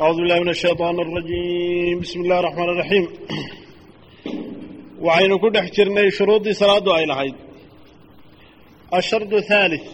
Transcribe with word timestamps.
أعوذ 0.00 0.16
بالله 0.16 0.38
من 0.40 0.48
الشيطان 0.48 1.00
الرجيم 1.00 2.00
بسم 2.00 2.20
الله 2.20 2.38
الرحمن 2.40 2.68
الرحيم 2.74 3.04
waxaynu 5.06 5.36
ku 5.42 5.48
dhex 5.54 5.66
jirnay 5.76 6.08
shuruuddii 6.18 6.54
salaaddu 6.62 6.90
ay 6.98 7.04
lahayd 7.10 7.36
ashardu 8.98 9.36
haalith 9.50 9.88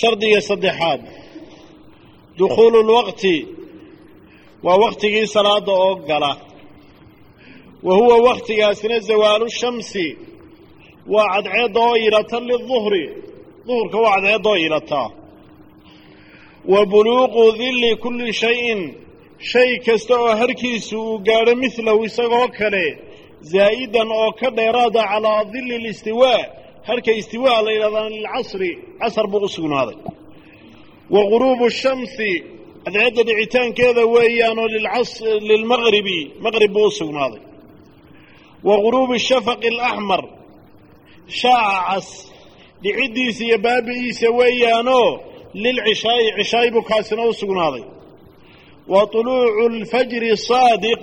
shardiga 0.00 0.40
saddexaad 0.50 1.00
dukhuulu 2.40 2.78
lwaqti 2.90 3.36
waa 4.66 4.78
waktigii 4.84 5.26
salaadda 5.36 5.72
oo 5.86 5.94
gala 6.10 6.32
wa 7.86 7.92
huwa 7.98 8.16
wakhtigaasina 8.28 8.96
zawaalu 9.10 9.46
shamsi 9.60 10.06
waa 11.14 11.26
cadceedda 11.34 11.80
oo 11.88 11.96
ilata 12.06 12.38
liduhri 12.50 13.04
duhurka 13.66 13.96
waa 14.04 14.14
cadceedda 14.24 14.48
oo 14.52 14.58
ilataa 14.66 15.08
wa 16.71 16.81
buluuqu 16.91 17.43
dilli 17.59 17.91
kulli 18.03 18.31
shayin. 18.41 18.81
Shay 19.51 19.71
kasta 19.85 20.13
oo 20.23 20.33
harkiisu 20.41 20.95
uu 21.07 21.17
gaadho 21.27 21.53
midlahu 21.61 22.01
isagoo 22.09 22.47
kale 22.57 22.85
zaa'idan 23.51 24.09
oo 24.21 24.31
ka 24.39 24.47
dheeraada 24.57 25.01
calaa 25.11 25.41
dilli 25.53 25.77
listiwaa 25.85 26.41
harka 26.87 27.11
istiwaa 27.21 27.59
la 27.65 27.71
yidhahdaa 27.75 28.09
lilcasri 28.15 28.71
casar 28.99 29.25
buu 29.31 29.43
u 29.45 29.49
sugnaaday. 29.55 29.97
Wa 31.13 31.21
guruubu 31.31 31.65
shamsi 31.81 32.31
cadceedda 32.85 33.21
dhicitaankeeda 33.27 34.03
weeyaanoo 34.15 34.67
lilmaqribi 35.49 36.19
maqrib 36.45 36.71
buu 36.75 36.87
u 36.87 36.91
sugnaaday. 36.99 37.41
Wa 38.67 38.75
guruubi 38.83 39.17
shafaqi 39.27 39.67
alaxmar 39.73 40.21
shaaca 41.39 41.81
cas 41.89 42.07
dhiciddiisa 42.83 43.41
iyo 43.47 43.57
baabi'iisa 43.65 44.27
weeyaanoo 44.39 45.09
lilcishaa'i 45.63 46.27
cishaa'i 46.37 46.69
buu 46.75 46.83
kaasina 46.91 47.23
u 47.29 47.33
sugnaaday 47.41 47.83
wa 48.93 49.01
tuluucu 49.13 49.63
alfajri 49.73 50.37
saadiq 50.49 51.01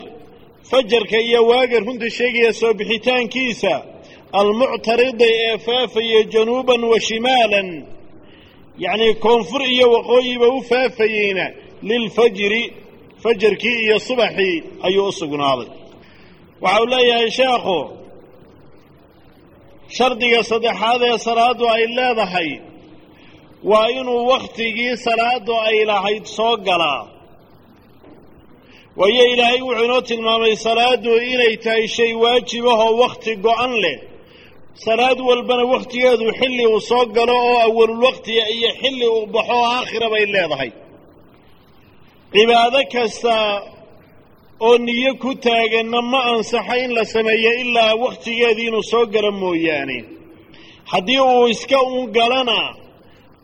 fajarka 0.71 1.19
iyo 1.29 1.41
waaga 1.51 1.79
runta 1.87 2.09
sheegaya 2.19 2.53
soo 2.61 2.73
bixitaankiisa 2.79 3.73
almuctaridi 4.41 5.29
ee 5.47 5.59
faafaya 5.67 6.21
januuban 6.35 6.83
wa 6.91 6.99
shimaalan 7.09 7.69
yacnii 8.85 9.15
koonfur 9.25 9.63
iyo 9.75 9.87
waqooyiba 9.95 10.47
u 10.57 10.61
faafayeyna 10.71 11.47
lilfajri 11.89 12.63
fajarkii 13.23 13.77
iyo 13.85 13.99
subaxii 14.09 14.57
ayuu 14.87 15.07
u 15.09 15.13
sugnaaday 15.21 15.69
waxa 16.63 16.81
uu 16.83 16.87
leeyahay 16.95 17.31
sheekhu 17.39 17.79
shardiga 19.97 20.41
saddexaad 20.51 21.03
ee 21.11 21.19
salaaddu 21.27 21.65
ay 21.75 21.83
leedahay 21.99 22.51
waa 23.71 23.89
inuu 23.99 24.27
wakhtigii 24.33 24.97
salaaddu 24.97 25.55
ay 25.69 25.85
lahayd 25.91 26.25
soo 26.37 26.57
galaa. 26.57 27.03
Waayo 28.97 29.25
ilaahay 29.33 29.61
wuxuu 29.67 29.85
inoo 29.85 30.01
tilmaamay 30.09 30.57
salaaddu 30.57 31.11
inay 31.33 31.57
tahay 31.65 31.87
shay 31.97 32.13
waajibahoo 32.23 32.97
wakhti 33.03 33.33
go-an 33.45 33.73
leh. 33.85 33.99
Salaad 34.85 35.19
walbana 35.29 35.65
wakhtigeedu 35.75 36.27
xilli 36.41 36.65
uu 36.73 36.81
soo 36.91 37.05
galo 37.17 37.35
oo 37.49 37.59
awalulwaqtiga 37.67 38.45
iyo 38.57 38.71
xilli 38.81 39.07
uu 39.17 39.27
baxo 39.35 39.53
oo 39.59 39.65
aakhira 39.77 40.09
bay 40.13 40.25
leedahay. 40.35 40.71
Cibaado 42.33 42.81
kasta 42.93 43.35
oo 44.67 44.77
niyo 44.87 45.13
ku 45.23 45.31
taaganna 45.45 46.01
ma 46.13 46.21
ansaxa 46.33 46.75
in 46.85 46.91
la 46.97 47.05
sameeyo 47.15 47.51
ilaa 47.63 47.95
wakhtigeedii 48.05 48.67
inuu 48.71 48.83
soo 48.93 49.05
galo 49.15 49.31
mooyaane. 49.43 49.99
Haddii 50.91 51.21
uu 51.21 51.49
iska 51.55 51.79
uun 51.83 52.07
galana 52.17 52.59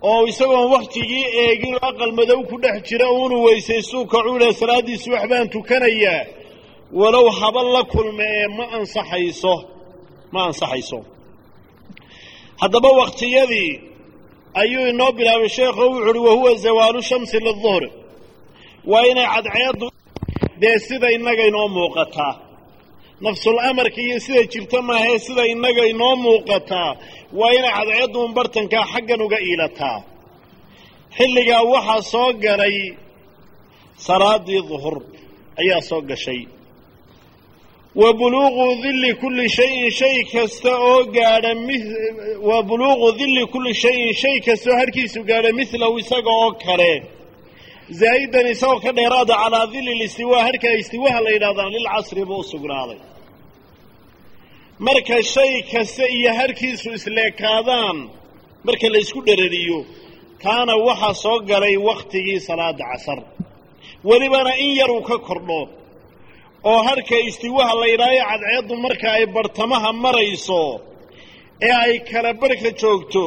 oo 0.03 0.27
isagoon 0.31 0.71
wakhtigii 0.75 1.25
eegin 1.43 1.75
aqal 1.89 2.13
madow 2.19 2.41
ku 2.51 2.57
dhex 2.63 2.77
jira 2.89 3.07
uunu 3.13 3.37
weysaystuu 3.47 4.05
kacuudhe 4.13 4.53
salaaddiisi 4.61 5.11
wax 5.15 5.25
baan 5.31 5.49
tukanayaa 5.55 6.23
walow 7.01 7.27
haba 7.41 7.63
la 7.75 7.83
kulma 7.93 8.25
ee 8.39 8.47
ma 8.57 8.65
ansaxayso 8.79 9.55
ma 10.33 10.41
ansaxayso. 10.49 10.99
Haddaba 12.63 12.89
wakhtiyadii 13.01 13.73
ayuu 14.63 14.87
inoo 14.93 15.13
bilaabay 15.13 15.49
sheekho 15.49 15.83
wuxu 15.91 16.11
uhi 16.11 16.19
wahuwa 16.29 16.55
zawaalu 16.55 17.03
shamsi 17.03 17.39
liduhr 17.47 17.83
waa 18.91 19.07
inay 19.11 19.27
cadceeddu 19.35 19.87
dee 20.61 20.79
sida 20.87 21.09
innaga 21.17 21.43
inoo 21.51 21.69
muuqataa 21.77 22.35
nafsul 23.25 23.59
amarka 23.71 24.01
iyo 24.07 24.19
sida 24.25 24.43
jirta 24.53 24.79
maahee 24.89 25.19
sida 25.27 25.43
innaga 25.53 25.83
inoo 25.93 26.15
muuqataa 26.25 26.91
waa 27.39 27.53
inay 27.59 27.73
cadceedduun 27.79 28.31
bartankaa 28.37 28.85
xaggan 28.93 29.21
uga 29.27 29.39
iilataa. 29.49 29.99
Xilligaa 31.17 31.63
waxaa 31.73 32.03
soo 32.13 32.31
galay 32.45 32.77
salaaddii 34.07 34.63
duhur 34.71 34.97
ayaa 35.61 35.81
soo 35.89 36.01
gashay. 36.11 36.43
Wa 38.01 38.09
buluuqu 38.19 38.67
dilli 38.83 39.11
kulli 39.21 39.47
shayin 39.57 39.91
shay 39.99 40.17
kasta 40.33 40.71
oo 40.91 41.01
gaadha 41.17 41.53
mi 41.67 41.77
wa 42.49 42.59
buluuqu 42.69 43.09
dilli 43.21 43.43
kulli 43.53 43.73
shayin 43.83 44.13
shay 44.23 44.37
kasta 44.47 44.71
harkiisu 44.81 45.21
gaadha 45.31 45.51
midlahu 45.59 45.95
isaga 46.03 46.31
oo 46.43 46.51
kale. 46.65 46.93
Zaa'idan 48.01 48.47
isagoo 48.55 48.81
ka 48.85 48.91
dheeraada 48.97 49.35
calaa 49.43 49.67
dilli 49.75 49.93
listiwaa 50.03 50.43
harka 50.47 50.69
istiwaha 50.81 51.19
la 51.25 51.31
yidhahdaan 51.35 51.71
lilcasri 51.77 52.23
buu 52.29 52.41
u 52.45 52.45
sugnaaday 52.53 52.99
marka 54.87 55.17
shay 55.33 55.53
kasta 55.73 56.05
iyo 56.17 56.31
harkiisu 56.39 56.89
isleekaadaan 56.99 57.99
marka 58.67 58.87
la 58.93 58.99
isku 59.05 59.21
dherariyo 59.29 59.79
taana 60.43 60.75
waxaa 60.87 61.15
soo 61.23 61.39
galay 61.51 61.77
wakhtigii 61.89 62.41
salaada 62.49 62.85
casar. 62.91 63.21
Welibana 64.09 64.53
in 64.65 64.71
yar 64.81 64.91
uu 64.97 65.03
ka 65.09 65.17
kordho 65.29 65.61
oo 66.71 66.81
harka 66.89 67.17
istiwaha 67.29 67.75
la 67.81 67.87
yidhaayo 67.93 68.23
cadceeddu 68.31 68.75
marka 68.85 69.09
ay 69.17 69.25
bartamaha 69.37 69.91
marayso 70.05 70.63
ee 71.69 71.73
ay 71.85 71.95
kala 72.11 72.31
barhka 72.43 72.71
joogto 72.81 73.25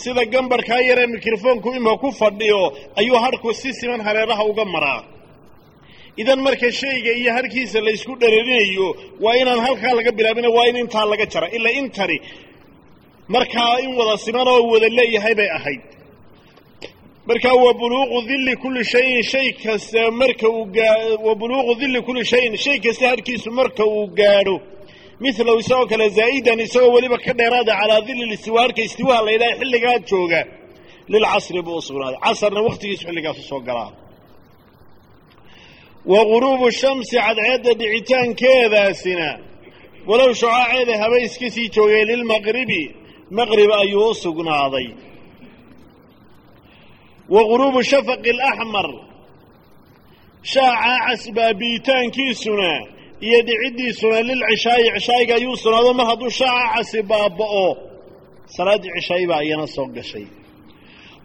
sida 0.00 0.22
gambarkaa 0.32 0.80
yaree 0.88 1.06
mikrofoonku 1.14 1.68
imika 1.78 1.96
ku 2.02 2.08
fadhiyo 2.20 2.60
ayuu 3.00 3.18
harku 3.24 3.48
si 3.60 3.68
siman 3.78 4.00
hareeraha 4.06 4.44
uga 4.50 4.64
maraa 4.74 5.00
idan 6.22 6.40
marka 6.46 6.68
shayga 6.80 7.12
iyo 7.20 7.30
harkiisa 7.36 7.78
la 7.86 7.90
ysku 7.96 8.12
dherarinayo 8.22 8.86
waa 9.24 9.36
inaan 9.42 9.60
halkaa 9.66 9.92
laga 9.98 10.12
bilaabina 10.18 10.48
waa 10.56 10.66
in 10.70 10.76
intaa 10.82 11.06
laga 11.12 11.26
jara 11.32 11.46
ilaa 11.56 11.74
intani 11.80 12.16
markaa 13.34 13.74
in 13.84 13.90
wada 13.98 14.16
siman 14.24 14.48
oo 14.52 14.62
wada 14.72 14.88
leeyahay 14.98 15.34
bay 15.40 15.50
ahayd. 15.58 15.82
Markaa 17.28 17.54
wa 17.64 17.72
buluuqu 17.80 18.18
dilli 18.28 18.54
kulli 18.62 18.82
shayin 18.92 19.22
shay 19.32 19.48
kasta 19.62 20.02
marka 20.20 20.46
uu 20.56 20.64
gaa 20.76 20.96
wa 21.26 21.32
buluuqu 21.40 21.72
dilli 21.80 22.00
kulli 22.06 22.22
shayin 22.32 22.54
shay 22.64 22.76
kasta 22.84 23.04
harkiisu 23.12 23.48
marka 23.60 23.82
uu 23.94 24.06
gaadho. 24.18 24.56
Midlahu 25.22 25.58
isagoo 25.62 25.86
kale 25.92 26.06
zaa'idan 26.18 26.60
isagoo 26.66 26.92
weliba 26.96 27.18
ka 27.24 27.32
dheeraada 27.38 27.72
calaa 27.80 28.00
dilli 28.08 28.24
listiwa 28.32 28.58
harka 28.64 28.80
istiwaha 28.88 29.20
la 29.26 29.30
yidhaha 29.34 29.54
xilligaa 29.60 29.98
jooga. 30.10 30.40
Lilcasri 31.12 31.60
buu 31.66 31.80
sugnaaday. 31.86 32.18
Casarna 32.24 32.60
wakhtigiisu 32.68 33.02
xilligaasu 33.08 33.42
soo 33.50 33.60
galaa 33.68 33.90
wa 36.12 36.20
guruubu 36.30 36.66
shamsi 36.80 37.16
cadceedda 37.24 37.72
dhicitaankeedaasina 37.80 39.28
walow 40.08 40.30
shucaaceeda 40.40 40.94
haba 41.02 41.18
iska 41.26 41.48
sii 41.54 41.68
joogay 41.74 42.04
lilmaqribi 42.10 42.82
maqrib 43.38 43.70
ayuu 43.82 44.08
u 44.10 44.14
sugnaaday. 44.22 44.88
Wa 47.34 47.42
guruubu 47.50 47.80
shafaqi 47.90 48.30
alaxmar 48.36 48.88
shaacaa 50.52 50.98
casbaabi'itaankiisuna 51.06 52.70
iyo 53.26 53.38
dhiciddiisuna 53.48 54.18
lilcishaayi 54.28 54.88
cishaayiga 54.96 55.34
ayuu 55.38 55.56
sugnaado 55.62 55.90
mar 55.98 56.06
hadduu 56.10 56.30
shaaca 56.40 56.68
casi 56.74 56.98
baaba'o 57.10 57.68
salaaddii 58.56 58.92
cishaayi 58.96 59.26
baa 59.30 59.42
iyana 59.46 59.66
soo 59.74 59.86
gashay. 59.96 60.26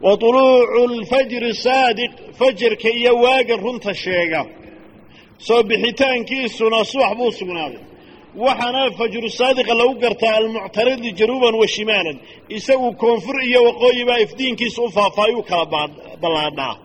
Wa 0.06 0.12
tuluucu 0.22 0.82
alfajri 0.94 1.54
saadiq 1.66 2.12
fajarka 2.40 2.90
iyo 3.00 3.12
waaga 3.24 3.56
runta 3.64 3.94
sheega 4.04 4.42
soo 5.46 5.62
bixitaankiisuna 5.70 6.80
subax 6.92 7.14
buu 7.18 7.32
sugnaaday. 7.40 7.82
Waxaana 8.44 8.82
fajru 8.98 9.30
saadiqa 9.40 9.74
lagu 9.80 9.94
gartaa 10.04 10.36
almuctaridi 10.40 11.10
januuban 11.20 11.56
wa 11.62 11.68
shimaalan. 11.74 12.18
Isagu 12.58 12.90
koonfur 13.02 13.38
iyo 13.48 13.60
waqooyi 13.68 14.04
baa 14.10 14.20
ifdiinkiisa 14.26 14.80
u 14.82 14.90
faafaayuu 14.98 15.44
kala 15.50 15.66
ballaadhaa. 16.22 16.76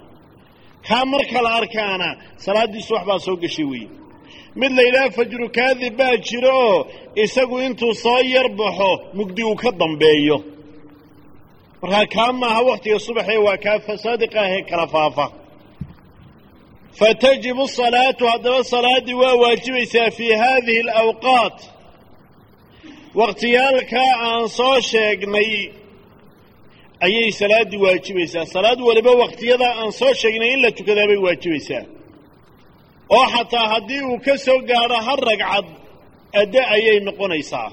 Kaa 0.89 1.05
marka 1.13 1.39
la 1.45 1.51
arkaana 1.61 2.09
salaaddii 2.45 2.83
subax 2.89 3.05
baa 3.09 3.19
soo 3.27 3.37
gashay 3.43 3.65
weeye. 3.71 3.89
Mid 4.61 4.73
la 4.95 5.03
fajru 5.17 5.47
kaadib 5.57 5.95
baa 6.01 6.17
jiro 6.27 6.51
oo 6.69 6.79
isagu 7.25 7.57
intuu 7.67 7.95
soo 8.03 8.19
yar 8.35 8.49
baxo 8.59 8.91
mugdi 9.17 9.43
uu 9.45 9.55
ka 9.63 9.71
dambeeyo. 9.81 10.37
Markaa 11.83 12.07
kaa 12.15 12.33
maaha 12.41 12.61
wakhtiga 12.69 12.99
subaxee 13.07 13.37
waa 13.47 13.57
kaa 13.65 13.97
saadiqa 14.05 14.39
ahee 14.47 14.63
kala 14.71 14.87
faafa 14.95 15.27
fatajibu 16.99 17.63
asalaatu 17.65 18.27
haddaba 18.33 18.65
salaaddii 18.65 19.15
waa 19.23 19.35
waajibaysaa 19.43 20.11
fii 20.11 20.33
haadihi 20.43 20.81
alawqaat 20.81 21.59
wakhtiyaalkaa 23.15 24.11
aan 24.29 24.49
soo 24.49 24.81
sheegnay 24.81 25.53
ayay 27.07 27.31
salaaddii 27.41 27.79
waajibaysaa 27.87 28.47
salaad 28.47 28.81
waliba 28.81 29.11
wakhtiyadaa 29.23 29.75
aan 29.81 29.93
soo 29.93 30.13
sheegnay 30.21 30.51
in 30.55 30.61
la 30.63 30.71
tukadaa 30.71 31.07
bay 31.11 31.17
waajibaysaa 31.27 31.85
oo 33.17 33.27
xataa 33.35 33.69
haddii 33.73 34.01
uu 34.11 34.19
ka 34.27 34.35
soo 34.45 34.59
gaadho 34.69 34.97
hal 35.07 35.21
ragcad 35.31 35.67
adde 36.41 36.61
ayay 36.75 37.01
noqonaysaa 37.09 37.71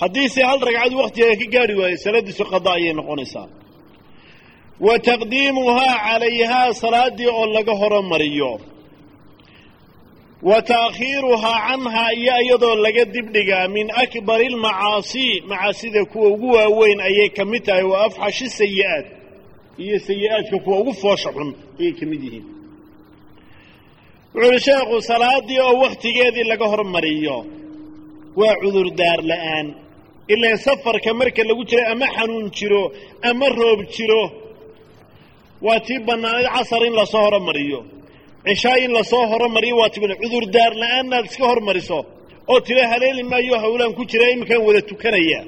haddiise 0.00 0.42
hal 0.48 0.60
ragcad 0.66 0.92
wakhtiga 1.00 1.36
ka 1.40 1.46
gaari 1.54 1.74
waayo 1.80 1.96
salaaddiisu 2.04 2.44
qada 2.52 2.70
ayay 2.78 2.92
noqonaysaa 3.00 3.46
wa 4.80 4.98
taqdiimuhaa 4.98 5.96
calayhaa 6.06 6.72
salaaddii 6.82 7.26
oo 7.38 7.46
laga 7.56 7.72
horomariyo 7.80 8.52
wa 10.48 10.62
taakhiiruhaa 10.62 11.58
canhaa 11.68 12.10
iyo 12.20 12.34
iyadoo 12.44 12.74
laga 12.84 13.04
dibdhigaa 13.14 13.68
min 13.68 13.86
akbari 14.02 14.46
almacaasii 14.46 15.40
macaasida 15.50 16.04
kuwa 16.04 16.28
ugu 16.28 16.48
waaweyn 16.56 17.00
ayay 17.00 17.28
ka 17.36 17.44
mid 17.44 17.62
tahay 17.66 17.82
wa 17.92 17.98
afxashi 18.06 18.48
sayi'aat 18.58 19.06
iyo 19.84 19.96
sayi-aadka 20.06 20.56
kuwa 20.64 20.76
ugu 20.80 20.92
foosha 21.02 21.30
xun 21.36 21.50
ayay 21.80 21.92
ka 21.98 22.06
mid 22.10 22.22
yihiin. 22.26 22.44
Wuxuu 24.34 24.48
uhi 24.50 24.60
sheekhu 24.66 24.96
salaaddii 25.10 25.60
oo 25.66 25.74
wakhtigeedii 25.82 26.44
laga 26.50 26.66
hormariyo 26.72 27.36
waa 28.40 28.54
cudurdaar 28.62 29.20
la'aan. 29.30 29.66
Ilaan 30.32 30.56
safarka 30.66 31.10
marka 31.20 31.42
lagu 31.48 31.62
jiro 31.68 31.84
ama 31.92 32.06
xanuun 32.16 32.46
jiro 32.56 32.82
ama 33.28 33.46
roob 33.58 33.80
jiro 33.94 34.22
waa 35.62 35.80
tii 35.86 35.98
bannaanayd 36.08 36.48
casar 36.56 36.82
in 36.88 36.94
la 37.00 37.06
soo 37.06 37.22
horomariyo 37.26 37.80
cishaa 38.46 38.76
in 38.84 38.92
la 38.96 39.02
soo 39.04 39.24
horomariyo 39.32 39.76
waa 39.80 39.90
tii 39.92 40.00
cudurdaar 40.22 40.72
la'aanaad 40.82 41.24
iska 41.30 41.44
hormariso. 41.52 41.98
Oo 42.52 42.60
tira 42.66 42.88
haleeli 42.92 43.22
maayo 43.22 43.54
hawlaan 43.64 43.92
ku 43.98 44.02
jira 44.10 44.26
iminkaan 44.34 44.62
wada 44.66 44.82
tukanaya. 44.90 45.40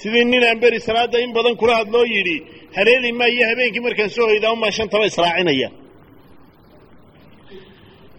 Sidii 0.00 0.24
nin 0.24 0.44
aan 0.48 0.58
beri 0.62 0.80
salaadda 0.80 1.18
in 1.24 1.32
badan 1.36 1.56
kula 1.60 1.74
hadloo 1.80 2.04
yidhi 2.14 2.36
haleeli 2.76 3.10
maayo 3.20 3.42
habeenkii 3.50 3.80
markaan 3.86 4.10
soo 4.16 4.26
hoydaa 4.30 4.52
umaa 4.56 4.70
shantaba 4.76 5.04
israacinaya. 5.10 5.68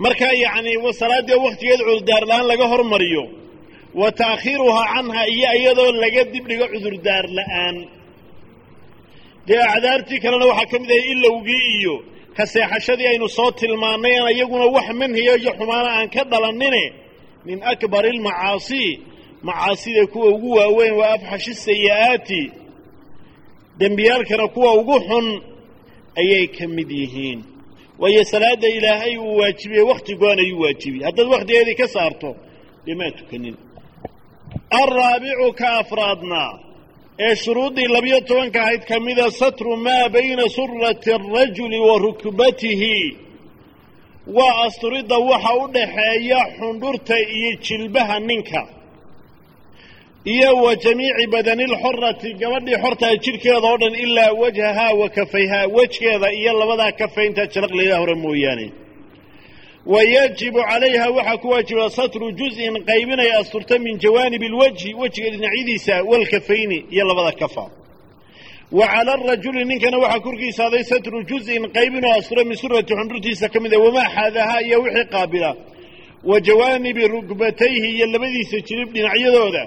Markaa 0.04 0.34
yacni 0.44 0.72
salaaddii 1.02 1.36
oo 1.38 1.44
wakhtigeed 1.48 1.82
cudurdaar 1.88 2.24
la'aan 2.30 2.48
laga 2.52 2.66
hormariyo 2.74 3.24
wa 4.00 4.12
taakhiiruhaa 4.22 4.86
canhaa 4.94 5.26
iyo 5.36 5.50
iyadoo 5.60 5.92
laga 6.04 6.22
dibdhigo 6.34 6.66
cudurdaar 6.74 7.26
la'aan 7.38 7.76
dee 9.48 9.62
acdaartii 9.74 10.20
kalena 10.24 10.46
waxaa 10.52 10.70
ka 10.72 10.78
mid 10.82 10.92
ahay 10.92 11.06
ilowgii 11.14 11.66
iyo 11.80 11.96
ka 12.38 12.44
seexashadii 12.54 13.08
aynu 13.12 13.28
soo 13.38 13.52
tilmaannay 13.60 14.16
aan 14.20 14.32
iyaguna 14.36 14.66
wax 14.76 14.88
manhiya 15.00 15.34
iyo 15.42 15.52
xumaana 15.60 15.90
aan 15.98 16.10
ka 16.16 16.22
dhalannine 16.32 16.84
min 17.46 17.58
akbari 17.72 18.10
almacaasii 18.16 18.92
macaasida 19.48 20.04
kuwa 20.12 20.28
ugu 20.36 20.50
waaweyn 20.58 20.94
waa 21.00 21.14
afxashi 21.16 21.54
sayi'aati 21.66 22.42
dembiyaalkana 23.80 24.46
kuwa 24.54 24.72
ugu 24.80 24.96
xun 25.08 25.28
ayay 26.20 26.46
ka 26.48 26.66
mid 26.68 26.90
yihiin. 27.00 27.40
Waayo 28.00 28.24
salaadda 28.32 28.68
ilaahay 28.78 29.18
uu 29.18 29.38
waajibiyey 29.40 29.84
wakhti 29.92 30.14
go-an 30.22 30.40
ayuu 30.44 30.60
waajibiyey. 30.64 31.04
Haddaad 31.08 31.28
wakhtigeedii 31.34 31.76
ka 31.82 31.88
saarto 31.96 32.30
dee 32.86 32.96
maa 33.00 33.12
tukanin 33.18 33.56
alraabicu 34.80 35.48
ka 35.60 35.68
afraadna 35.82 36.42
ee 37.26 37.36
shuruuddii 37.36 37.88
labiyo 37.96 38.20
tobanka 38.30 38.60
ahayd 38.64 38.84
ka 38.90 39.00
mida 39.00 39.26
satru 39.40 39.76
maa 39.86 40.10
bayna 40.14 40.46
surati 40.56 41.10
arajuli 41.18 41.80
wa 41.88 41.96
rukbatihi. 42.06 42.98
Waa 44.38 44.56
asturidda 44.66 45.18
waxa 45.30 45.52
u 45.64 45.68
dhaxeeya 45.76 46.40
xundhurta 46.58 47.16
iyo 47.38 47.52
jilbaha 47.66 48.20
ninka 48.30 48.62
iyo 50.36 50.52
wa 50.64 50.72
jamiici 50.84 51.26
badani 51.34 51.66
lxorati 51.74 52.30
gabadhii 52.42 52.78
xortaa 52.84 53.16
jidhkeeda 53.24 53.68
oo 53.72 53.78
dhan 53.82 53.96
ilaa 54.06 54.32
wajhahaa 54.42 54.94
wa 55.02 55.08
kafayhaa 55.18 55.66
wejgeeda 55.76 56.28
iyo 56.40 56.52
labadaa 56.60 56.92
kafaynta 57.02 57.44
jalaqleeda 57.54 57.98
hore 58.02 58.16
mooyaane 58.24 58.68
wa 59.86 60.04
yajibu 60.04 60.60
calayha 60.70 61.10
waxaa 61.18 61.38
ku 61.38 61.48
waajiba 61.50 61.90
satru 61.90 62.32
juz-in 62.32 62.74
qaybinay 62.90 63.32
asturta 63.40 63.80
min 63.80 63.98
jawaanibi 64.00 64.46
alwajhi 64.46 64.94
wejiga 64.94 65.30
dhinacyadiisa 65.30 66.04
walkafayni 66.04 66.86
iyo 66.92 67.06
labada 67.06 67.32
kafa. 67.32 67.66
Wa 68.72 68.88
cala 68.88 69.14
arajuli 69.14 69.66
ninkana 69.66 69.98
waxaa 69.98 70.20
korkiisa 70.20 70.66
aday 70.66 70.84
satru 70.84 71.24
juz-in 71.24 71.64
qaybinoo 71.78 72.14
astura 72.20 72.44
min 72.44 72.56
surati 72.58 72.94
xundhurtiisa 72.94 73.50
ka 73.54 73.60
mid 73.60 73.74
a 73.74 73.80
wamaa 73.80 74.10
xaadahaa 74.16 74.62
iyo 74.68 74.78
wixii 74.82 75.06
qaabila. 75.14 75.56
Wa 76.24 76.40
jawaanibi 76.48 77.08
rugbatayhi 77.08 77.90
iyo 77.96 78.06
labadiisa 78.14 78.58
jilib 78.68 78.90
dhinacyadooda. 78.94 79.64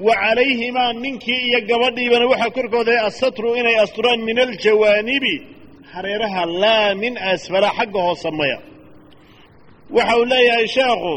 Wa 0.00 0.14
calayhimaa 0.14 0.92
ninkii 0.92 1.40
iyo 1.48 1.60
gabadhiibana 1.68 2.26
waxaa 2.26 2.50
korkooda 2.50 3.02
asatru 3.08 3.56
inay 3.56 3.76
asturaan 3.84 4.20
min 4.22 4.38
aljawaanibi 4.38 5.34
hareeraha 5.92 6.46
laa 6.46 6.94
min 6.94 7.18
asfala 7.18 7.68
waxa 9.96 10.14
uu 10.18 10.24
leeyahay 10.32 10.66
sheekhu 10.76 11.14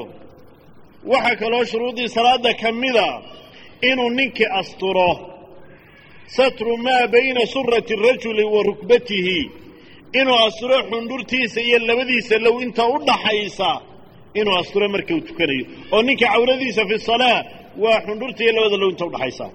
waxaa 1.11 1.35
kaloo 1.41 1.63
shuruuddii 1.71 2.09
salaadda 2.15 2.51
ka 2.61 2.69
mida 2.81 3.07
inuu 3.89 4.09
ninkii 4.17 4.49
asturo. 4.59 5.11
Satru 6.35 6.77
maa 6.85 7.07
bayna 7.13 7.43
surati 7.53 7.93
arajuli 7.99 8.43
wa 8.53 8.63
rukbatihi. 8.69 9.39
Inuu 10.19 10.37
asturo 10.47 10.77
xundhurtiisa 10.89 11.59
iyo 11.67 11.79
labadiisa 11.87 12.35
low 12.45 12.57
inta 12.65 12.83
u 12.93 12.97
dhaxaysa 13.07 13.69
inuu 14.39 14.55
asturo 14.61 14.85
marka 14.93 15.13
uu 15.15 15.21
tukanayo. 15.27 15.65
Oo 15.93 16.01
ninka 16.07 16.25
cawradiisa 16.33 16.81
fi 16.89 16.95
salaa 17.09 17.39
waa 17.83 17.99
xundhurta 18.05 18.41
iyo 18.43 18.51
labada 18.55 18.77
low 18.81 18.89
inta 18.93 19.05
udhaxaysa 19.09 19.47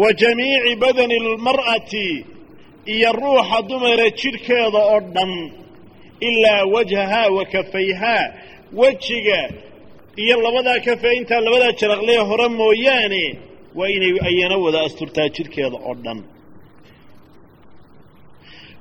wa 0.00 0.08
jamiici 0.20 0.72
badani 0.82 1.16
almar'ati 1.20 2.06
iyo 2.94 3.10
ruuxa 3.20 3.58
dumara 3.68 4.06
jidhkeeda 4.20 4.80
oo 4.92 5.00
dhan 5.14 5.32
ilaa 6.28 6.64
wajhahaa 6.74 7.28
wa 7.36 7.44
kafayhaa 7.54 8.24
wejiga 8.80 9.40
iyo 10.22 10.36
labadaa 10.44 10.80
kafe 10.86 11.08
intaa 11.18 11.40
labadaa 11.46 11.72
jaraqlee 11.80 12.16
hore 12.28 12.48
mooyaane 12.48 13.24
waa 13.78 13.88
inay 13.96 14.12
ayana 14.28 14.56
wada 14.64 14.80
asturtaa 14.86 15.28
jidhkeeda 15.34 15.76
oo 15.88 15.94
dhan. 16.04 16.20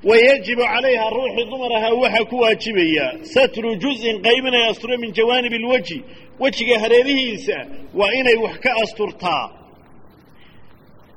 Wa 0.04 0.16
yajibu 0.18 0.62
calayha 0.74 1.10
ruuxii 1.16 1.46
dumar 1.52 1.72
ahaa 1.78 1.94
waxaa 2.04 2.26
ku 2.30 2.36
waajibaya. 2.44 3.06
Satru 3.34 3.76
juz-in 3.82 4.18
qaybinay 4.26 4.64
astura 4.72 4.98
min 4.98 5.12
jawaanib 5.18 5.54
alwejhi 5.60 5.98
wejiga 6.40 6.76
hareerihiisa 6.84 7.58
waa 8.00 8.12
inay 8.20 8.36
wax 8.46 8.56
ka 8.64 8.72
asturtaa. 8.84 9.46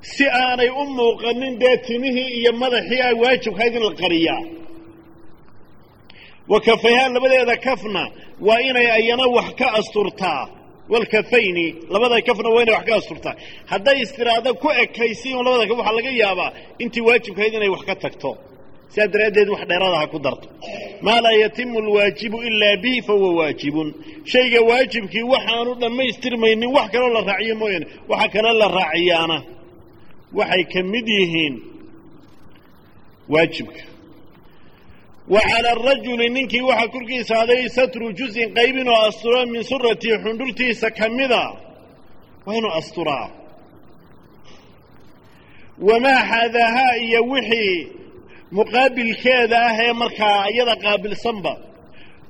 Si 0.01 0.25
aanay 0.29 0.69
u 0.69 0.85
muuqanin 0.97 1.59
dee 1.63 1.77
timihii 1.87 2.31
iyo 2.41 2.53
madaxii 2.63 3.01
ay 3.09 3.15
waajibkahayd 3.23 3.75
in 3.75 3.83
la 3.89 3.95
qariyaa 4.03 4.43
wa 6.49 6.61
kafayhaan 6.61 7.13
labadeeda 7.15 7.57
kafna 7.57 8.03
waa 8.41 8.61
inay 8.69 8.87
ayana 8.99 9.27
wax 9.37 9.49
ka 9.59 9.67
asturtaa. 9.79 10.49
Walkafayni 10.89 11.75
labada 11.91 12.21
kafna 12.29 12.49
waa 12.55 12.63
inay 12.63 12.75
wax 12.75 12.85
ka 12.89 12.95
asturtaa. 12.97 13.35
Hadday 13.71 13.99
istiraado 14.05 14.55
ku 14.55 14.69
ekaysiin 14.83 15.37
labada 15.45 15.67
kaf 15.69 15.79
waxaa 15.79 15.93
laga 15.99 16.11
yaabaa 16.23 16.51
intii 16.83 17.01
waajibkahayd 17.09 17.55
inay 17.55 17.69
wax 17.75 17.83
ka 17.89 17.95
tagto. 18.05 18.31
Sidaa 18.93 19.07
daraaddeed 19.13 19.49
wax 19.55 19.63
dheeraada 19.69 19.97
ha 20.01 20.07
ku 20.13 20.19
darto 20.19 20.49
maa 21.03 21.21
laa 21.25 21.33
yatimu 21.43 21.79
alwaajibu 21.79 22.39
ilaa 22.49 22.77
bihi 22.83 23.03
fahuwa 23.03 23.31
waajibun. 23.39 23.89
Shayga 24.25 24.61
waajibkii 24.69 25.23
waxaanu 25.23 25.75
dhammaystirmaynin 25.75 26.71
wax 26.77 26.89
kaloo 26.93 27.09
la 27.17 27.21
raaciyo 27.31 27.57
mooyaane 27.61 27.87
waxa 28.09 28.29
kale 28.35 28.53
la 28.61 28.69
raaciyaana. 28.79 29.37
Waxay 30.39 30.65
ka 30.73 30.83
mid 30.93 31.09
yihiin 31.09 31.55
waajibka 33.29 33.81
wa 35.29 35.41
cala 35.41 35.71
arajuli 35.71 36.29
ninkii 36.37 36.61
waxaa 36.71 36.89
korkiisa 36.95 37.35
aday 37.43 37.63
satru 37.77 38.07
juzin 38.19 38.49
qaybin 38.57 38.89
oo 38.89 39.01
asturo 39.09 39.41
min 39.53 39.63
suratii 39.71 40.17
xundhurtiisa 40.25 40.89
ka 40.99 41.07
mida. 41.19 41.43
Waa 42.47 42.55
inuu 42.59 42.71
asturaa 42.81 43.27
wamaa 45.89 46.21
xaadahaa 46.31 46.95
iyo 47.07 47.21
wixii 47.33 47.79
muqaabilkeeda 48.57 49.59
ah 49.69 49.77
ee 49.85 49.93
markaa 50.03 50.41
iyada 50.53 50.75
qaabilsanba. 50.85 51.53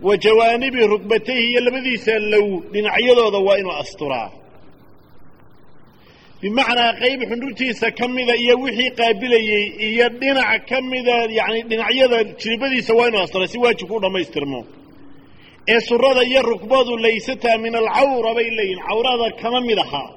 Wa 0.06 0.12
jawaanibi 0.24 0.86
rugbatayhi 0.92 1.46
iyo 1.50 1.60
labadiisa 1.66 2.12
low 2.32 2.48
dhinacyadooda 2.72 3.38
waa 3.46 3.58
inuu 3.60 3.72
asturaa 3.82 4.28
bimacnaa 6.44 6.92
qayb 7.02 7.20
xundhurtiisa 7.30 7.86
ka 7.98 8.06
mida 8.16 8.34
iyo 8.44 8.54
wixii 8.64 8.90
qaabilayey 8.98 9.64
iyo 9.88 10.06
dhinac 10.20 10.62
ka 10.70 10.78
mida 10.92 11.16
yacni 11.38 11.60
dhinacyada 11.70 12.18
jilibadiisa 12.40 12.92
waa 12.98 13.08
inuu 13.08 13.22
asturaa 13.26 13.46
si 13.52 13.58
waajibku 13.64 13.94
u 13.96 14.00
dhammaystirmo. 14.04 14.60
Ee 15.72 15.80
surada 15.88 16.22
iyo 16.30 16.40
rukbadu 16.50 16.92
laysataa 17.04 17.56
min 17.64 17.74
alcawra 17.80 18.30
bay 18.38 18.48
leeyihiin 18.58 18.80
cawrada 18.88 19.26
kama 19.42 19.60
mid 19.68 19.78
ahaa 19.84 20.10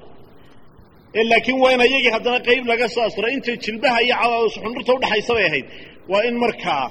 ee 1.18 1.24
laakiin 1.30 1.58
waa 1.62 1.72
in 1.74 1.80
ayagii 1.86 2.12
haddana 2.16 2.38
qayb 2.48 2.64
laga 2.70 2.86
soo 2.94 3.02
asturaa 3.08 3.32
inta 3.36 3.52
jilbaha 3.64 3.98
iyo 4.06 4.16
xundhurta 4.54 4.90
udhaxaysa 4.98 5.32
bay 5.36 5.44
ahayd. 5.50 5.66
Waa 6.12 6.22
in 6.28 6.36
markaa 6.44 6.84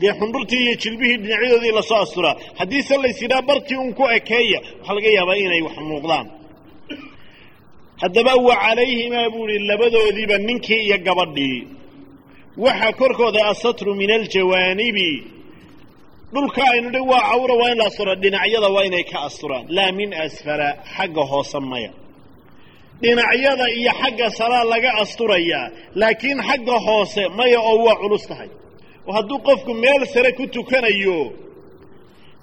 dee 0.00 0.12
xundhurtii 0.20 0.60
iyo 0.64 0.74
jilbihii 0.82 1.16
dhinacyadoodii 1.22 1.72
la 1.78 1.82
soo 1.90 2.00
asturaa 2.04 2.34
haddiise 2.58 2.94
lays 3.02 3.18
yidhaha 3.22 3.42
bartii 3.48 3.76
un 3.84 3.90
ku 3.98 4.04
ekeeya 4.18 4.58
waxaa 4.78 4.94
laga 4.96 5.08
yaabaa 5.18 5.36
inay 5.44 5.62
wax 5.66 5.76
muuqdaan 5.90 6.26
haddaba 8.02 8.34
wa 8.46 8.54
calayhimaa 8.64 9.30
buu 9.32 9.48
ihi 9.48 9.58
labadoodiiba 9.70 10.36
ninkii 10.38 10.82
iyo 10.86 10.98
gabadhii. 11.06 11.60
Waxaa 12.64 12.92
korkooda 13.00 13.40
asatru 13.52 13.94
min 14.00 14.10
aljawaanibi. 14.10 15.10
Dhulka 16.32 16.62
aynu 16.72 16.90
dhi 16.94 17.00
waa 17.10 17.20
cawra 17.30 17.54
waa 17.60 17.70
in 17.72 17.78
la 17.78 17.84
astura 17.90 18.14
dhinacyada 18.22 18.68
waa 18.74 18.84
inay 18.88 19.04
ka 19.10 19.18
asturaan 19.28 19.64
laa 19.76 19.92
min 19.98 20.10
asfala 20.24 20.68
xagga 20.96 21.22
hoose 21.30 21.58
maya. 21.70 21.90
Dhinacyada 23.02 23.66
iyo 23.80 23.92
xagga 24.00 24.26
saraa 24.38 24.64
laga 24.72 24.90
asturayaa 25.02 25.66
laakiin 26.00 26.38
xagga 26.48 26.76
hoose 26.86 27.22
maya 27.38 27.60
oo 27.70 27.78
waa 27.86 27.96
culus 28.02 28.24
tahay. 28.30 28.50
Oo 29.06 29.12
hadduu 29.16 29.38
qofku 29.46 29.72
meel 29.82 30.02
sare 30.12 30.30
ku 30.38 30.44
tukanayo 30.54 31.18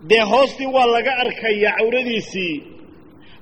dee 0.10 0.24
hoostii 0.32 0.66
waa 0.76 0.86
laga 0.96 1.12
arkayaa 1.24 1.74
cawradiisii 1.78 2.56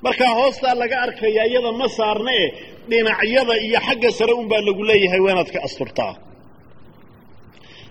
markaa 0.05 0.33
hoostaa 0.39 0.75
laga 0.81 0.97
arkayaa 1.05 1.45
iyada 1.51 1.71
ma 1.79 1.87
saarne 1.97 2.33
e 2.43 2.45
dhinacyada 2.89 3.53
iyo 3.67 3.79
xagga 3.87 4.09
sare 4.17 4.33
unbaa 4.41 4.61
lagu 4.67 4.81
leeyahay 4.89 5.21
waa 5.25 5.31
inaad 5.35 5.49
ka 5.55 5.59
asturtaa 5.67 6.13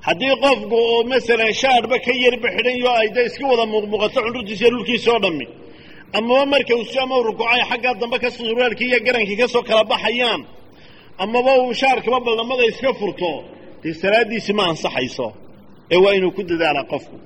haddii 0.07 0.35
qofku 0.45 0.77
oo 0.91 1.01
masalan 1.13 1.53
shaadhba 1.63 1.97
ka 2.07 2.13
yarba 2.25 2.49
xidhan 2.57 2.77
yo 2.85 2.91
ay 3.01 3.09
dee 3.15 3.27
iska 3.31 3.45
wada 3.53 3.65
muuqmuuqato 3.73 4.19
cundurtiisa 4.25 4.63
iyo 4.65 4.71
dhulkiisa 4.75 5.09
oo 5.15 5.21
dhammi. 5.25 5.47
Amaba 6.19 6.45
marka 6.53 6.73
uu 6.81 6.87
ama 7.03 7.15
rukuucay 7.29 7.63
xaggaa 7.71 7.95
dambe 8.01 8.17
ka 8.23 8.29
suraalkii 8.37 8.89
iyo 8.91 8.99
garankii 9.07 9.37
ka 9.41 9.47
soo 9.55 9.63
kala 9.69 9.83
baxayaan 9.93 10.43
amaba 11.25 11.53
uu 11.63 11.73
shaarkaba 11.81 12.19
ballamada 12.27 12.65
iska 12.71 12.91
furto 13.01 13.31
dee 13.83 13.95
salaaddiisi 14.03 14.53
ma 14.59 14.65
ansaxayso 14.73 15.27
ee 15.93 15.99
waa 16.05 16.15
inuu 16.19 16.33
ku 16.37 16.43
dadaalaa 16.51 16.87
qofku 16.93 17.17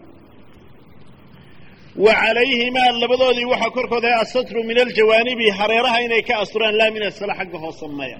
wa 2.04 2.12
calayhimaa 2.14 2.90
labadoodii 3.00 3.44
waxaa 3.44 3.70
korkooda 3.70 4.16
asatru 4.20 4.64
min 4.64 4.78
aljawaanibi 4.78 5.50
hareeraha 5.58 6.00
inay 6.06 6.22
ka 6.22 6.34
asturaan 6.42 6.76
laa 6.80 6.90
min 6.90 7.02
asfala 7.02 7.34
xagga 7.34 7.58
hoose 7.58 7.86
maya 7.98 8.18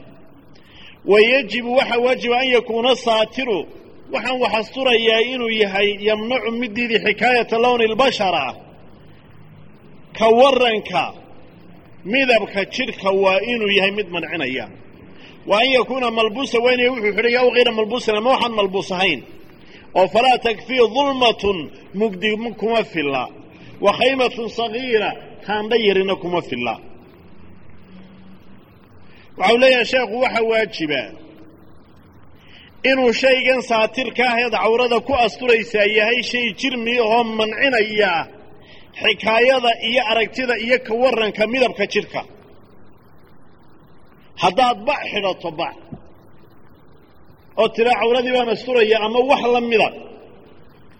wa 1.11 1.19
yajibu 1.21 1.71
waxaa 1.79 1.99
waajiba 1.99 2.37
an 2.43 2.49
yakuuna 2.57 2.97
saatiru 2.97 3.59
waxaan 4.13 4.41
wax 4.43 4.55
asturayaa 4.61 5.21
inuu 5.33 5.49
yahay 5.63 5.89
yamnacu 6.09 6.51
midiidii 6.61 6.99
xikaayata 7.07 7.59
lowni 7.65 7.85
اlbashara 7.91 8.45
ka 10.19 10.27
waranka 10.29 11.03
midabka 12.05 12.65
jidhka 12.65 13.11
waa 13.11 13.41
inuu 13.53 13.71
yahay 13.77 13.91
mid 13.91 14.09
mancinaya. 14.15 14.69
Wa 15.47 15.59
an 15.61 15.69
yakuuna 15.77 16.11
malbuusa 16.11 16.59
waa 16.65 16.73
inay 16.73 16.89
wuxuu 16.89 17.13
xidhaya 17.17 17.41
aw 17.41 17.51
hayra 17.55 17.73
malbuusan 17.79 18.17
ama 18.17 18.31
waxaan 18.31 18.53
malbuus 18.59 18.93
ahayn. 18.93 19.21
Oo 19.95 20.09
falaa 20.15 20.39
takfii 20.47 20.83
dulmatun 20.95 21.71
mugdi 21.95 22.31
kuma 22.61 22.85
filla 22.85 23.29
wa 23.85 23.91
khaymatun 23.99 24.49
sagiira 24.59 25.11
taandha 25.47 25.77
yarina 25.87 26.15
kuma 26.23 26.41
filla. 26.49 26.75
Waxau 29.39 29.57
leeyahay 29.63 29.85
sheekhu 29.93 30.17
waxaa 30.25 30.45
waajiba 30.51 31.03
inuu 32.91 33.13
shaygan 33.23 33.61
saatirka 33.71 34.23
aheed 34.33 34.55
cawrada 34.63 34.99
ku 35.07 35.13
asturaysaa 35.27 35.87
yahay 35.99 36.21
shay 36.31 36.47
jirmi 36.61 36.95
oo 37.07 37.21
mancinaya 37.39 38.13
xikaayada 39.03 39.71
iyo 39.89 40.03
aragtida 40.11 40.55
iyo 40.65 40.77
ka 40.87 40.93
waranka 41.03 41.43
midabka 41.53 41.85
jidhka 41.93 42.21
haddaad 44.43 44.79
bac 44.89 45.01
xidhato 45.13 45.51
bac 45.61 45.77
oo 47.61 47.69
tiraa 47.75 47.99
cawradii 48.01 48.33
baan 48.37 48.49
asturaya 48.57 48.97
ama 49.07 49.19
wax 49.31 49.43
la 49.55 49.61
mida 49.71 49.89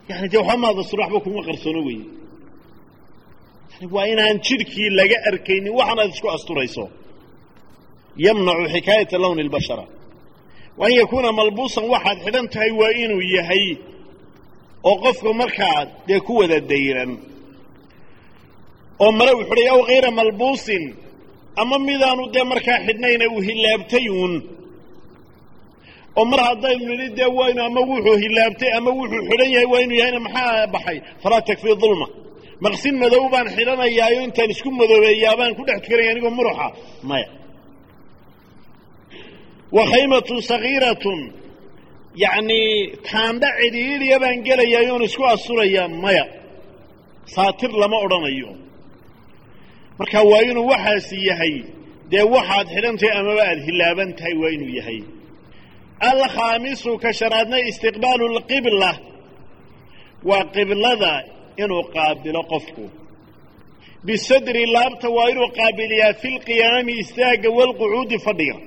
yani 0.09 0.27
dee 0.31 0.37
waxba 0.47 0.57
maad 0.63 0.77
waxba 0.81 1.19
kuma 1.25 1.41
qarsoono 1.47 1.81
weeye 1.87 2.05
waa 3.95 4.05
inaan 4.13 4.37
jidhkii 4.47 4.89
laga 4.99 5.17
arkaynin 5.31 5.73
waxaanaad 5.79 6.09
isku 6.15 6.27
asturayso. 6.35 6.85
Yamnacu 8.25 8.63
xikaayata 8.73 9.17
lowni 9.23 9.41
اlbashara 9.45 9.85
wa 10.79 10.85
an 10.87 10.93
yakuuna 10.99 11.31
malbuusan 11.39 11.85
waxaad 11.93 12.17
xidhan 12.25 12.47
tahay 12.53 12.71
waa 12.79 12.91
inuu 13.03 13.21
yahay 13.37 13.65
oo 14.89 14.95
qofka 15.03 15.29
markaa 15.41 15.79
dee 16.07 16.19
ku 16.27 16.33
wada 16.39 16.59
dayran. 16.71 17.11
Oo 19.03 19.11
mare 19.19 19.31
uu 19.37 19.43
xidhay 19.49 19.67
aw 19.73 19.81
hayra 19.89 20.11
malbuusin 20.19 20.83
ama 21.61 21.75
midaanu 21.87 22.23
dee 22.33 22.43
markaa 22.51 22.79
xidhnayna 22.87 23.25
uu 23.33 23.41
hilaabtay 23.47 24.05
uun. 24.17 24.33
Oo 26.17 26.25
mar 26.31 26.39
haddaynu 26.47 26.83
nidhi 26.91 27.09
dee 27.17 27.29
waynu 27.39 27.61
ama 27.69 27.81
wuxuu 27.89 28.17
hilaabtay 28.23 28.71
ama 28.77 28.91
wuxuu 28.99 29.21
xidhan 29.29 29.49
yahay 29.53 29.67
waa 29.71 29.81
inuu 29.85 29.97
yahayna 30.01 30.19
maxaa 30.25 30.67
baxay? 30.73 30.97
Falaa 31.23 31.41
takfii 31.47 31.75
dulma 31.83 32.07
maqsin 32.65 32.95
madow 33.03 33.23
baan 33.33 33.47
xidhanayaayo 33.55 34.19
intaan 34.27 34.49
isku 34.55 34.69
madoobeeyaabaan 34.79 35.53
ku 35.57 35.61
dhex 35.67 35.79
tukanaya 35.83 36.09
anigoo 36.13 36.33
muruxa. 36.39 36.67
Maya. 37.09 37.27
Wa 39.75 39.83
khaymatun 39.91 40.37
sagiiratun 40.51 41.19
yacnii 42.23 42.71
taandha 43.09 43.49
cidhiidhiya 43.59 44.17
baan 44.23 44.37
gelayaa 44.47 44.91
oon 44.93 45.03
isku 45.09 45.23
asturayaa 45.33 45.87
maya. 46.03 46.25
Saatir 47.35 47.71
lama 47.81 47.97
odhanayo. 48.05 48.51
Marka 49.99 50.19
waa 50.31 50.41
inuu 50.49 50.67
waxaasi 50.71 51.15
yahay 51.29 51.55
dee 52.11 52.25
waxaad 52.35 52.67
xidhan 52.73 52.95
tahay 52.99 53.13
amaba 53.19 53.41
aada 53.49 53.61
hilaaban 53.67 54.09
tahay 54.17 54.35
waa 54.41 54.51
inuu 54.55 54.71
yahay. 54.79 54.99
Alkhaamisu 56.11 56.91
ka 57.03 57.09
shanaadna 57.19 57.57
istiqbaalu 57.69 58.25
lqibla 58.37 58.91
waa 60.29 60.43
qiblada 60.55 61.13
inuu 61.63 61.83
qaabilo 61.95 62.41
qofku. 62.51 62.83
Bisadri 64.07 64.63
laabta 64.75 65.07
waa 65.17 65.29
inuu 65.33 65.49
qaabiliyaa 65.59 66.13
fi 66.21 66.27
lqiyaami 66.37 66.93
istaagga 67.03 67.49
walqucuudi 67.57 68.17
fadhiga. 68.25 68.57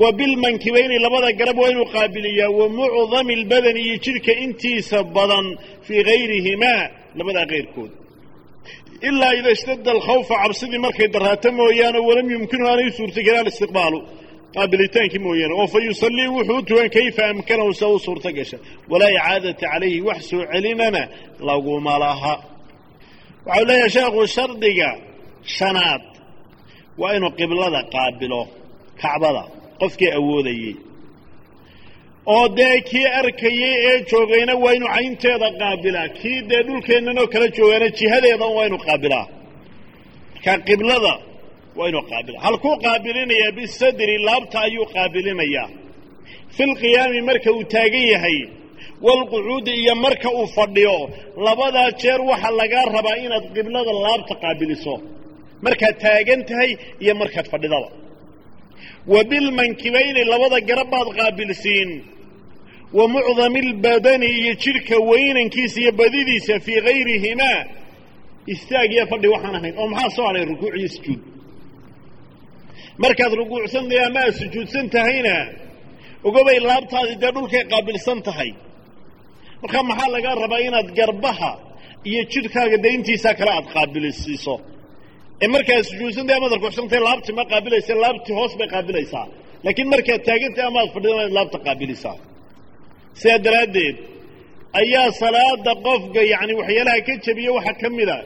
Wa 0.00 0.08
bilmankibayni 0.18 0.96
labada 1.04 1.30
garab 1.40 1.58
waa 1.62 1.70
inuu 1.74 1.86
qaabiliyaa 1.94 2.50
wa 2.58 2.66
mucdami 2.78 3.34
lbadani 3.42 3.80
iyo 3.86 3.96
jidhka 4.04 4.32
intiisa 4.44 4.98
badan 5.16 5.46
fii 5.86 6.02
gayrihimaa 6.08 6.82
labadaa 7.18 7.46
keyrkood 7.52 7.90
ilaa 9.08 9.32
ida 9.38 9.50
ishtadda 9.56 9.90
alkhawfa 9.96 10.34
cabsidii 10.42 10.78
markay 10.86 11.08
daraato 11.14 11.48
mooyaane 11.58 11.98
walam 12.08 12.26
yumkinu 12.34 12.64
aanay 12.70 12.86
u 12.90 12.92
suurtagelin 12.98 13.40
alistiqbaalu 13.44 13.98
qaabilitaankii 14.54 15.18
mooyaane 15.26 15.54
oo 15.60 15.66
fa 15.72 15.78
yusallii 15.88 16.28
wuxuu 16.36 16.58
u 16.84 16.90
kayfa 16.96 17.22
amkanahu 17.32 17.72
se 17.80 17.84
u 17.94 17.98
suurto 18.04 18.30
gasha? 18.36 18.58
Walaa 18.90 19.10
icaadata 19.16 19.60
calayhi 19.72 20.00
wax 20.08 20.20
soo 20.30 20.42
celinana 20.52 21.02
laguma 21.48 21.94
laha. 22.04 22.34
Waxau 23.46 23.64
leeyahay 23.68 23.90
sheekhu 23.96 24.22
shardiga 24.36 24.88
shanaad 25.56 26.02
waa 27.00 27.12
inuu 27.16 27.32
qiblada 27.38 27.80
qaabilo 27.94 28.40
kacbada 29.02 29.42
qofkii 29.80 30.10
awoodayey 30.18 30.74
oo 32.34 32.46
dee 32.56 32.76
kii 32.90 33.06
arkayey 33.20 33.74
ee 33.88 33.96
joogayna 34.10 34.54
waa 34.62 34.72
inuu 34.76 34.90
caynteeda 34.96 35.48
qaabilaa 35.60 36.08
kii 36.18 36.38
dee 36.50 36.62
dhulkeennanoo 36.66 37.26
kala 37.32 37.46
joogaana 37.56 37.88
jihadeedan 37.98 38.50
waa 38.56 38.66
inuu 38.68 38.82
qaabilaa 38.88 39.26
markaa 40.34 40.58
qiblada 40.68 41.12
waa 41.78 41.88
inuu 41.90 42.04
qaabilaa 42.10 42.40
halkuu 42.46 42.76
qaabilinayaa 42.84 43.52
bisadri 43.58 44.14
laabta 44.28 44.56
ayuu 44.66 44.86
qaabilinayaa. 44.94 45.68
Fi 46.56 46.62
lqiyaami 46.72 47.20
marka 47.28 47.48
uu 47.56 47.64
taagan 47.74 48.06
yahay 48.14 48.38
walqucuudi 49.06 49.72
iyo 49.82 49.94
marka 50.04 50.28
uu 50.38 50.46
fadhiyo 50.56 50.96
labadaa 51.46 51.90
jeer 52.00 52.20
waxaa 52.30 52.54
lagaa 52.60 52.84
rabaa 52.96 53.16
inaad 53.24 53.44
qiblada 53.56 53.92
laabta 54.04 54.34
qaabiliso. 54.42 54.94
Markaad 55.64 55.96
taagan 56.04 56.40
tahay 56.48 56.70
iyo 57.04 57.14
markaad 57.20 57.46
fadhidaba. 57.52 57.88
Wa 59.12 59.20
bilmankibayni 59.30 60.22
labada 60.32 60.58
garab 60.68 60.88
baad 60.94 61.08
qaabilsiin 61.18 61.90
wa 62.98 63.04
mucdami 63.14 63.60
lbadani 63.70 64.26
iyo 64.40 64.52
jidhka 64.62 64.96
weynankiisa 65.10 65.76
iyo 65.82 65.92
badidiisa 66.00 66.54
fii 66.64 66.80
gayrihimaa 66.86 67.58
istaag 68.52 68.90
iyo 68.96 69.04
fadhi 69.10 69.28
waxaan 69.34 69.54
ahayn. 69.58 69.74
Oo 69.80 69.86
maxaa 69.92 70.10
soo 70.16 70.26
hadhay 70.28 70.44
rukuuc 70.50 70.74
iyo 70.80 70.88
sujuud 70.94 71.20
markaad 73.02 73.32
rukuucsan 73.40 73.84
tahay 73.90 74.04
ama 74.08 74.20
aad 74.26 74.34
sujuudsan 74.40 74.86
tahayna 74.94 75.34
ogobay 76.28 76.58
laabtaadii 76.70 77.18
dee 77.22 77.32
dhulkay 77.36 77.62
qaabilsan 77.72 78.18
tahay. 78.28 78.50
Marka 79.62 79.78
maxaa 79.90 80.08
lagaa 80.16 80.34
rabaa 80.44 80.60
inaad 80.68 80.88
garbaha 80.98 81.52
iyo 82.10 82.22
jidhkaaga 82.32 82.76
dayntiisaa 82.84 83.34
kale 83.38 83.50
aad 83.58 83.66
qaabilisiiso? 83.74 84.54
Ee 85.42 85.48
markaad 85.54 85.82
sujuudsantahay 85.90 86.36
amaad 86.40 86.52
rukuucsantahay 86.56 87.02
laabti 87.08 87.30
ma 87.38 87.44
qaabilaysa 87.52 87.92
laabtii 88.04 88.34
hoos 88.38 88.52
bay 88.58 88.68
qaabilaysaa. 88.74 89.26
Laakiin 89.64 89.88
markaad 89.94 90.20
taagantahay 90.28 90.66
amaad 90.72 90.88
fadhida 90.94 91.14
inaad 91.16 91.32
laabta 91.38 91.58
qaabilisaa. 91.66 92.16
Sidaa 93.20 93.40
daraaddeed 93.46 93.96
ayaa 94.80 95.08
salaada 95.22 95.72
qofka 95.86 96.20
yacni 96.32 96.52
waxyaalaha 96.60 97.00
ka 97.06 97.12
jebiya 97.24 97.50
waxaa 97.58 97.76
ka 97.82 97.88
mid 97.98 98.10
a 98.16 98.18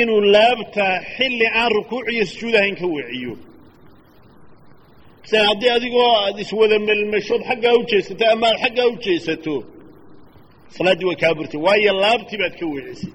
inuu 0.00 0.20
laabta 0.36 0.86
xilli 1.16 1.46
aan 1.60 1.70
rukuuc 1.78 2.04
iyo 2.14 2.24
sujuud 2.32 2.54
ahayn 2.60 2.76
ka 2.80 2.86
weeciyo 2.94 3.32
masalan 5.24 5.46
haddii 5.50 5.70
adigoo 5.78 6.08
aad 6.24 6.36
iswada 6.44 6.76
melmashood 6.88 7.42
xaggaa 7.50 7.74
u 7.80 7.82
jeesato 7.90 8.24
ama 8.32 8.46
aad 8.50 8.58
xaggaa 8.64 8.86
u 8.92 8.96
jeesato 9.06 9.54
salaaddii 10.76 11.06
way 11.10 11.16
kaa 11.22 11.32
waayo 11.66 11.92
laabtii 12.04 12.38
baad 12.42 12.54
ka 12.60 12.66
weecisay 12.74 13.12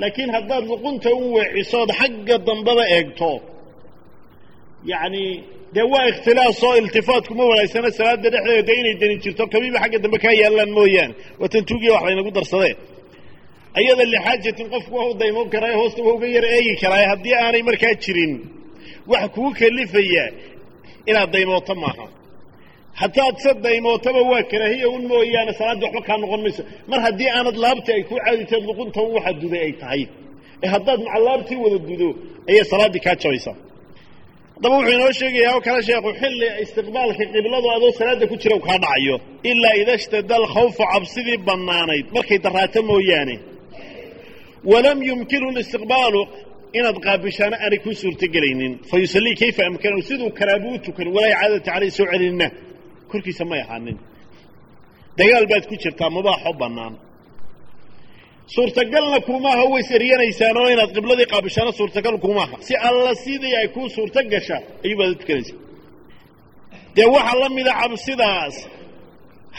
laakiin 0.00 0.30
haddaad 0.36 0.64
luqunta 0.70 1.10
u 1.22 1.34
weecisood 1.36 1.90
xagga 2.00 2.36
dambaba 2.46 2.84
eegto. 2.96 3.30
Yacni 4.90 5.24
dee 5.74 5.86
waa 5.92 6.06
ikhtilaasoo 6.10 6.74
iltifaatkuma 6.80 7.44
wanaagsana 7.50 7.90
salaada 7.98 8.28
dhexdeeda 8.34 8.62
dee 8.68 8.78
inay 8.80 8.94
dani 9.00 9.16
jirto 9.24 9.42
kabiiba 9.52 9.78
xagga 9.82 9.98
dambe 10.04 10.18
kaa 10.24 10.34
yaallaan 10.42 10.70
mooyaane. 10.78 11.14
Waa 11.40 11.48
tan 11.52 11.64
tuugiya 11.68 11.92
wax 11.94 12.02
laynagu 12.08 12.30
darsadee. 12.38 12.74
Ayada 13.78 14.04
lixaajatin 14.12 14.66
qofku 14.72 14.92
waa 14.98 15.14
daymoon 15.20 15.48
karaayo 15.54 15.76
hoosta 15.82 16.00
waa 16.06 16.14
uga 16.18 16.26
yar 16.36 16.44
eegi 16.56 16.74
karaayo 16.82 17.06
haddii 17.12 17.34
aanay 17.42 17.62
markaa 17.68 17.94
jirin. 18.04 18.32
Wax 19.10 19.24
kugu 19.34 19.50
kalifaya 19.60 20.24
inaad 21.10 21.30
daymooto 21.34 21.74
maaha. 21.84 22.06
Hataad 23.00 23.36
se 23.44 23.50
daymootaba 23.64 24.20
waa 24.30 24.42
karaahiya 24.50 24.88
un 24.96 25.02
mooyaane 25.12 25.52
salaaddii 25.60 25.84
waxba 25.86 26.02
kaa 26.08 26.16
noqon 26.22 26.40
mayso. 26.44 26.62
Mar 26.90 27.00
haddii 27.06 27.30
aanad 27.36 27.56
laabtii 27.64 27.92
ay 27.96 28.02
ku 28.08 28.14
caaditeed 28.24 28.62
luqunta 28.68 29.00
waxa 29.16 29.32
duday 29.42 29.62
ay 29.66 29.72
tahay. 29.82 30.02
Ee 30.64 30.68
haddaad 30.74 31.00
maca 31.06 31.18
laabtii 31.28 31.58
wada 31.64 31.78
dudo 31.88 32.08
ayay 32.50 32.64
salaaddii 32.72 33.02
kaa 33.06 33.16
jabaysaa. 33.22 33.56
Haddaba 34.54 34.74
wuxuu 34.78 34.92
inoo 34.98 35.12
sheegayaa 35.20 35.54
oo 35.56 35.60
kale 35.66 35.80
sheekhu 35.88 36.10
xilli 36.20 36.46
istiqbaalka 36.62 37.24
qibladu 37.34 37.68
adoo 37.76 37.90
salaadda 37.98 38.24
ku 38.30 38.36
jira 38.42 38.56
kaa 38.66 38.78
dhacayo. 38.84 39.16
Ilaa 39.50 39.74
ida 39.82 39.94
shtada 40.02 40.34
alkhawfu 40.40 40.82
cabsidii 40.92 41.38
bannaanayd. 41.48 42.06
Markay 42.14 42.38
daraato 42.44 42.80
mooyaane. 42.90 43.36
Walam 44.70 44.98
yumkinu 45.08 45.46
listiqbaalu 45.56 46.20
inaad 46.78 46.96
qaabishaano 47.06 47.56
aanay 47.64 47.78
kuu 47.84 47.94
suurtogelaynin 48.02 48.72
fa 48.90 48.96
yusallii 49.02 49.34
kayfa 49.40 49.62
amkanahu 49.70 50.02
siduu 50.08 50.30
karaabu 50.38 50.68
u 50.74 50.78
tukan 50.84 51.08
walaa 51.16 51.30
icaadata 51.34 51.70
caleyh 51.72 51.92
soo 51.96 52.06
celinina 52.12 52.48
korkiisa 53.10 53.44
may 53.50 53.60
ahaanin. 53.64 53.96
Dagaal 55.18 55.46
baad 55.50 55.64
ku 55.70 55.74
jirtaa 55.82 56.10
mubaaxo 56.16 56.52
bannaan. 56.60 56.94
Suurtagalna 58.54 59.18
kuumaaha 59.26 59.64
ways 59.72 59.88
eryanaysaano 59.96 60.60
inaad 60.74 60.90
qibladii 60.96 61.26
qaabishaano 61.32 61.72
suurtagal 61.78 62.16
kuumaaha 62.24 62.56
si 62.66 62.74
alla 62.88 63.12
sidii 63.24 63.54
ay 63.60 63.68
kuu 63.74 63.88
suurto 63.94 64.20
gasha 64.32 64.56
ayuubaad 64.84 65.10
u 65.10 65.14
tukanaysaa. 65.20 65.58
Dee 66.96 67.06
waxaa 67.14 67.38
la 67.42 67.48
mida 67.56 67.72
cabsidaas 67.80 68.56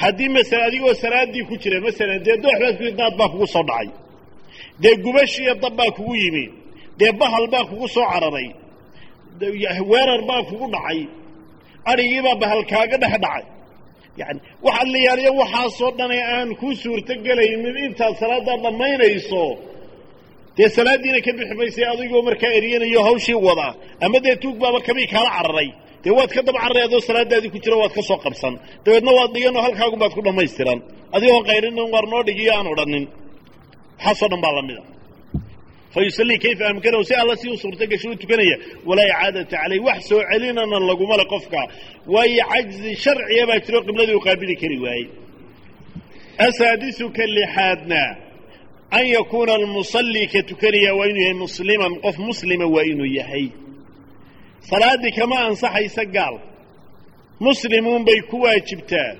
haddii 0.01 0.29
masala 0.35 0.63
adigoo 0.69 0.93
salaaddii 1.03 1.43
ku 1.49 1.55
jira 1.61 1.79
masalan 1.87 2.19
dee 2.25 2.37
doox 2.43 2.57
baad 2.61 2.75
ku 2.79 2.83
daad 2.99 3.13
baa 3.19 3.29
kugu 3.33 3.47
soo 3.53 3.63
dhacay. 3.69 3.89
Dee 4.81 4.95
gubash 5.03 5.35
iyo 5.43 5.53
dab 5.63 5.73
baa 5.79 5.91
kugu 5.97 6.15
yimi 6.21 6.45
dee 6.99 7.11
bahal 7.21 7.45
baa 7.53 7.65
kugu 7.69 7.87
soo 7.95 8.05
cararay. 8.13 8.49
Weerar 9.91 10.21
baa 10.29 10.41
kugu 10.49 10.65
dhacay. 10.73 10.99
Adhigiibaa 11.91 12.35
bahal 12.43 12.61
kaaga 12.71 12.97
dhex 13.03 13.13
dhacay. 13.23 13.43
Yani 14.21 14.39
waxaad 14.65 14.87
la 14.93 14.99
yaaliya 15.07 15.31
waxaasoo 15.41 15.91
dhane 15.99 16.17
aan 16.35 16.49
kuu 16.59 16.73
suurto 16.81 17.13
gelaynin 17.25 17.77
intaad 17.85 18.13
salaaddaa 18.21 18.57
dhammaynayso. 18.63 19.43
Dee 20.57 20.69
salaaddiina 20.77 21.19
ka 21.25 21.31
bixi 21.37 21.55
maysay 21.59 21.85
adigoo 21.93 22.21
markaa 22.27 22.51
eryanayo 22.57 23.01
hawshii 23.07 23.39
wada. 23.47 23.67
Ama 24.05 24.17
dee 24.25 24.35
tuug 24.43 24.55
baaba 24.61 24.79
kabii 24.87 25.07
kaala 25.13 25.29
cararay. 25.37 25.69
Dee 26.03 26.13
waad 26.17 26.31
ka 26.35 26.41
daba 26.47 26.59
cararay 26.63 26.83
adoo 26.89 27.01
salaadaadii 27.09 27.51
ku 27.53 27.59
jira 27.63 27.77
waad 27.81 27.93
ka 27.97 28.01
soo 28.09 28.17
qabsan. 28.25 28.53
Dabeedna 28.83 29.11
waad 29.17 29.31
dhiganoo 29.35 29.61
halkaagun 29.65 29.99
baad 30.03 30.13
ku 30.17 30.21
dhammaystiran. 30.27 30.79
Adigoo 31.15 31.41
qayrinin 31.49 31.87
war 31.93 32.05
noo 32.11 32.21
dhigiyo 32.27 32.51
aan 32.57 32.67
odhanin. 32.73 33.05
Waxaasoo 33.97 34.29
dhan 34.31 34.41
baa 34.45 34.53
la 34.57 34.61
mida 34.67 34.81
fa 34.81 34.96
yusallii 36.03 36.37
kayfa 36.43 36.67
amkanahu 36.71 37.03
si 37.03 37.13
alla 37.21 37.35
si 37.37 37.49
u 37.49 37.57
suurto 37.57 37.85
gasho 37.91 38.09
u 38.11 38.15
tukanaya 38.15 38.57
walaa 38.85 39.05
icaadata 39.11 39.57
caleyh 39.57 39.83
wax 39.87 39.99
soo 40.09 40.21
celinana 40.31 40.79
laguma 40.89 41.17
le 41.17 41.25
qofka. 41.25 41.57
Waayo 42.13 42.43
cajzi 42.51 42.95
sharciya 43.03 43.43
baa 43.49 43.59
jiro 43.65 43.79
qibladii 43.87 44.15
u 44.15 44.19
qaabili 44.25 44.55
kari 44.61 44.77
waayey. 44.85 45.07
Asaadisu 46.37 47.05
ka 47.15 47.25
lixaadna 47.25 48.03
an 48.97 49.05
yakuuna 49.15 49.53
almusallii 49.59 50.27
ka 50.33 50.41
tukanaya 50.49 50.91
waa 50.95 51.05
inuu 51.07 51.21
yahay 51.21 51.33
musliman 51.43 51.93
qof 52.03 52.17
muslima 52.17 52.65
waa 52.65 52.83
inuu 52.91 53.05
yahay. 53.19 53.47
Salaaddii 54.69 55.11
kama 55.11 55.37
ansaxaysa 55.47 56.05
gaal. 56.05 56.35
Muslimuun 57.39 58.03
bay 58.05 58.21
ku 58.29 58.41
waajibtaa 58.41 59.15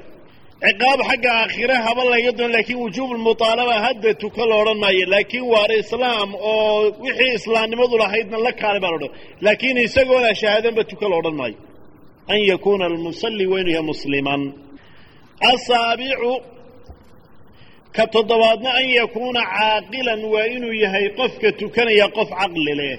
ciqaab 0.65 0.99
xagga 1.09 1.31
aakhire 1.41 1.75
haba 1.85 2.03
laga 2.13 2.31
doon 2.37 2.51
laakiin 2.55 2.79
wujuubulmuطaalaba 2.83 3.75
hadda 3.85 4.11
tuka 4.23 4.43
la 4.49 4.55
odhan 4.61 4.77
maayo 4.83 5.05
laakiin 5.13 5.45
waar 5.53 5.71
islaam 5.83 6.29
oo 6.51 6.91
wixii 7.03 7.33
islaamnimadu 7.39 7.95
lahaydna 8.03 8.37
la 8.45 8.51
kaale 8.61 8.79
baa 8.84 8.91
la 8.91 8.97
odhan. 8.99 9.12
Laakiin 9.45 9.77
isagoona 9.88 10.29
shahaadanba 10.41 10.84
tuka 10.91 11.05
la 11.12 11.15
odhan 11.21 11.36
maayo 11.41 11.58
an 12.34 12.39
yakuuna 12.51 12.84
almusalli 12.89 13.45
waa 13.51 13.60
inuu 13.62 13.71
yahay 13.75 13.86
musliman. 13.91 14.41
Asaabicu 15.51 16.34
ka 17.95 18.03
toddobaadna 18.13 18.69
an 18.79 18.88
yakuuna 18.99 19.41
caaqilan 19.55 20.21
waa 20.34 20.45
inuu 20.55 20.73
yahay 20.84 21.05
qofka 21.19 21.47
tukanaya 21.60 22.08
qof 22.17 22.29
caqli 22.39 22.73
leh. 22.79 22.97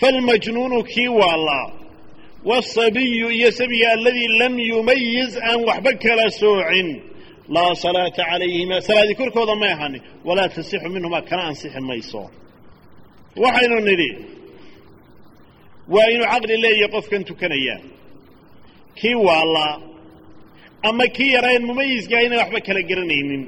Falmajnuunu 0.00 0.78
kii 0.92 1.08
waalaa 1.20 1.66
wاsabiyu 2.48 3.28
iyo 3.38 3.50
sabiga 3.58 3.88
aladii 3.96 4.28
lam 4.40 4.54
yumayiz 4.70 5.32
aan 5.48 5.60
waxba 5.68 5.92
kala 6.04 6.26
soocin. 6.40 6.88
Laa 7.54 7.74
salaata 7.82 8.22
calayhima 8.30 8.76
salaadii 8.88 9.14
korkooda 9.20 9.54
may 9.62 9.72
ahanin 9.76 10.02
walaa 10.28 10.48
tasixu 10.56 10.88
minhumaa 10.94 11.22
kana 11.28 11.42
ansixi 11.50 11.80
mayso. 11.88 12.22
Waxaynu 13.42 13.76
nidhi 13.88 14.10
waa 15.94 16.08
inuu 16.14 16.28
caqli 16.32 16.54
leeyahay 16.64 16.90
qofkan 16.94 17.22
tukanaya. 17.28 17.76
Kii 18.98 19.14
waalaa 19.26 19.74
ama 20.88 21.06
kii 21.16 21.30
yarayn 21.36 21.62
mumayiska 21.68 22.16
inaan 22.26 22.40
waxba 22.42 22.60
kala 22.66 22.80
garanaynin. 22.90 23.42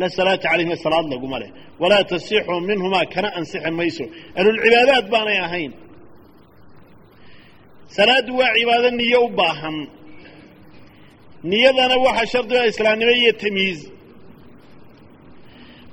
La 0.00 0.06
salaata 0.16 0.48
calayhima 0.50 0.76
salaad 0.84 1.06
laguma 1.12 1.38
leh. 1.42 1.50
Walaa 1.82 2.04
tasixu 2.10 2.54
minhumaa 2.68 3.06
kana 3.14 3.28
ansixi 3.38 3.70
mayso. 3.80 4.04
Ahlulcibaadaad 4.38 5.06
baanay 5.12 5.38
ahayn 5.46 5.72
salaaddu 7.88 8.32
waa 8.38 8.52
cibaado 8.58 8.90
niyo 8.90 9.20
u 9.24 9.28
baahan. 9.38 9.76
Niyadana 11.50 11.96
waxaa 12.06 12.26
shardiga 12.32 12.66
islaamnimo 12.70 13.10
iyo 13.20 13.32
tamyiiz 13.42 13.80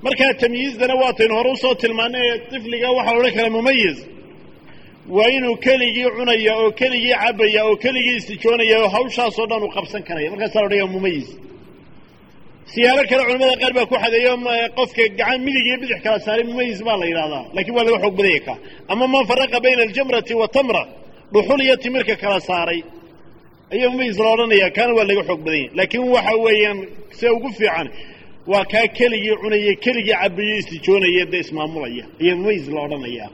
markaa 0.03 0.33
tamyiizdana 0.41 0.95
waataynu 1.01 1.33
hore 1.37 1.49
u 1.51 1.57
soo 1.63 1.75
tilmaanay 1.81 2.25
ee 2.31 2.37
tifliga 2.51 2.89
waxaa 2.97 3.17
odhan 3.19 3.33
karaa 3.37 3.49
mumayiz 3.57 3.97
waa 5.15 5.29
inuu 5.37 5.55
keligii 5.65 6.09
cunaya 6.17 6.53
oo 6.61 6.71
keligii 6.79 7.15
cabaya 7.23 7.61
oo 7.69 7.75
keligii 7.83 8.15
istijoonaya 8.19 8.77
oo 8.83 8.87
hawshaasoo 8.95 9.45
dhan 9.49 9.63
uu 9.65 9.71
qabsan 9.75 10.03
karaya. 10.07 10.29
Markaasaa 10.31 10.59
la 10.61 10.65
odhaya 10.67 10.85
mumayiz 10.95 11.27
siyaalo 12.71 13.01
kale 13.09 13.23
culamada 13.27 13.55
qaar 13.61 13.73
baa 13.77 13.85
ku 13.91 13.95
xadeeyo 14.03 14.31
qofka 14.77 15.03
gacan 15.19 15.39
midig 15.45 15.65
iyo 15.69 15.77
bidix 15.81 15.99
kala 16.05 16.19
saaray 16.25 16.43
mumayiz 16.51 16.79
baa 16.87 16.97
la 17.01 17.05
yidhahdaa 17.09 17.43
lakiin 17.55 17.75
waa 17.77 17.83
laga 17.87 17.99
xoog 18.03 18.15
badaya 18.19 18.53
ama 18.91 19.05
man 19.13 19.23
faraqa 19.29 19.57
bayna 19.65 19.81
aljamrati 19.87 20.33
watamra 20.41 20.81
dhuxul 20.85 21.02
iyo 21.65 21.75
timirka 21.83 22.15
kala 22.15 22.39
saaray. 22.39 22.81
Ayaa 23.73 23.89
mumayis 23.89 24.17
la 24.19 24.27
odhanaya 24.33 24.69
kaana 24.75 24.93
waa 24.97 25.03
laga 25.09 25.23
xoog 25.29 25.41
badan 25.45 25.59
yahy 25.59 25.69
laakiin 25.77 26.03
waxa 26.15 26.35
weeyaan 26.45 26.79
se 27.19 27.25
ugu 27.35 27.49
fiican 27.57 27.87
waa 28.51 28.65
kaa 28.71 28.87
keligii 28.97 29.35
cunaya 29.41 29.73
keligii 29.83 30.13
cabayo 30.21 30.55
istijoonaya 30.61 31.25
dee 31.31 31.39
ismaamulaya 31.45 32.05
ayaa 32.21 32.35
mumayis 32.39 32.65
la 32.73 32.79
odhanaya 32.85 33.25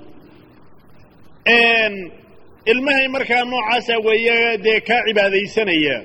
ilmahay 2.72 3.08
markaa 3.16 3.44
noocaasa 3.52 3.94
weeye 4.06 4.58
dee 4.66 4.80
kaa 4.88 5.02
cibaadaysanaya. 5.08 5.98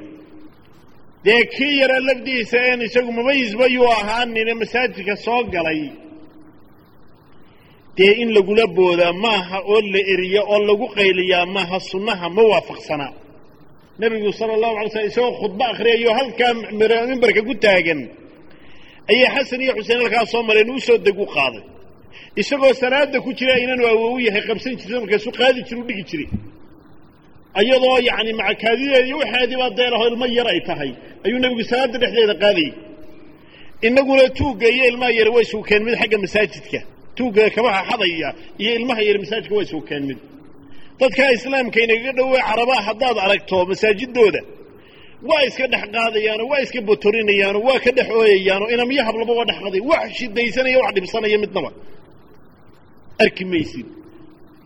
Dee 1.24 1.42
kii 1.54 1.78
yara 1.80 1.98
lafdiisa 2.06 2.58
een 2.72 2.80
isagu 2.86 3.10
mumayisba 3.12 3.66
yuu 3.74 3.88
ahaanine 3.98 4.54
masaajidka 4.60 5.16
soo 5.24 5.42
galay 5.54 5.80
dee 7.96 8.12
in 8.22 8.28
lagula 8.36 8.64
boodaa 8.76 9.12
maaha 9.24 9.58
oo 9.72 9.80
la 9.92 10.00
eriya 10.12 10.42
oo 10.52 10.58
lagu 10.68 10.86
qayliyaa 10.96 11.46
maaha 11.56 11.78
sunnaha 11.90 12.26
ma 12.36 12.42
waafaqsana 12.52 13.06
nebigu 14.00 14.30
sala 14.38 14.52
allahu 14.56 14.74
alay 14.78 14.90
slam 14.94 15.06
isagoo 15.10 15.34
khudbo 15.40 15.64
akhriyayo 15.72 16.10
halkaa 16.18 16.52
mimbarka 17.10 17.40
ku 17.48 17.54
taagan. 17.64 18.00
Ayay 19.10 19.28
xasan 19.34 19.60
iyo 19.64 19.72
xuseen 19.78 19.98
halkaa 20.02 20.24
soo 20.32 20.42
mareen 20.48 20.80
soo 20.86 20.98
deg 21.06 21.18
u 21.24 21.26
qaaday. 21.36 21.62
Isagoo 22.40 22.72
salaada 22.82 23.18
ku 23.24 23.30
jira 23.38 23.54
inanu 23.64 23.84
awow 23.92 24.14
yahay 24.26 24.42
qabsan 24.48 24.72
jirta 24.80 24.96
markaasuu 25.02 25.32
qaadi 25.40 25.60
jira 25.68 25.80
u 25.82 25.84
dhigi 25.88 26.04
jiray. 26.10 26.28
Iyadoo 27.62 27.98
yacni 28.08 28.32
macakaadideed 28.40 29.06
iyo 29.08 29.16
waxaadii 29.22 29.58
baa 29.62 29.70
deelaho 29.78 30.04
ilmo 30.10 30.26
yar 30.38 30.48
ay 30.52 30.60
tahay. 30.68 30.90
Ayuu 31.24 31.38
nebigu 31.42 31.62
salaada 31.70 31.96
dhexdeeda 32.02 32.34
qaadayay. 32.42 32.72
Inaguna 33.86 34.24
tuugga 34.38 34.68
iyo 34.76 34.84
ilmaha 34.90 35.12
yar 35.20 35.28
waa 35.34 35.42
isugu 35.46 35.64
keen 35.68 35.82
mid 35.86 35.94
xagga 36.00 36.16
masaajidka 36.24 36.80
tuugga 37.16 37.44
kabaha 37.56 37.80
xadaya 37.90 38.28
iyo 38.62 38.70
ilmaha 38.78 39.02
yar 39.08 39.18
masaajidka 39.22 39.54
waa 39.56 39.62
isugu 39.66 39.84
keen 39.88 40.04
dadkaa 41.00 41.30
islaamka 41.36 41.78
inagaga 41.84 42.12
dhowey 42.18 42.40
carabaha 42.48 42.82
haddaad 42.88 43.16
aragto 43.26 43.56
masaajidooda 43.70 44.40
waa 45.28 45.42
iska 45.48 45.66
dhex 45.72 45.84
qaadayaano 45.94 46.44
waa 46.50 46.60
iska 46.64 46.80
botorinayaano 46.88 47.58
waa 47.68 47.78
ka 47.84 47.90
dhex 47.96 48.08
ooyayaano 48.20 48.64
inamiyo 48.74 49.02
hablaba 49.08 49.32
waa 49.38 49.44
dhex 49.48 49.58
qaday 49.66 49.80
wax 49.90 50.04
shidaysanaya 50.18 50.78
wax 50.82 50.92
dhibsanaya 50.96 51.38
midnaba 51.44 51.70
arki 53.24 53.44
maysid. 53.52 53.86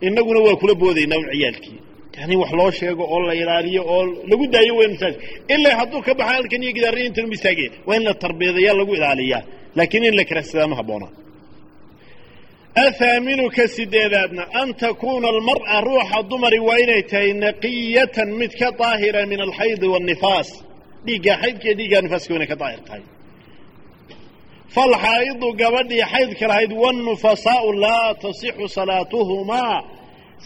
Innaguna 0.07 0.39
waa 0.45 0.55
kula 0.61 0.73
boodaynaa 0.81 1.17
un 1.21 1.27
ciyaalkii. 1.33 1.79
Yani 2.17 2.35
wax 2.41 2.51
loo 2.59 2.71
sheego 2.77 3.03
oo 3.13 3.19
la 3.27 3.33
ilaaliyo 3.41 3.81
oo 3.93 4.03
lagu 4.29 4.45
daayo 4.53 4.73
weyn 4.79 4.91
masaajid. 4.95 5.19
Ilaa 5.53 5.75
hadduu 5.79 6.01
ka 6.07 6.13
baxa 6.19 6.33
halkan 6.35 6.63
iyo 6.63 6.71
gidaaraya 6.77 7.05
intan 7.09 7.31
istaageen 7.35 7.71
waa 7.87 7.95
in 7.97 8.03
la 8.07 8.13
tarbiyadeeyaa 8.23 8.75
lagu 8.79 8.93
ilaaliyaa. 8.97 9.41
Laakiin 9.77 10.03
in 10.09 10.15
la 10.19 10.23
karahsadaa 10.29 10.67
ma 10.71 10.75
habboona 10.79 11.07
athaaminu 12.85 13.45
ka 13.55 13.65
sideedaadna 13.75 14.43
an 14.61 14.69
takuuna 14.81 15.27
almar'a 15.35 15.77
ruuxa 15.87 16.19
dumari 16.29 16.59
waa 16.67 16.77
inay 16.83 17.03
tahay 17.11 17.31
naqiyatan 17.45 18.29
mid 18.39 18.51
ka 18.59 18.67
daahira 18.79 19.21
min 19.31 19.39
alxaydi 19.47 19.87
waannifaas 19.93 20.49
dhiiggaa 21.05 21.37
xaydka 21.43 21.65
iyo 21.67 21.75
dhiiggaa 21.79 22.01
nifaaska 22.05 22.31
inay 22.37 22.47
ka 22.53 22.55
daahir 22.61 22.81
tahay 22.87 23.03
falxaa'idu 24.75 25.47
gabadhii 25.61 26.03
xaydka 26.13 26.45
lahayd 26.51 26.71
wannufasaa'u 26.83 27.69
laa 27.85 28.09
tasixu 28.23 28.65
salaatuhumaa 28.77 29.77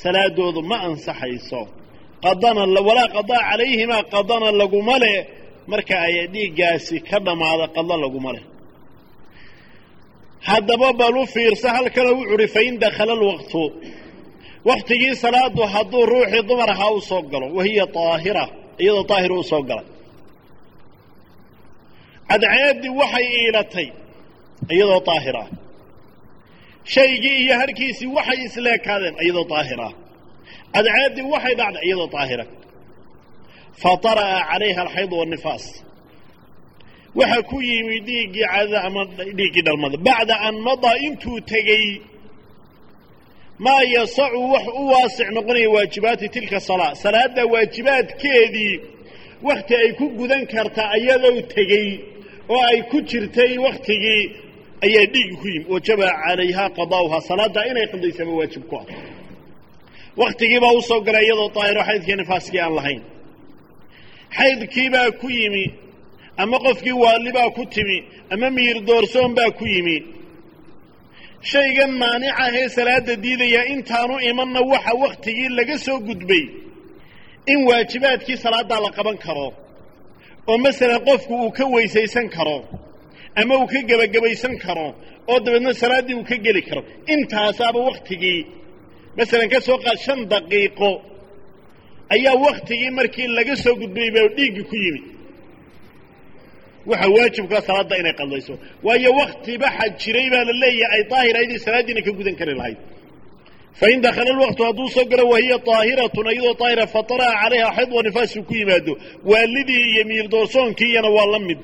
salaadoodu 0.03 0.61
ma 0.69 0.77
ansaxayso 0.87 1.61
qadana 2.25 2.61
walaa 2.87 3.09
qadaa 3.17 3.41
calayhimaa 3.49 4.03
qadana 4.13 4.47
laguma 4.61 4.95
leh 5.03 5.17
marka 5.71 5.95
ay 6.07 6.15
dhiiggaasi 6.33 6.95
ka 7.09 7.17
dhammaada 7.25 7.65
qado 7.75 7.95
laguma 8.03 8.31
leh 8.35 8.43
haddaba 10.49 10.89
bal 10.99 11.15
u 11.21 11.25
fiirsa 11.33 11.67
halkana 11.77 12.11
wuxu 12.17 12.33
uhi 12.35 12.47
fain 12.55 12.73
dakhala 12.83 13.13
alwaqtu. 13.19 13.63
Waktigii 14.69 15.15
salaadu 15.23 15.61
hadduu 15.73 16.03
ruuxii 16.13 16.43
dumar 16.49 16.69
ahaa 16.75 16.91
u 16.97 17.01
soo 17.09 17.21
galo 17.31 17.47
wahiya 17.57 17.85
daahira 17.95 18.45
iyadoo 18.83 19.05
daahira 19.11 19.35
u 19.41 19.43
soo 19.51 19.63
galay. 19.69 19.85
Cadceeddii 22.29 22.91
waxay 23.01 23.25
iilatay 23.39 23.87
iyadoo 24.75 25.01
daahir 25.09 25.35
ah 25.43 25.47
shaygii 26.93 27.37
iyo 27.43 27.53
harhkiisii 27.61 28.09
waxay 28.17 28.39
isleekaadeen 28.47 29.15
iyadoo 29.25 29.45
daahir 29.53 29.79
ah 29.87 29.93
cadceeddii 30.73 31.25
waxay 31.33 31.53
dhacday 31.59 31.83
iyadoo 31.87 32.09
daahira 32.15 32.45
fatara'a 33.83 34.39
calayha 34.51 34.81
alxaydu 34.85 35.13
waannifaas 35.19 35.63
waxaa 37.19 37.43
ku 37.49 37.57
yimi 37.61 37.97
dhiiggii 38.07 38.45
cadada 38.51 38.79
ama 38.87 39.01
dhiiggii 39.37 39.63
dhalmada. 39.67 39.97
Bacda 40.07 40.35
an 40.47 40.55
madaa 40.67 40.97
intuu 41.07 41.39
tegey 41.51 41.85
maa 43.65 43.81
yasacu 43.95 44.39
wax 44.53 44.65
u 44.81 44.83
waasic 44.91 45.27
noqonaya 45.35 45.69
waajibaati 45.75 46.27
tilka 46.35 46.59
salaa. 46.59 46.95
Salaadda 47.03 47.43
waajibaadkeedii 47.53 48.73
wakhti 49.47 49.73
ay 49.81 49.91
ku 49.99 50.05
gudan 50.17 50.43
karta 50.53 50.83
iyadoo 50.97 51.41
tegey 51.55 51.87
oo 52.53 52.61
ay 52.71 52.79
ku 52.91 52.97
jirtay 53.09 53.53
wakhtigii 53.65 54.23
ayaa 54.85 55.05
dhiigi 55.13 55.35
ku 55.41 55.47
yimi. 55.53 55.65
Wajaba 55.73 56.07
calayhaa 56.23 56.69
qadaa'uhaa 56.77 57.21
salaaddaa 57.29 57.65
inay 57.71 57.87
qadaysaba 57.93 58.31
waajib 58.39 58.63
ku 58.69 58.75
ah. 58.81 58.85
Wakhtigiibaa 60.21 60.73
u 60.77 60.81
soo 60.89 60.99
galay 61.07 61.25
iyadoo 61.27 61.49
daahiro 61.55 61.81
xaydkii 61.89 62.15
nifaaskii 62.21 62.59
aan 62.65 62.75
lahayn. 62.77 63.01
Xaydkiibaa 64.37 65.09
ku 65.21 65.27
yimi 65.39 65.65
ama 66.41 66.57
qofkii 66.65 66.95
waalibaa 67.03 67.49
ku 67.57 67.63
timi 67.73 67.97
ama 68.33 68.47
miyir 68.55 68.77
doorsoon 68.87 69.31
baa 69.37 69.51
ku 69.57 69.65
yimi. 69.73 69.97
Shaygan 71.51 71.91
maanicahee 72.01 72.67
salaadda 72.77 73.13
diidaya 73.23 73.61
intaanu 73.73 74.15
imanna 74.29 74.61
waxa 74.71 74.93
wakhtigii 75.03 75.49
laga 75.57 75.77
soo 75.85 75.99
gudbay. 76.07 76.43
In 77.51 77.59
waajibaadkii 77.69 78.37
salaaddaa 78.45 78.79
la 78.85 78.91
qaban 78.97 79.17
karo. 79.25 79.47
Oo 80.49 80.57
masalan 80.65 80.99
qofku 81.07 81.33
uu 81.43 81.51
ka 81.57 81.63
weysaysan 81.73 82.27
karo 82.35 82.57
ama 83.39 83.53
uu 83.59 83.67
ka 83.71 83.79
gebagabaysan 83.89 84.55
karo 84.65 84.87
oo 85.31 85.39
dabeedna 85.45 85.71
salaaddii 85.81 86.15
uu 86.19 86.23
ka 86.29 86.35
geli 86.45 86.61
karo. 86.69 86.81
Intaasaaba 87.13 87.79
wakhtigii 87.89 88.39
masalan 89.17 89.49
ka 89.53 89.59
soo 89.67 89.77
qaad 89.85 89.97
shan 90.05 90.19
daqiiqo 90.31 90.89
ayaa 92.15 92.35
wakhtigii 92.45 92.91
markii 92.97 93.27
laga 93.37 93.55
soo 93.63 93.75
gudbayy 93.81 94.09
baa 94.15 94.27
dhiiggii 94.37 94.65
ku 94.69 94.75
yimi 94.83 95.01
waxaa 96.89 97.09
waajibkaa 97.17 97.61
salaadda 97.67 97.95
inay 98.01 98.13
qadayso. 98.21 98.53
Waayo 98.85 99.09
wakhtiba 99.19 99.67
xaj 99.77 99.91
jiray 100.01 100.27
baa 100.33 100.43
la 100.49 100.53
leeyahay 100.63 100.99
ay 100.99 101.03
daahir 101.11 101.35
aydii 101.41 101.59
salaaddiina 101.65 102.01
ka 102.05 102.11
gudan 102.17 102.35
kari 102.39 102.53
lahayd. 102.59 102.77
Fain 103.79 103.99
dakhala 104.05 104.29
alwaqtu 104.35 104.61
hadduu 104.67 104.89
soo 104.95 105.05
galo 105.11 105.23
wahiya 105.33 105.57
daahiratun 105.67 106.27
iyadoo 106.33 106.53
daahira 106.61 106.85
fatara'a 106.95 107.33
calayha 107.41 107.69
xayd 107.77 107.89
wa 107.97 108.01
nifaasuu 108.07 108.43
ku 108.47 108.53
yimaado. 108.59 108.93
Waalidii 109.31 109.83
iyo 109.91 110.03
miirdoorsoonkiiyana 110.09 111.09
waa 111.17 111.27
la 111.33 111.39
mid. 111.47 111.63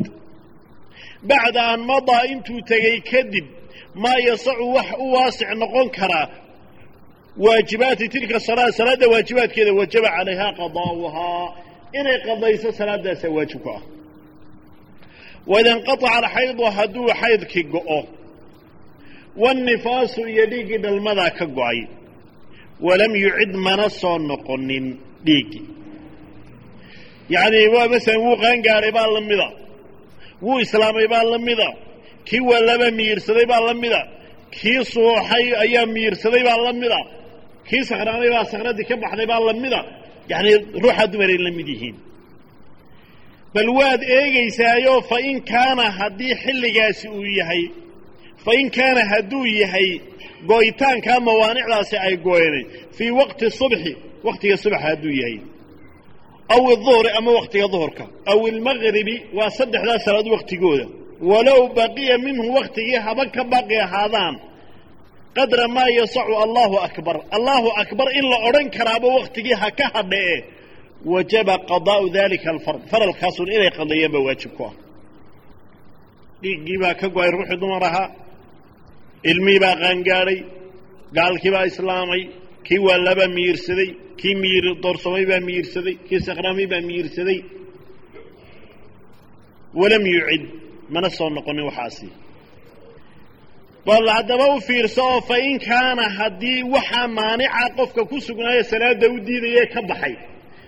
Bacda 1.29 1.62
an 1.73 1.82
madaa 1.91 2.23
intuu 2.34 2.62
tegey 2.69 2.97
kadib 3.12 3.45
maa 4.03 4.19
yasacu 4.27 4.65
wax 4.75 4.89
u 5.03 5.05
waasic 5.13 5.49
noqon 5.62 5.88
karaa 5.97 6.27
waajibaati 7.43 8.05
tilka 8.13 8.39
salaa 8.47 8.71
salaadda 8.77 9.08
waajibaadkeeda 9.13 9.71
wajaba 9.79 10.10
calayhaa 10.17 10.51
qadaa'uhaa 10.60 11.45
inay 11.99 12.17
qadayso 12.27 12.69
salaadaasaa 12.79 13.29
waajib 13.38 13.62
ku 13.65 13.69
ah 13.77 13.82
waida 15.52 15.70
inqataca 15.78 16.10
alxaydu 16.22 16.64
hadduu 16.78 17.08
xaydkii 17.22 17.66
go'o. 17.74 18.00
Waannifaasu 19.42 20.22
iyo 20.34 20.46
dhiiggii 20.52 20.80
dhalmadaa 20.84 21.32
ka 21.38 21.46
go'ay. 21.58 21.80
Walam 22.86 23.14
yucid 23.24 23.52
mana 23.66 23.86
soo 24.00 24.18
noqonin 24.30 24.86
dhiiggii 25.26 25.66
yacnii 27.34 27.68
waa 27.76 27.88
masalan 27.94 28.22
wuu 28.26 28.36
qaangaadhay 28.44 28.92
baa 28.98 29.08
la 29.16 29.22
mida. 29.30 29.48
Wuu 30.46 30.60
islaamay 30.66 31.08
baa 31.14 31.24
la 31.32 31.38
mida. 31.48 31.70
Kii 32.28 32.42
wallaba 32.50 32.88
miyirsaday 32.98 33.46
baa 33.52 33.62
la 33.68 33.74
mida. 33.84 34.02
Kii 34.56 34.80
suuxay 34.94 35.46
ayaa 35.64 35.86
miyirsaday 35.96 36.44
baa 36.48 36.58
la 36.66 36.72
mida. 36.82 37.00
Kii 37.68 37.84
sakhraamay 37.90 38.30
baa 38.36 38.46
sakhradii 38.52 38.86
ka 38.90 38.96
baxday 39.04 39.28
baa 39.32 39.42
la 39.48 39.54
mida. 39.64 39.80
Yacnii 40.32 40.56
ruuxaa 40.84 41.08
dumaray 41.12 41.38
la 41.46 41.52
mid 41.58 41.68
yihiin 41.74 41.96
bal 43.54 43.70
waad 43.80 44.02
eegaysaayoo 44.18 45.02
fa 45.10 45.18
in 45.30 45.38
kaana 45.52 45.86
haddii 46.00 46.34
xilligaasi 46.44 47.08
uu 47.18 47.26
yahay 47.40 47.64
fa 48.46 48.52
in 48.62 48.68
kaana 48.78 49.02
hadduu 49.12 49.46
yahay 49.62 49.90
go'itaankaa 50.50 51.20
mawaanicdaasi 51.28 51.96
ay 52.08 52.16
gooyanay 52.26 52.64
fii 52.98 53.12
waqti 53.20 53.46
subxi 53.60 53.92
wakhtiga 54.28 54.58
subaxa 54.64 54.86
hadduu 54.88 55.12
yahay. 55.22 55.38
Aw 56.56 56.62
iduhri 56.74 57.10
ama 57.18 57.32
wakhtiga 57.40 57.68
duhurka. 57.74 58.06
Aw 58.32 58.40
ilmaqribi 58.52 59.16
waa 59.38 59.50
saddexdaa 59.58 60.00
salaad 60.06 60.28
wakhtigooda 60.36 60.86
walow 61.30 61.62
baqiya 61.78 62.16
minhu 62.26 62.46
wakhtigii 62.58 63.00
haba 63.06 63.24
ka 63.36 63.44
baaqi 63.52 63.76
ahaadaan 63.86 64.36
qadra 65.38 65.66
maa 65.76 65.90
yasacu 66.00 66.34
allaahu 66.46 66.78
akbar. 66.88 67.16
Allaahu 67.38 67.70
akbar 67.84 68.08
in 68.20 68.26
la 68.32 68.38
odhan 68.48 68.68
karaaba 68.76 69.08
wakhtigii 69.18 69.54
ha 69.62 69.68
ka 69.80 69.86
hadhae 69.96 70.36
wajaba 71.06 71.56
qadaa'u 71.72 72.06
dalika 72.18 72.50
alfard. 72.54 72.82
Faralkaasun 72.92 73.48
inay 73.56 73.72
qadeeyaan 73.80 74.12
baa 74.16 74.24
waajib 74.28 74.52
ku 74.58 74.64
ah. 74.70 74.74
Dhiiggii 76.42 76.78
baa 76.84 76.94
ka 77.00 77.08
go'ay 77.16 77.30
ruuxii 77.36 77.60
dumar 77.62 77.84
ahaa 77.90 78.10
ilmihii 79.32 79.60
baa 79.66 79.76
qaangaadhay 79.82 80.40
gaalkii 81.18 81.52
baa 81.56 81.66
islaamay 81.72 82.22
kii 82.68 82.80
waalabaa 82.88 83.30
miyirsaday 83.38 83.90
kii 84.20 84.36
miyir 84.42 84.66
doorsamay 84.84 85.26
baa 85.32 85.42
miyirsaday 85.48 85.96
kii 86.08 86.20
sakhraamay 86.28 86.68
baa 86.72 86.82
miyirsaday 86.90 87.40
walam 89.80 90.04
yucid 90.16 90.44
mana 90.94 91.10
soo 91.18 91.30
noqonin 91.36 91.66
waxaasi. 91.70 92.08
Bal 93.88 94.06
haddaba 94.16 94.46
u 94.56 94.60
fiirso 94.68 95.02
oo 95.14 95.22
fa 95.30 95.36
in 95.50 95.58
kaana 95.68 96.06
haddii 96.18 96.62
waxaa 96.76 97.08
maanica 97.18 97.64
qofka 97.78 98.02
ku 98.10 98.18
sugnaaya 98.28 98.64
salaadda 98.72 99.06
u 99.16 99.18
diidayee 99.28 99.66
ka 99.74 99.82
baxay 99.90 100.16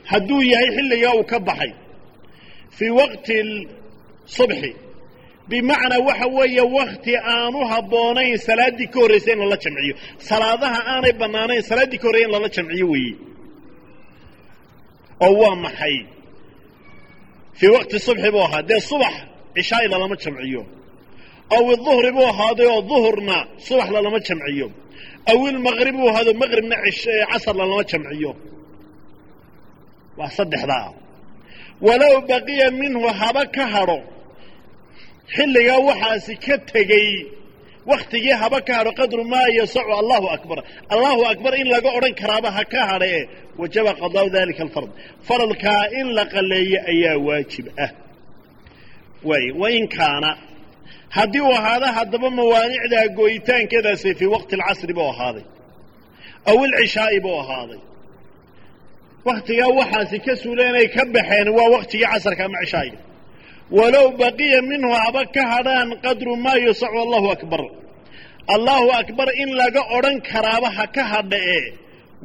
hadduu 0.10 0.42
yahay 0.52 0.70
xilligaa 0.76 1.14
uu 1.20 1.24
ka 1.32 1.38
baxay. 1.48 1.72
Fii 2.78 2.90
waqti 3.00 3.36
subxi 4.36 4.72
bimacnaa 5.50 6.00
waxa 6.08 6.28
weeye 6.36 6.62
wakti 6.78 7.14
aanu 7.34 7.60
habboonayn 7.72 8.38
salaaddii 8.48 8.88
ka 8.94 8.98
horraysa 9.02 9.30
in 9.34 9.40
lala 9.44 9.58
jamciyo. 9.64 9.94
Salaadaha 10.30 10.80
aanay 10.94 11.14
bannaanayn 11.22 11.62
salaaddii 11.70 11.98
ka 12.02 12.08
horraya 12.08 12.26
in 12.28 12.32
lala 12.36 12.50
jamciyo 12.56 12.86
weeye 12.94 13.14
oo 15.26 15.34
waa 15.42 15.56
maxay? 15.66 15.96
Fii 17.60 17.68
waqti 17.76 17.98
subxi 18.08 18.30
buu 18.34 18.44
ahaa. 18.48 18.62
Dee 18.70 18.80
subax 18.90 19.14
cishaai 19.56 19.88
lalama 19.94 20.16
jamciyo. 20.24 20.62
Aw 21.56 21.64
iduhri 21.76 22.12
buu 22.16 22.28
ahaaday 22.32 22.68
oo 22.74 22.82
duhurna 22.90 23.38
subax 23.68 23.88
lalama 23.96 24.20
jamciyo. 24.28 24.68
Aw 25.32 25.38
ilmaqrib 25.50 25.96
buu 26.00 26.08
ahaado 26.12 26.32
maqribna 26.42 26.76
casar 27.32 27.56
lalama 27.60 27.84
jamciyo 27.92 28.32
waa 30.18 30.30
saddexdaa 30.38 30.90
walow 31.86 32.16
baqiya 32.32 32.68
minhu 32.82 33.08
haba 33.20 33.44
ka 33.56 33.66
hadho 33.74 34.00
xilligaa 35.36 35.80
waxaasi 35.90 36.34
ka 36.46 36.56
tegey. 36.72 37.10
Wakhtigii 37.92 38.36
haba 38.42 38.60
ka 38.68 38.74
hadho 38.80 38.92
qadru 39.00 39.24
maa 39.34 39.48
yasacu 39.60 39.92
allahu 40.02 40.28
akbar. 40.36 40.58
Allahu 40.94 41.22
akbar 41.32 41.54
in 41.62 41.68
laga 41.74 41.90
odhan 41.98 42.14
karaaba 42.22 42.50
ha 42.56 42.64
ka 42.74 42.82
hadhae 42.92 43.22
wajaba 43.62 43.92
qadaa'u 44.02 44.30
dalika 44.36 44.62
alfard. 44.66 44.90
Faralkaa 45.28 45.84
in 46.00 46.08
la 46.18 46.24
qaleeyo 46.34 46.80
ayaa 46.92 47.18
waajib 47.28 47.66
ah. 47.86 47.92
Waay 49.30 49.46
wain 49.62 49.88
kaana. 49.98 50.32
Haddii 51.16 51.42
uu 51.48 51.54
ahaada 51.60 51.88
haddaba 51.98 52.30
mawaanicdaa 52.40 53.08
gooyitaankeedaasi 53.18 54.10
fii 54.20 54.30
waqti 54.36 54.54
alcasri 54.56 54.94
buu 54.98 55.10
ahaaday. 55.14 55.44
Aw 56.50 56.58
ilcishaa'i 56.68 57.20
buu 57.26 57.38
ahaaday 57.44 57.80
wakhtigaa 59.28 59.70
waxaasi 59.80 60.18
ka 60.26 60.34
suuleenay 60.42 60.88
ka 60.96 61.04
baxeen 61.16 61.48
waa 61.58 61.70
wakhtigii 61.76 62.08
casarka 62.14 62.44
ama 62.48 62.58
cishaa'iga 62.64 63.00
walow 63.78 64.08
baqiya 64.22 64.60
minhu 64.72 64.90
haba 65.04 65.22
ka 65.36 65.44
hadhaan 65.54 65.90
qadru 66.06 66.34
maa 66.46 66.58
yusacu 66.66 66.98
allahu 67.06 67.28
akbar. 67.36 67.62
Allahu 68.56 68.90
akbar 69.02 69.28
in 69.44 69.50
laga 69.60 69.82
odhan 69.98 70.18
karaaba 70.30 70.70
ha 70.78 70.86
ka 70.96 71.04
hadhae 71.14 71.62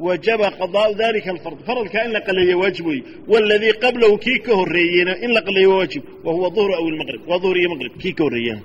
wajaba 0.05 0.47
qadaa'u 0.59 0.91
dalika 1.01 1.29
alfard. 1.35 1.57
Faradkaa 1.67 2.03
in 2.07 2.11
la 2.15 2.21
qaleeya 2.27 2.55
waajib 2.61 2.85
weeye 2.89 3.03
waladii 3.31 3.73
qablahu 3.83 4.15
kii 4.25 4.39
ka 4.45 4.51
horreeyeyna 4.59 5.13
in 5.25 5.31
la 5.35 5.41
qaleeyo 5.47 5.69
waa 5.71 5.77
waajib. 5.81 6.03
Wa 6.25 6.31
huwa 6.35 6.49
duhru 6.55 6.73
aw 6.79 6.85
ilmaqrib 6.91 7.21
waa 7.29 7.39
duhur 7.43 7.57
iyo 7.61 7.69
maqrib 7.73 7.93
kii 8.01 8.13
ka 8.17 8.23
horreeyena 8.25 8.61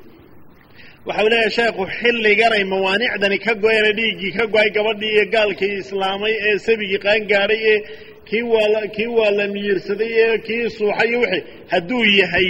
waxau 1.06 1.26
leeyahay 1.32 1.50
sheekhu 1.58 1.82
xilliganay 1.98 2.64
mawaanicdani 2.72 3.38
ka 3.44 3.52
goyana 3.62 3.90
dhiiggii 3.98 4.32
ka 4.36 4.44
go'ay 4.54 4.68
gabadhii 4.76 5.12
iyo 5.16 5.24
gaalkii 5.34 5.74
islaamay 5.82 6.34
ee 6.48 6.58
sabigii 6.66 7.00
qaangaadhay 7.04 7.60
ee 7.72 7.78
kii 8.32 9.06
waa 9.18 9.30
la 9.38 9.44
miyirsaday 9.54 10.12
ee 10.24 10.38
kii 10.46 10.64
suuxay 10.76 11.08
iyo 11.10 11.18
wixii 11.20 11.42
hadduu 11.72 12.04
yahay. 12.20 12.48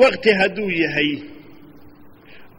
Wakti 0.00 0.30
hadduu 0.40 0.70
yahay. 0.82 1.10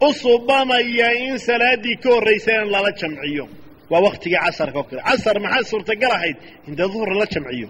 U 0.01 0.09
subanaya 0.21 1.09
in 1.25 1.37
salaaddii 1.47 1.97
ka 2.03 2.09
horraysay 2.15 2.57
in 2.63 2.69
lala 2.73 2.91
jamciyo. 2.99 3.45
Waa 3.91 4.01
waktigii 4.07 4.39
casarka 4.45 4.79
oo 4.79 4.83
kale. 4.89 5.01
Casar 5.09 5.37
maxaa 5.45 5.63
suurtagal 5.71 6.11
ahayd? 6.17 6.37
Inta 6.67 6.83
duhur 6.91 7.09
la 7.19 7.25
jamciyo. 7.33 7.69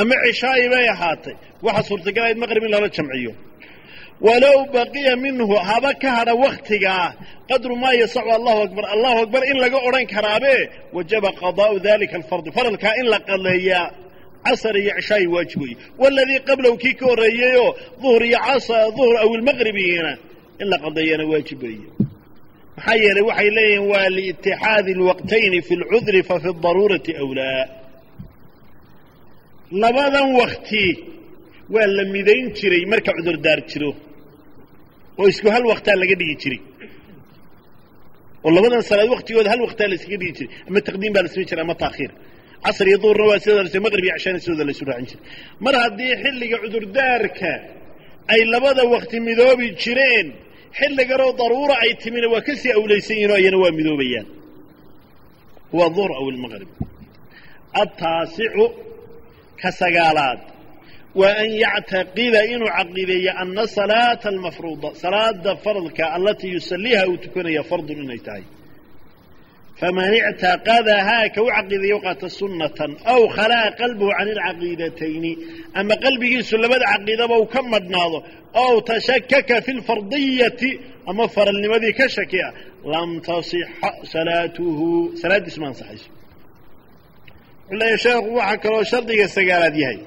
Ama 0.00 0.14
cishaa'i 0.24 0.66
bay 0.72 0.86
ahaatay. 0.94 1.34
Waxaa 1.66 1.82
suurtagal 1.88 2.22
ahayd 2.24 2.38
maqrib 2.42 2.64
lala 2.72 2.88
jamciyo 2.96 3.32
walow 4.26 4.58
baqiya 4.74 5.16
minhu 5.16 5.54
haba 5.68 5.94
ka 6.02 6.10
hadha 6.16 6.34
waktigaa 6.34 7.14
qadru 7.50 7.76
maa 7.76 7.94
yasacu 8.02 8.30
allahu 8.38 8.60
akbar 8.66 8.84
allahu 8.94 9.18
akbar 9.24 9.42
in 9.50 9.56
laga 9.64 9.78
odhan 9.88 10.06
karaabe 10.14 10.56
wajaba 10.96 11.30
qadaa'u 11.42 11.76
dalika 11.88 12.14
alfardi 12.20 12.50
faralkaa 12.56 12.94
in 13.00 13.06
la 13.12 13.18
qaleeyaa 13.28 13.90
casar 14.44 14.76
iyo 14.76 14.92
cishaa'i 14.98 15.26
waajib 15.34 15.60
weeye 15.62 15.76
waladii 15.98 16.40
qablahu 16.48 16.76
kii 16.82 16.94
ka 16.94 17.04
horreeyeyoo 17.10 17.70
duhr 18.02 18.22
iyo 18.30 18.38
casar 18.46 18.90
duhr 18.96 19.14
aw 19.24 19.30
in 20.62 20.68
la 20.72 20.78
qadeeyana 20.84 21.24
waajib 21.32 21.62
weeye 21.62 21.88
maxaa 22.76 22.96
yeelay 23.02 23.24
waxay 23.30 23.50
leeyihiin 23.58 23.88
waa 23.92 24.08
liitixaadi 24.18 24.92
alwaqtayni 24.98 25.58
fi 25.66 25.74
lcudri 25.82 26.22
fa 26.28 26.40
fi 26.42 26.48
daruurati 26.64 27.12
awlaa. 27.22 27.62
Labadan 29.82 30.28
wakti 30.40 30.84
waa 31.74 31.86
la 31.86 32.04
midayn 32.14 32.52
jiray 32.56 32.84
marka 32.92 33.10
cudurdaar 33.16 33.60
jiro 33.70 33.90
oo 35.22 35.28
isku 35.32 35.48
hal 35.54 35.64
waktaa 35.72 35.96
laga 36.02 36.14
dhigi 36.20 36.36
jiray. 36.42 36.60
Oo 38.44 38.50
labadan 38.56 38.82
salaad 38.90 39.08
waktigooda 39.16 39.48
hal 39.52 39.60
waktaa 39.66 39.86
la 39.90 39.94
iskaga 39.98 40.18
dhigi 40.22 40.34
jiray. 40.38 40.50
Ama 40.68 40.78
taqdiim 40.88 41.12
baa 41.14 41.22
la 41.24 41.28
samayn 41.32 41.48
jiray 41.50 41.64
ama 41.66 41.74
taakhiir 41.84 42.12
casr 42.64 42.86
iyo 42.90 42.98
duhurna 43.02 43.24
waa 43.30 43.38
sidoo 43.44 43.80
maqrib 43.86 44.04
iyo 44.06 44.14
cishana 44.18 44.38
sidooda 44.44 44.64
la 44.68 44.72
isu 44.74 44.84
raacin 44.90 45.06
jiray. 45.10 45.22
Mar 45.64 45.74
haddii 45.84 46.12
xilliga 46.22 46.56
cudurdaarka 46.62 47.52
ay 48.32 48.40
labada 48.54 48.82
wakti 48.94 49.16
midoobi 49.28 49.66
jireen 49.82 50.26
xilliganoo 50.78 51.32
daruura 51.40 51.74
ay 51.84 51.92
timina 52.02 52.26
waa 52.34 52.42
ka 52.46 52.52
sii 52.60 52.72
awlaysan 52.78 53.16
yihiin 53.20 53.30
oo 53.32 53.38
ayana 53.40 53.58
waa 53.64 53.72
midoobayaan. 53.78 54.26
Huwa 55.72 55.86
duhr 55.96 56.10
aw 56.20 56.24
ilmaqrib 56.32 56.70
ataasicu 57.82 58.64
ka 59.60 59.70
sagaalaad 59.80 60.40
waa 61.20 61.34
an 61.44 61.50
yactaqida 61.64 62.40
inuu 62.54 62.70
caqiideeyo 62.78 63.32
ana 63.42 63.64
salaata 63.76 64.26
almafruuda 64.34 64.88
salaada 65.02 65.52
faradka 65.64 66.04
alatii 66.16 66.52
yusaliiha 66.56 67.02
uu 67.10 67.16
tukanaya 67.24 67.62
fardun 67.70 67.98
inay 68.04 68.20
tahay 68.26 68.44
faman 69.80 70.12
ictaqadahaa 70.20 71.26
ka 71.34 71.40
u 71.42 71.48
caqiideeya 71.56 71.98
qaata 72.06 72.28
sunnatan 72.40 72.90
aw 73.12 73.20
khalaa 73.36 73.68
qalbuhu 73.80 74.10
can 74.18 74.28
ilcaqiidatayni 74.34 75.32
ama 75.80 75.94
qalbigiisu 76.04 76.54
labada 76.64 76.86
caqiidaba 76.92 77.34
uu 77.42 77.46
ka 77.54 77.60
madhnaado 77.74 78.18
ow 78.64 78.74
tashakaka 78.90 79.56
fi 79.64 79.72
lfardiyati 79.80 80.70
ama 81.10 81.24
faralnimadii 81.34 81.92
ka 81.98 82.06
shakiya 82.16 82.48
lam 82.92 83.10
tasixa 83.28 83.88
salaatuhu 84.12 84.88
salaaddiisu 85.22 85.58
ma 85.62 85.68
ansaxayso 85.72 86.08
wuxuu 87.68 87.76
leeya 87.80 87.98
sheekhu 88.04 88.30
waxaa 88.40 88.56
kaloo 88.64 88.84
shardiga 88.92 89.26
sagaalaad 89.36 89.76
yahay 89.84 89.98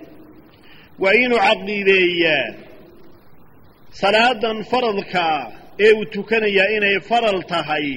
waa 1.03 1.13
inuu 1.23 1.39
caqiideeyaa 1.47 2.45
salaadan 4.01 4.57
faradkaa 4.71 5.39
ee 5.85 5.91
uu 5.99 6.05
tukanayaa 6.15 6.67
inay 6.77 6.95
faral 7.09 7.39
tahay. 7.51 7.87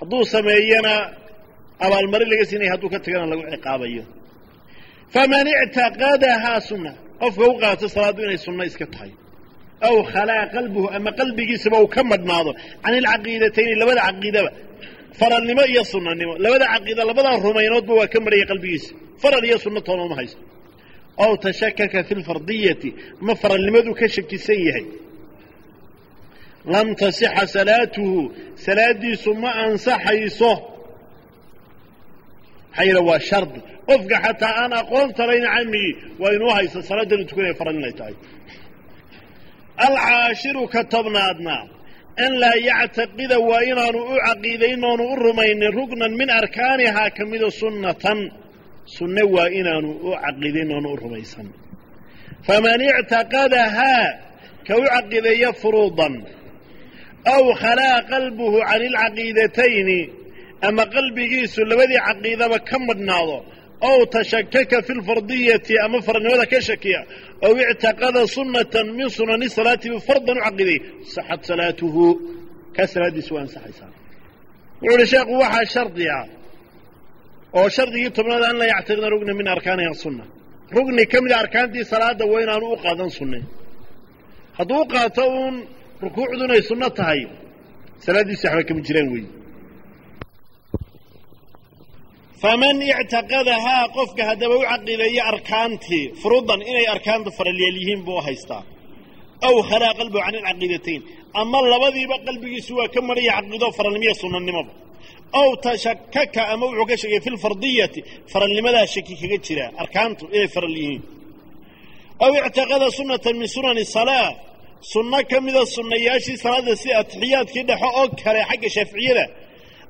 Hadduu 0.00 0.24
sameeyana 0.34 0.94
abaalmarin 1.84 2.28
laga 2.32 2.44
siinaya 2.50 2.70
hadduu 2.74 2.90
ka 2.94 2.98
tagana 3.04 3.26
lagu 3.32 3.42
ciqaabayo. 3.54 4.04
Faman 5.14 5.46
ictaqadahaa 5.64 6.60
sunna 6.70 6.92
qofka 7.20 7.44
u 7.52 7.54
qaato 7.62 7.86
salaaddu 7.94 8.20
inay 8.26 8.38
sunno 8.46 8.62
iska 8.70 8.86
tahay. 8.94 9.12
Aw 9.88 9.96
khalaa 10.12 10.44
qalbuhu 10.54 10.86
ama 10.96 11.10
qalbigiisaba 11.20 11.76
uu 11.82 11.88
ka 11.94 12.02
madhnaado 12.12 12.50
can 12.84 12.94
ilcaqiidatayni 13.00 13.74
labada 13.82 14.00
caqiidaba. 14.08 14.50
Faralnimo 15.18 15.62
iyo 15.72 15.82
sunnanimo. 15.92 16.32
Labada 16.44 16.66
caqiida 16.74 17.02
labadaa 17.10 17.36
rumaynoodba 17.46 17.92
waa 18.00 18.08
ka 18.12 18.18
marhaya 18.24 18.46
qalbigiisa. 18.50 18.90
Faral 19.22 19.42
iyo 19.48 19.56
sunno 19.64 19.80
toona 19.86 20.02
uma 20.08 20.16
ow 21.24 21.32
tashakaka 21.44 22.04
fi 22.08 22.14
lfardiyati 22.20 22.90
ma 23.20 23.34
faralnimaduu 23.34 23.94
ka 24.00 24.06
shakisan 24.08 24.60
yahay 24.68 24.86
lam 26.74 26.94
tasixa 26.94 27.46
salaatuhu 27.46 28.20
salaaddiisu 28.64 29.30
ma 29.42 29.50
ansaxayso 29.64 30.52
maxaa 32.70 32.84
yidha 32.88 33.00
waa 33.08 33.20
shardi 33.30 33.60
qofka 33.88 34.16
xataa 34.24 34.54
aan 34.62 34.72
aqoon 34.80 35.08
tarayn 35.18 35.46
camigi 35.54 35.92
waa 36.20 36.32
inuu 36.36 36.50
haysto 36.56 36.82
salaadanu 36.90 37.24
tukanaya 37.28 37.54
faral 37.60 37.76
inay 37.80 37.94
tahay 38.00 38.16
alcaashiru 39.86 40.62
ka 40.72 40.80
tobnaadna 40.94 41.56
an 42.24 42.32
laa 42.42 42.56
yactaqida 42.70 43.36
waa 43.48 43.62
inaanu 43.70 43.98
u 44.12 44.14
caqiidayn 44.26 44.84
u 44.84 45.16
rumaynin 45.26 45.72
rugnan 45.78 46.12
min 46.20 46.30
arkaanihaa 46.40 47.10
ka 47.16 47.22
mida 47.32 47.50
sunnatan 47.50 48.18
sunne 48.96 49.22
waa 49.34 49.48
inaanu 49.60 49.90
u 50.08 50.10
caqiidayn 50.24 50.68
oonu 50.74 50.88
u 50.94 50.96
rumaysan. 51.02 51.46
Faman 52.46 52.80
ictaqadahaa 52.90 54.06
ka 54.66 54.72
u 54.82 54.84
caqiideeya 54.94 55.50
furuudan 55.60 56.14
aw 57.34 57.44
khalaa 57.62 57.98
qalbuhu 58.12 58.58
can 58.68 58.80
ilcaqiidatayni 58.88 60.00
ama 60.68 60.84
qalbigiisu 60.94 61.60
labadii 61.70 62.00
caqiidaba 62.08 62.58
ka 62.68 62.76
madhnaado 62.88 63.38
ow 63.88 63.98
tashakaka 64.14 64.78
fi 64.86 64.92
lfardiyati 65.00 65.74
ama 65.84 65.98
farnimada 66.06 66.44
ka 66.52 66.58
shakiya 66.68 67.00
ow 67.46 67.54
ictaqada 67.72 68.22
sunnatan 68.36 68.86
min 68.98 69.08
sunani 69.16 69.46
salaati 69.56 69.88
fardan 70.08 70.36
u 70.40 70.42
caqiiday 70.46 70.78
saxat 71.14 71.40
salaatuhu. 71.50 72.04
Kaa 72.76 72.86
salaaddiisu 72.94 73.30
waa 73.34 73.42
ansaxaysaa 73.46 73.90
wuxuu 74.82 74.94
uhi 74.96 75.06
sheekhu 75.12 75.34
waxaa 75.42 75.66
shardi 75.74 76.04
ah 76.18 76.24
oo 77.58 77.68
shardigii 77.76 78.10
tobnaad 78.18 78.44
an 78.50 78.56
laa 78.60 78.68
yactiqida 78.74 79.08
rugna 79.14 79.32
min 79.40 79.46
arkaaniha 79.54 79.94
sunna. 80.04 80.24
Rugni 80.76 81.04
ka 81.12 81.18
mida 81.24 81.36
arkaantii 81.42 81.84
salaada 81.92 82.24
waa 82.32 82.40
inaanu 82.44 82.66
u 82.74 82.76
qaadan 82.84 83.10
sunne 83.18 83.38
hadduu 84.58 84.80
u 84.84 84.86
qaato 84.92 85.22
uun 85.38 85.54
rukuucdu 86.04 86.44
inay 86.46 86.62
sunno 86.70 86.88
tahay 86.98 87.20
salaaddiisi 88.04 88.44
waxba 88.46 88.62
kama 88.68 88.80
jiraan 88.86 89.08
weeye 89.14 89.30
faman 92.42 92.76
ictaqadahaa 92.92 93.84
qofka 93.96 94.22
haddaba 94.30 94.54
u 94.60 94.62
caqiideeya 94.70 95.22
arkaantii 95.32 96.04
furuudan 96.20 96.60
inay 96.70 96.86
arkaanta 96.94 97.30
faralyeel 97.38 97.76
yihiin 97.80 98.00
buu 98.06 98.20
haystaa. 98.28 98.62
Aw 99.48 99.54
khalaa 99.70 99.92
qalbuhu 100.00 100.22
can 100.26 100.34
ilcaqiidatayn 100.38 101.02
ama 101.40 101.58
labadiiba 101.72 102.16
qalbigiisu 102.26 102.72
waa 102.78 102.88
ka 102.94 103.00
maraya 103.08 103.32
caqiido 103.38 103.66
faralnimiya 103.78 104.14
sunnanimoba 104.22 104.72
aw 105.40 105.48
tashakaka 105.64 106.42
ama 106.52 106.66
wuxuu 106.66 106.86
ka 106.90 106.96
sheegay 107.00 107.20
fi 107.24 107.30
lfardiyati 107.36 108.00
faralnimadaa 108.32 108.86
shaki 108.94 109.14
kaga 109.20 109.38
jira 109.46 109.64
arkaantu 109.82 110.24
inay 110.36 110.48
faral 110.54 110.76
yihiin. 110.80 111.02
Aw 112.24 112.30
ictaqada 112.46 112.86
sunnatan 112.98 113.34
min 113.40 113.48
sunani 113.54 113.84
salaa 113.96 114.28
sunno 114.92 115.18
ka 115.30 115.38
mida 115.46 115.62
sunnayaashii 115.76 116.36
salaada 116.44 116.72
si 116.82 116.88
atixiyaadkii 117.00 117.64
dhexo 117.68 117.88
oo 118.00 118.06
kale 118.22 118.40
xagga 118.48 118.68
shaaficiyada 118.76 119.24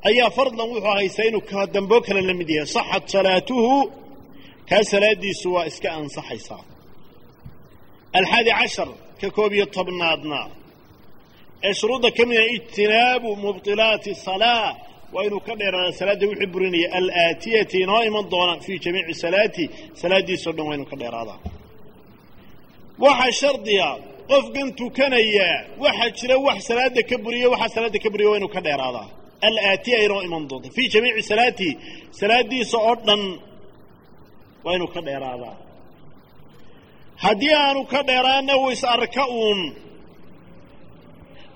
ayaa 0.09 0.31
fardan 0.37 0.68
wuxuu 0.72 0.92
haystaa 0.98 1.27
inuu 1.31 1.44
ka 1.51 1.59
damboo 1.74 2.01
kale 2.07 2.20
la 2.29 2.35
mid 2.40 2.48
yahay. 2.57 2.66
Saxat 2.77 3.05
salaatuhu 3.14 3.74
kaa 4.68 4.83
salaadiisu 4.92 5.46
waa 5.55 5.66
iska 5.70 5.88
ansaxaysaa. 5.98 6.62
Alxaadi 8.18 8.51
cashar 8.61 8.88
ka 9.20 9.29
koob 9.37 9.53
iyo 9.57 9.66
tobnaadna. 9.77 10.40
Ee 11.66 11.72
shuruudda 11.79 12.11
ka 12.16 12.22
mida 12.31 12.44
ijtinaabu 12.57 13.29
mubطilaati 13.44 14.12
salaa 14.27 14.66
waa 15.12 15.25
inuu 15.29 15.40
ka 15.47 15.55
dheeraada 15.61 15.92
salaadda 16.01 16.27
wixii 16.31 16.47
burinaya. 16.55 16.88
Alaatiyati 16.99 17.77
inoo 17.85 18.03
iman 18.09 18.25
doona 18.33 18.55
fii 18.64 18.79
jamiici 18.85 19.14
salaati. 19.25 19.64
Salaaddiisao 20.01 20.53
dhan 20.57 20.66
waa 20.68 20.75
inuu 20.77 20.87
ka 20.92 20.97
dheeraadaa 21.03 21.38
waxaa 23.05 23.33
shardiga 23.40 23.88
qofkan 24.31 24.68
tukanaya 24.79 25.49
waxaa 25.83 26.11
jira 26.18 26.37
wax 26.47 26.59
salaada 26.68 27.03
ka 27.11 27.16
buriyo 27.25 27.49
waxaa 27.55 27.68
salaadda 27.75 27.99
ka 28.05 28.09
buriya 28.12 28.29
waa 28.31 28.37
inuu 28.40 28.49
ka 28.57 28.61
dheeraadaa 28.66 29.09
alaatiya 29.47 29.99
inoo 30.07 30.21
iman 30.27 30.42
doonta. 30.51 30.68
Fii 30.77 30.88
jamiici 30.92 31.23
salaatihi 31.31 31.73
salaaddiisa 32.21 32.77
oo 32.88 32.94
dhan 33.07 33.23
waa 34.64 34.75
inuu 34.77 34.88
ka 34.94 35.01
dheeraadaa 35.07 35.55
haddii 37.25 37.55
aanu 37.62 37.81
ka 37.92 38.01
dheeraana 38.09 38.53
uu 38.62 38.71
is 38.75 38.85
arka 38.94 39.23
uun 39.38 39.61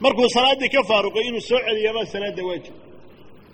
markuu 0.03 0.29
salaaddii 0.37 0.69
ka 0.75 0.81
faaruqay 0.91 1.25
inuu 1.29 1.41
soo 1.49 1.59
celiyabaa 1.67 2.07
salaadda 2.15 2.43
waajib 2.49 2.75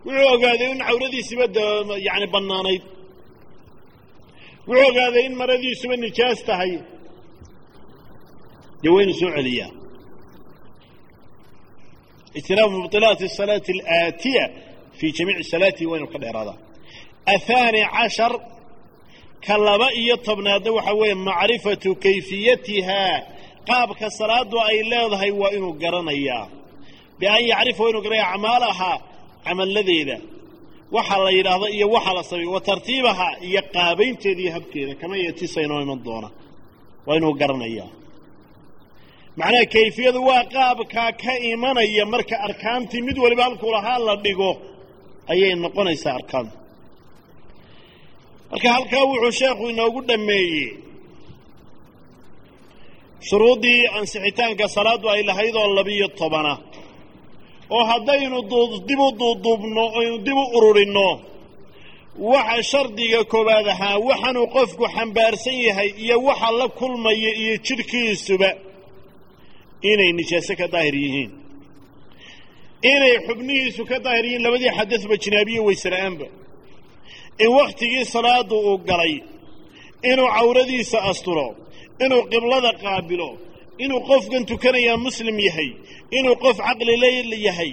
wuxuu 0.06 0.28
ogaaday 0.34 0.68
in 0.74 0.78
cawradiisiba 0.88 1.46
d 1.54 1.58
yani 2.08 2.26
bannaanayd. 2.34 2.82
Wuxuu 4.68 4.88
ogaaday 4.90 5.24
in 5.28 5.34
maradiisuba 5.40 5.94
nijaas 6.02 6.40
tahay. 6.48 6.72
Dee 8.82 8.90
waynu 8.96 9.12
soo 9.20 9.30
celiyaa. 9.36 9.70
Ijtinaabu 12.38 12.74
mubilaati 12.82 13.26
salaati 13.38 13.72
alaatiya 13.80 14.44
fii 14.98 15.12
jamiici 15.16 15.44
salaatihi 15.52 15.86
waynu 15.92 16.06
ka 16.12 16.18
dheeraadaa. 16.22 16.56
Ahaani 17.34 17.80
cashar 17.96 18.32
ka 19.46 19.54
laba 19.66 19.88
iyo 20.02 20.16
tobnaadna 20.26 20.70
waxaa 20.76 20.92
weeye 21.00 21.14
macrifatu 21.28 21.90
kayfiyatihaa 22.04 23.16
qaabka 23.68 24.06
salaadu 24.18 24.56
ay 24.68 24.78
leedahay 24.90 25.30
waa 25.40 25.50
inuu 25.56 25.72
garanayaa. 25.82 26.44
Bian 27.18 27.42
yacrifa 27.52 27.82
waa 27.84 28.00
garanaya 28.04 28.26
acmaalahaa 28.32 28.96
camalladeeda 29.48 30.16
waxa 30.96 31.16
la 31.24 31.30
yidhaahdo 31.38 31.66
iyo 31.76 31.86
waxa 31.96 32.12
la 32.16 32.22
sameeyo. 32.30 32.50
Wa 32.56 32.60
tartiibahaa 32.68 33.32
iyo 33.48 33.60
qaabaynteeda 33.74 34.40
iyo 34.44 34.52
habkeeda. 34.56 34.92
Kama 35.00 35.14
inoo 35.64 35.80
iman 35.86 36.00
doona 36.06 36.28
waa 37.06 37.16
inuu 37.18 37.32
garanayaa 37.40 37.90
macnaha 39.38 39.64
kayfiyadu 39.74 40.20
waa 40.28 40.44
qaabkaa 40.54 41.10
ka 41.22 41.32
imanaya 41.52 42.04
marka 42.12 42.34
arkaantii 42.46 43.02
mid 43.06 43.16
waliba 43.24 43.42
halkuu 43.46 43.70
lahaa 43.76 43.98
la 44.06 44.14
dhigo 44.24 44.50
ayay 45.32 45.52
noqonaysaa 45.64 46.14
arkaantu 46.20 46.54
marka 48.50 48.68
halkaa 48.76 49.04
wuxuu 49.10 49.30
sheekhu 49.40 49.64
inoogu 49.72 50.00
dhammeeyey 50.08 50.66
shuruuddii 53.28 53.80
ansixitaanka 53.98 54.64
salaaddu 54.76 55.06
ay 55.14 55.22
lahayd 55.28 55.54
oo 55.62 55.68
labiyo 55.78 56.06
tobana 56.20 56.52
oo 57.76 57.84
haddaynu 57.90 58.38
dib 58.88 59.00
u 59.06 59.10
duuduubno 59.20 59.82
aynu 60.00 60.16
dib 60.26 60.36
u 60.42 60.44
ururinno 60.56 61.08
waxa 62.30 62.62
shardiga 62.70 63.20
koowaad 63.32 63.66
ahaa 63.74 63.96
waxaanuu 64.08 64.46
qofku 64.56 64.84
xambaarsan 64.94 65.56
yahay 65.66 65.90
iyo 66.04 66.16
waxa 66.28 66.50
la 66.58 66.66
kulmaya 66.78 67.30
iyo 67.42 67.54
jidhkiisuba 67.66 68.50
inay 69.90 70.10
nijaaso 70.18 70.52
ka 70.60 70.66
daahir 70.72 70.94
yihiin. 71.04 71.30
Inay 72.92 73.14
xubnihiisu 73.26 73.82
ka 73.90 73.96
daahir 74.04 74.24
yihiin 74.26 74.42
labadii 74.46 74.72
xadadba 74.78 75.14
jinaabiye 75.24 75.60
waysela'aanba 75.66 76.26
in 77.44 77.48
wakhtigii 77.58 78.04
salaaddu 78.14 78.56
uu 78.68 78.78
galay 78.88 79.14
inuu 80.10 80.28
cawradiisa 80.36 80.98
asturo 81.10 81.46
inuu 82.04 82.22
qiblada 82.32 82.70
qaabilo 82.82 83.28
inuu 83.84 84.00
qofkan 84.10 84.42
tukanayaa 84.50 84.96
muslim 85.06 85.36
yahay 85.48 85.70
inuu 86.18 86.36
qof 86.44 86.56
caqli 86.66 86.94
la 87.02 87.36
yahay 87.48 87.72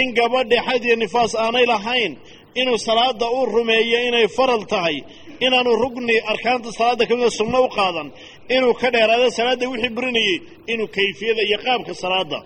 in 0.00 0.08
gabadha 0.18 0.58
xad 0.66 0.82
iyo 0.86 0.96
nifaas 1.02 1.32
aanay 1.44 1.66
lahayn 1.72 2.12
inuu 2.60 2.78
salaadda 2.86 3.26
u 3.38 3.40
rumeeyo 3.54 3.98
inay 4.08 4.26
faral 4.36 4.62
tahay 4.72 4.96
inaanu 5.46 5.70
rugni 5.82 6.16
arkaanta 6.32 6.68
salaadda 6.78 7.04
ka 7.08 7.14
mida 7.18 7.30
sunno 7.38 7.58
u 7.64 7.68
qaadan 7.78 8.08
inuu 8.56 8.74
ka 8.80 8.88
dheeraado 8.94 9.28
salaadda 9.38 9.64
wixii 9.72 9.94
burinayey 9.96 10.36
inuu 10.72 10.88
kayfiyada 10.96 11.42
iyo 11.48 11.58
qaabka 11.64 11.92
salaadda 12.02 12.38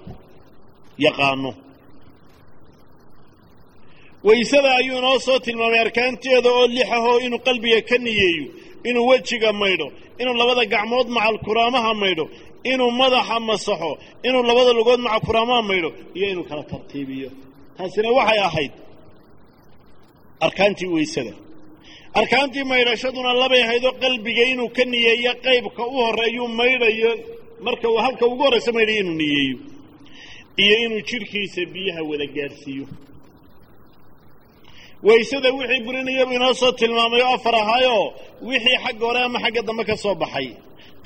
yaqaano. 1.07 1.51
Waysada 4.27 4.71
ayuu 4.81 4.99
inoo 5.01 5.19
soo 5.27 5.39
tilmaamay 5.45 5.81
arkaanteeda 5.87 6.49
oo 6.59 6.67
lixahoo 6.77 7.19
inuu 7.27 7.39
qalbiga 7.47 7.81
ka 7.89 7.97
niyeeyo 8.05 8.47
inuu 8.89 9.07
wejiga 9.11 9.51
maydho 9.63 9.89
inuu 10.21 10.35
labada 10.41 10.65
gacmood 10.75 11.09
macal 11.17 11.37
kuraamaha 11.47 11.91
maydho 12.03 12.25
inuu 12.73 12.91
madaxa 13.01 13.37
masaxo 13.49 13.91
inuu 14.29 14.43
labada 14.49 14.73
lugood 14.79 15.01
maca 15.07 15.21
kuraamaha 15.27 15.63
maydho 15.69 15.91
iyo 16.17 16.27
inuu 16.33 16.45
kala 16.51 16.63
tartiibiyo. 16.71 17.29
Taasina 17.77 18.09
waxay 18.19 18.39
ahayd 18.49 18.73
arkaantii 20.47 20.87
weysada. 20.95 21.33
Arkaantii 22.21 22.65
maydhashaduna 22.73 23.31
labay 23.43 23.63
ahaydoo 23.67 23.93
qalbiga 24.03 24.43
inuu 24.53 24.69
ka 24.77 24.85
niyeeyo 24.93 25.33
qaybka 25.47 25.83
u 25.87 25.97
horreeyuu 26.05 26.49
maydhayo 26.61 27.11
marka 27.67 27.87
halka 28.05 28.25
ugu 28.31 28.43
horraysa 28.47 28.71
maydhayo 28.77 29.01
inuu 29.05 29.17
niyeeyo 29.23 29.57
iyo 30.63 30.75
inuu 30.85 31.01
jidhkiisa 31.09 31.63
biyaha 31.73 32.01
wada 32.11 32.27
gaadhsiiyo. 32.37 32.87
Waysada 35.07 35.49
wixii 35.59 35.83
burinaya 35.87 36.25
buu 36.27 36.35
inoo 36.39 36.55
soo 36.61 36.73
tilmaamay 36.79 37.23
oo 37.23 37.35
afar 37.39 37.55
ahaayoo 37.63 38.07
wixii 38.49 38.79
xagga 38.85 39.05
hore 39.09 39.21
ama 39.27 39.39
xagga 39.45 39.63
dambe 39.69 39.85
ka 39.89 39.97
soo 40.03 40.15
baxay 40.23 40.49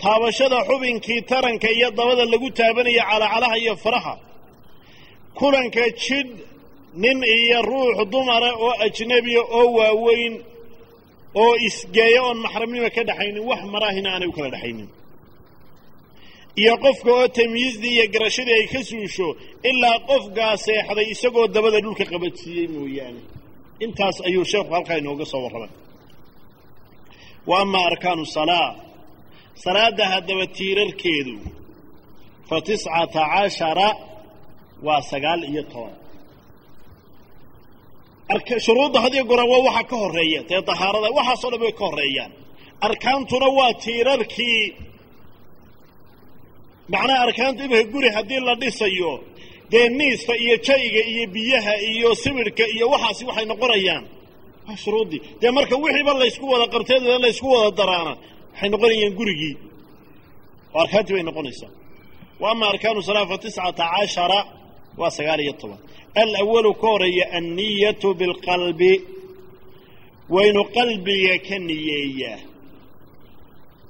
taabashada 0.02 0.58
xubinkii 0.68 1.20
taranka 1.30 1.68
iyo 1.76 1.88
dabada 1.98 2.24
lagu 2.32 2.48
taabanaya 2.58 3.02
calacalaha 3.10 3.56
iyo 3.62 3.74
faraha. 3.84 4.14
Kulanka 5.38 5.84
jidh 6.02 6.30
nin 7.02 7.18
iyo 7.36 7.58
ruux 7.68 7.98
dumara 8.12 8.50
oo 8.64 8.72
ajnebiya 8.86 9.42
oo 9.58 9.66
waaweyn 9.78 10.34
oo 11.42 11.54
isgeeya 11.68 12.20
oon 12.26 12.38
maxramnima 12.44 12.90
ka 12.96 13.02
dhaxaynin 13.08 13.44
wax 13.50 13.60
maraahina 13.74 14.08
aanay 14.14 14.28
u 14.28 14.32
kala 14.36 14.48
dhexaynin 14.54 14.88
iyo 16.62 16.74
qofka 16.84 17.10
oo 17.18 17.26
tamyiizdii 17.38 17.92
iyo 17.96 18.04
garashadii 18.14 18.54
ay 18.60 18.66
ka 18.72 18.80
suusho 18.90 19.28
ilaa 19.70 19.98
qofkaa 20.08 20.54
seexday 20.64 21.06
isagoo 21.14 21.46
dabada 21.54 21.78
dhulka 21.84 22.04
qabadsiiyey 22.12 22.66
mooyaane. 22.74 23.20
Intaas 23.84 24.16
ayuu 24.28 24.44
sheekhu 24.50 24.70
halkaa 24.76 24.96
inooga 25.02 25.24
soo 25.32 25.40
warramay 25.44 25.70
wa 27.50 27.56
amaa 27.64 27.84
arkaanu 27.90 28.24
salaa 28.36 28.68
salaadda 29.64 30.04
haddaba 30.12 30.44
tiirarkeedu 30.56 31.34
fa 32.48 32.56
tiscata 32.66 33.22
cashara 33.34 33.88
waa 34.86 35.00
sagaal 35.10 35.40
iyo 35.52 35.62
toban. 35.72 35.96
Shuruudda 38.66 38.98
hadiyo 39.04 39.24
goran 39.30 39.48
waa 39.52 39.62
waxa 39.68 39.84
ka 39.90 39.96
horreeya 40.02 40.40
dee 40.48 40.60
dahaarada 40.68 41.08
waxaasoo 41.18 41.50
dhan 41.52 41.60
way 41.64 41.72
ka 41.80 41.84
horreeyaan. 41.88 42.32
Arkaantuna 42.86 43.48
waa 43.58 43.72
tiirarkii. 43.84 44.64
Macnaha 46.92 47.20
arkaantu 47.26 47.60
iminka 47.66 47.90
guri 47.92 48.08
haddii 48.16 48.40
la 48.48 48.54
dhisayo 48.62 49.12
dee 49.72 49.86
niista 49.98 50.32
iyo 50.44 50.56
jayga 50.66 51.02
iyo 51.12 51.24
biyaha 51.34 51.74
iyo 51.90 52.08
sibidhka 52.22 52.64
iyo 52.74 52.84
waxaasi 52.92 53.22
waxay 53.28 53.46
noqonayaan. 53.52 54.04
Waa 54.66 54.76
shuruuddii 54.82 55.20
dee 55.40 55.50
marka 55.56 55.74
wixiiba 55.84 56.12
laysku 56.20 56.44
wada 56.52 56.66
qabteeda 56.74 57.18
laysku 57.24 57.46
wada 57.54 57.70
daraana 57.80 58.12
waxay 58.58 58.68
noqonayaan 58.74 59.14
gurigii. 59.18 59.54
Oo 60.74 60.80
arkaantii 60.84 61.14
bay 61.16 61.22
noqonaysaa. 61.28 61.70
Wa 62.40 62.46
ama 62.52 62.64
arkaanu 62.72 63.00
salaa 63.08 63.26
fa 63.30 63.36
tiscata 63.42 63.84
cashara 63.94 64.40
waa 65.00 65.10
sagaal 65.16 65.40
iyo 65.44 65.52
toban. 65.60 65.78
Alawalu 66.22 66.70
ka 66.80 66.86
horreeya 66.92 67.24
anniyatu 67.38 68.08
bilqalbi 68.20 68.92
waynu 70.34 70.62
qalbiga 70.76 71.34
ka 71.46 71.56
niyeeyaa 71.68 72.40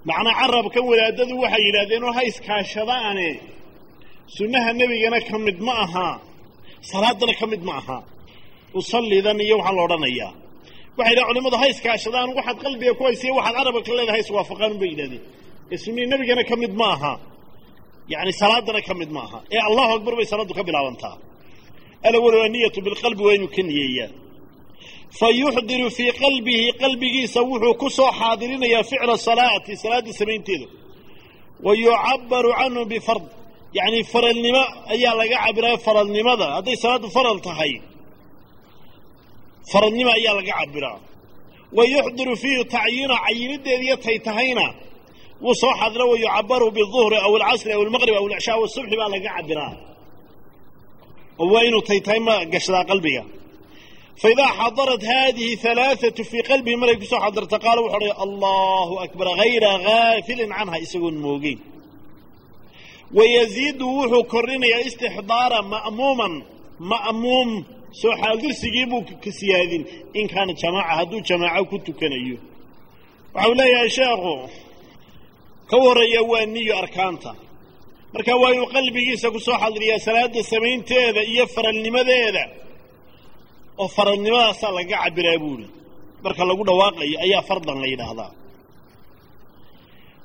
macnaa 0.09 0.35
carabkan 0.41 0.85
wadaadadu 0.91 1.35
waxay 1.43 1.63
yidhahdeen 1.67 2.05
oo 2.09 2.13
ha 2.17 2.23
iskaashadaane 2.31 3.29
sunnaha 4.37 4.71
nebigana 4.79 5.19
ka 5.29 5.37
mid 5.47 5.59
ma 5.67 5.75
aha. 5.85 6.09
Salaaddana 6.91 7.35
ka 7.41 7.47
mid 7.53 7.63
ma 7.69 7.75
aha. 7.81 7.99
Usallidan 8.79 9.39
iyo 9.47 9.57
waxaa 9.61 9.77
la 9.77 9.83
odhanayaa 9.87 10.31
waxay 10.99 11.13
yidhahen 11.13 11.29
culimadu 11.31 11.57
ha 11.61 11.67
iskaashadaan 11.73 12.29
waxaad 12.39 12.59
qalbiga 12.65 12.93
ku 12.99 13.03
haysiya 13.09 13.33
waxaad 13.39 13.55
carabka 13.59 13.81
ka 13.87 13.93
leedahay 13.99 14.21
iswaafaqaan 14.25 14.73
bay 14.81 14.89
yidhahdeen. 14.93 15.23
Ee 15.73 15.77
sunnihii 15.85 16.11
nebigana 16.13 16.43
ka 16.51 16.57
mid 16.63 16.73
ma 16.81 16.89
aha 16.97 17.13
yacni 18.13 18.33
salaaddana 18.43 18.81
ka 18.89 18.95
mid 19.01 19.11
ma 19.17 19.21
aha 19.27 19.39
ee 19.55 19.61
allahu 19.69 19.91
akbar 19.97 20.13
bay 20.19 20.27
salaaddu 20.33 20.55
ka 20.59 20.63
bilaabantaa. 20.69 21.17
Alawalu 22.09 22.39
anniyatu 22.47 22.79
bilqalbi 22.87 23.23
waa 23.29 23.47
ka 23.55 23.63
niyeeyaa 23.69 24.11
fa 25.19 25.29
fii 25.97 26.11
qalbihi 26.23 26.67
qalbigiisa 26.83 27.41
wuxuu 27.51 27.75
ku 27.81 27.89
soo 27.99 28.11
xaadirinayaa 28.21 28.85
ficla 28.91 29.15
salaati 29.29 29.73
salaadda 29.83 30.13
samaynteeda. 30.21 30.67
Wa 31.67 31.73
yucabbaru 31.85 32.51
canhu 32.59 32.85
bifard. 32.93 33.25
Yacni 33.79 34.01
faralnimo 34.13 34.63
ayaa 34.95 35.15
laga 35.21 35.37
cabiraya 35.45 35.79
faralnimada. 35.87 36.47
Hadday 36.57 36.77
salaaddu 36.85 37.09
faral 37.17 37.39
tahay 37.49 37.73
faralnimo 39.73 40.11
ayaa 40.19 40.35
laga 40.39 40.53
cabiraa 40.61 40.99
wa 41.77 41.83
yuxdiru 41.95 42.35
fiihi 42.43 42.65
tacyiina 42.75 43.17
cayinideediyo 43.25 43.97
tay 44.05 44.17
tahayna 44.27 44.67
wuu 45.45 45.55
soo 45.63 45.73
xadira 45.81 46.05
wa 46.11 46.17
yucabaru 46.25 46.67
biduhri 46.77 47.17
aw 47.27 47.33
alcasri 47.39 47.71
aw 47.77 47.81
almaqrib 47.87 48.15
aw 48.21 48.25
alcishaa 48.29 48.55
aw 48.59 48.63
asubxi 48.69 48.95
baa 49.01 49.11
laga 49.15 49.31
cabiraa 49.37 49.73
oo 51.41 51.47
waa 51.53 51.63
inuu 51.69 51.83
tay 51.89 52.21
ma 52.27 52.35
gashdaa 52.53 52.85
qalbiga. 52.91 53.23
Faidaa 54.23 54.51
xadarat 54.61 55.03
haadihi 55.11 55.53
halaaatu 55.63 56.23
fii 56.31 56.43
qalbihi 56.51 56.77
maray 56.81 56.97
ku 57.01 57.07
soo 57.13 57.21
xadirta 57.25 57.57
qaala 57.65 57.81
wuxu 57.85 57.97
odhay 57.99 58.13
allahu 58.27 58.95
akbar 59.07 59.27
hayra 59.41 59.71
gaafilin 59.87 60.51
canha 60.59 60.77
isagoon 60.85 61.17
moogeyn 61.25 61.59
wayaziidu 63.17 63.85
wuxuu 63.99 64.25
kordhinayaa 64.33 64.83
istixdaara 64.89 65.59
ma'muuman 65.73 66.35
ma'muum 66.93 67.51
soo 68.01 68.13
xaadirsigii 68.23 68.87
buu 68.91 69.03
ka 69.25 69.31
siyaadin. 69.39 69.83
In 70.19 70.27
kaana 70.33 70.53
jamaaca 70.63 70.93
hadduu 70.99 71.21
jamaaco 71.29 71.65
ku 71.71 71.77
tukanayo. 71.87 72.39
Waxau 73.35 73.55
leeyahay 73.59 73.91
sheekhu 73.97 74.35
ka 75.71 75.77
warreeya 75.85 76.23
waa 76.31 76.47
niyo 76.55 76.75
arkaanta. 76.83 77.33
Marka 78.13 78.33
waa 78.43 78.53
inuu 78.55 78.67
qalbigiisa 78.75 79.27
ku 79.35 79.41
soo 79.47 79.57
xadiriyaa 79.63 79.99
salaadda 80.07 80.43
samaynteeda 80.53 81.21
iyo 81.33 81.45
faralnimadeeda 81.55 82.45
oo 83.83 83.89
faralnimadaasaa 83.97 84.73
laga 84.77 84.97
cabbiraa 85.05 85.39
buuhi 85.43 85.67
marka 86.25 86.43
lagu 86.49 86.63
dhawaaqayo 86.69 87.17
ayaa 87.25 87.43
fardan 87.49 87.79
la 87.83 87.87
yidhaahdaa 87.93 88.31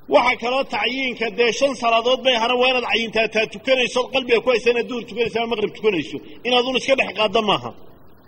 waxaa 0.10 0.36
kaloo 0.42 0.64
tacyiinka 0.76 1.28
dee 1.38 1.52
shan 1.60 1.74
salaadood 1.82 2.20
bay 2.26 2.36
hana 2.44 2.56
waa 2.62 2.70
inaad 2.72 2.86
cayintaa 2.92 3.28
taa 3.34 3.46
tukanayso 3.54 4.02
qalbiga 4.14 4.40
ku 4.44 4.50
haysa 4.54 4.70
inaad 4.74 4.88
duhur 4.90 5.04
tukanayso 5.10 5.38
ama 5.40 5.50
maqrib 5.54 5.72
tukanayso. 5.78 6.18
Inaadun 6.48 6.76
iska 6.80 6.96
dhex 7.00 7.10
qaadda 7.20 7.42
maaha. 7.50 7.72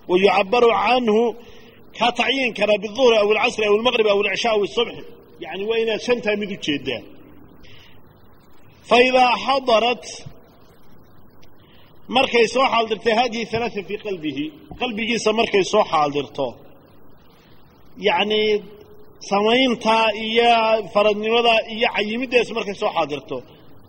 Wa 0.10 0.16
yucabaru 0.24 0.70
canhu 0.84 1.22
kaa 1.98 2.12
tacyiinkana 2.20 2.76
biduhri 2.84 3.16
aw 3.22 3.28
alcasri 3.34 3.66
aw 3.70 3.74
almaqrib 3.80 4.08
aw 4.14 4.20
alcishaa 4.24 4.54
aw 4.58 4.62
asubxi 4.68 5.04
yani 5.44 5.64
waa 5.70 5.80
inaad 5.84 6.02
shantaa 6.08 6.36
mid 6.42 6.50
u 6.56 6.58
jeedaa 6.66 7.02
fa 8.90 8.98
xadarat 9.46 10.06
markay 12.16 12.46
soo 12.54 12.66
xaaldirtay 12.74 13.14
hadihi 13.22 13.46
halaaa 13.52 13.84
fii 13.88 14.00
qalbihi 14.06 14.46
qalbigiisa 14.82 15.30
markay 15.40 15.64
soo 15.72 15.84
xaaldirto. 15.92 16.48
Yacni 18.08 18.42
samayntaa 19.30 20.08
iyo 20.26 20.52
faradnimada 20.94 21.54
iyo 21.74 21.88
cayimidaas 21.96 22.50
markay 22.56 22.76
soo 22.82 22.92
xaadirto. 22.98 23.38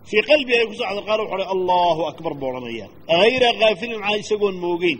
Fii 0.09 0.21
qalbi 0.29 0.51
ay 0.59 0.65
ku 0.69 0.73
soo 0.79 0.87
xadir 0.89 1.03
qaar 1.07 1.19
wuxu 1.21 1.33
odhay 1.35 1.49
allahu 1.55 2.01
akbar 2.11 2.33
buu 2.39 2.49
odhanaya. 2.51 2.85
Hayra 3.21 3.49
kaafilin 3.61 3.99
canha 4.03 4.17
isagoon 4.23 4.55
moogeyn 4.63 4.99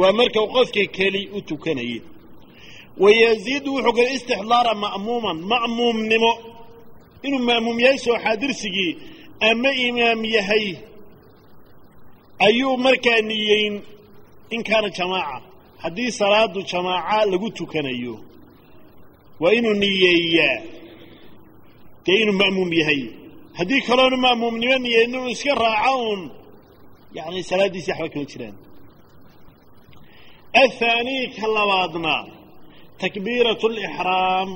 waa 0.00 0.12
marka 0.18 0.40
qofkii 0.54 0.88
keli 0.96 1.22
u 1.36 1.38
tukanayay 1.48 2.00
wayaziidu 3.02 3.68
wuxuu 3.76 3.92
kale 3.96 4.10
istixdaara 4.16 4.72
ma'muuman 4.84 5.38
ma'muumnimo. 5.52 6.32
Inuu 7.26 7.42
ma'muum 7.48 7.78
yahay 7.84 7.98
soo 8.04 8.16
xaadirsigii 8.24 8.92
ama 9.48 9.70
imaam 9.86 10.20
yahay? 10.36 10.66
Ayuu 12.46 12.76
markaa 12.84 13.20
niyeyn 13.28 13.74
in 14.54 14.62
kaana 14.68 14.88
jamaaca. 14.98 15.38
Haddii 15.82 16.10
salaadu 16.20 16.60
jamaaca 16.70 17.18
lagu 17.30 17.48
tukanayo 17.58 18.14
waa 19.40 19.52
inuu 19.58 19.74
niyeeyaa 19.82 20.58
dee 22.04 22.16
inuu 22.22 22.36
ma'muum 22.42 22.70
yahay? 22.80 23.02
Haddii 23.58 23.80
kaloonu 23.88 24.16
ma'muumnimo 24.26 24.76
niyeyn 24.84 25.10
inuu 25.10 25.28
iska 25.34 25.52
raaco 25.62 25.92
uun 26.06 26.22
yani 27.16 27.40
salaaddiisi 27.50 27.90
waxba 27.90 28.08
kama 28.12 28.24
jiraan. 28.32 28.56
Athaanii 30.62 31.24
ka 31.36 31.46
labaadna 31.56 32.14
takbiiratu 33.00 33.66
alixraam 33.72 34.48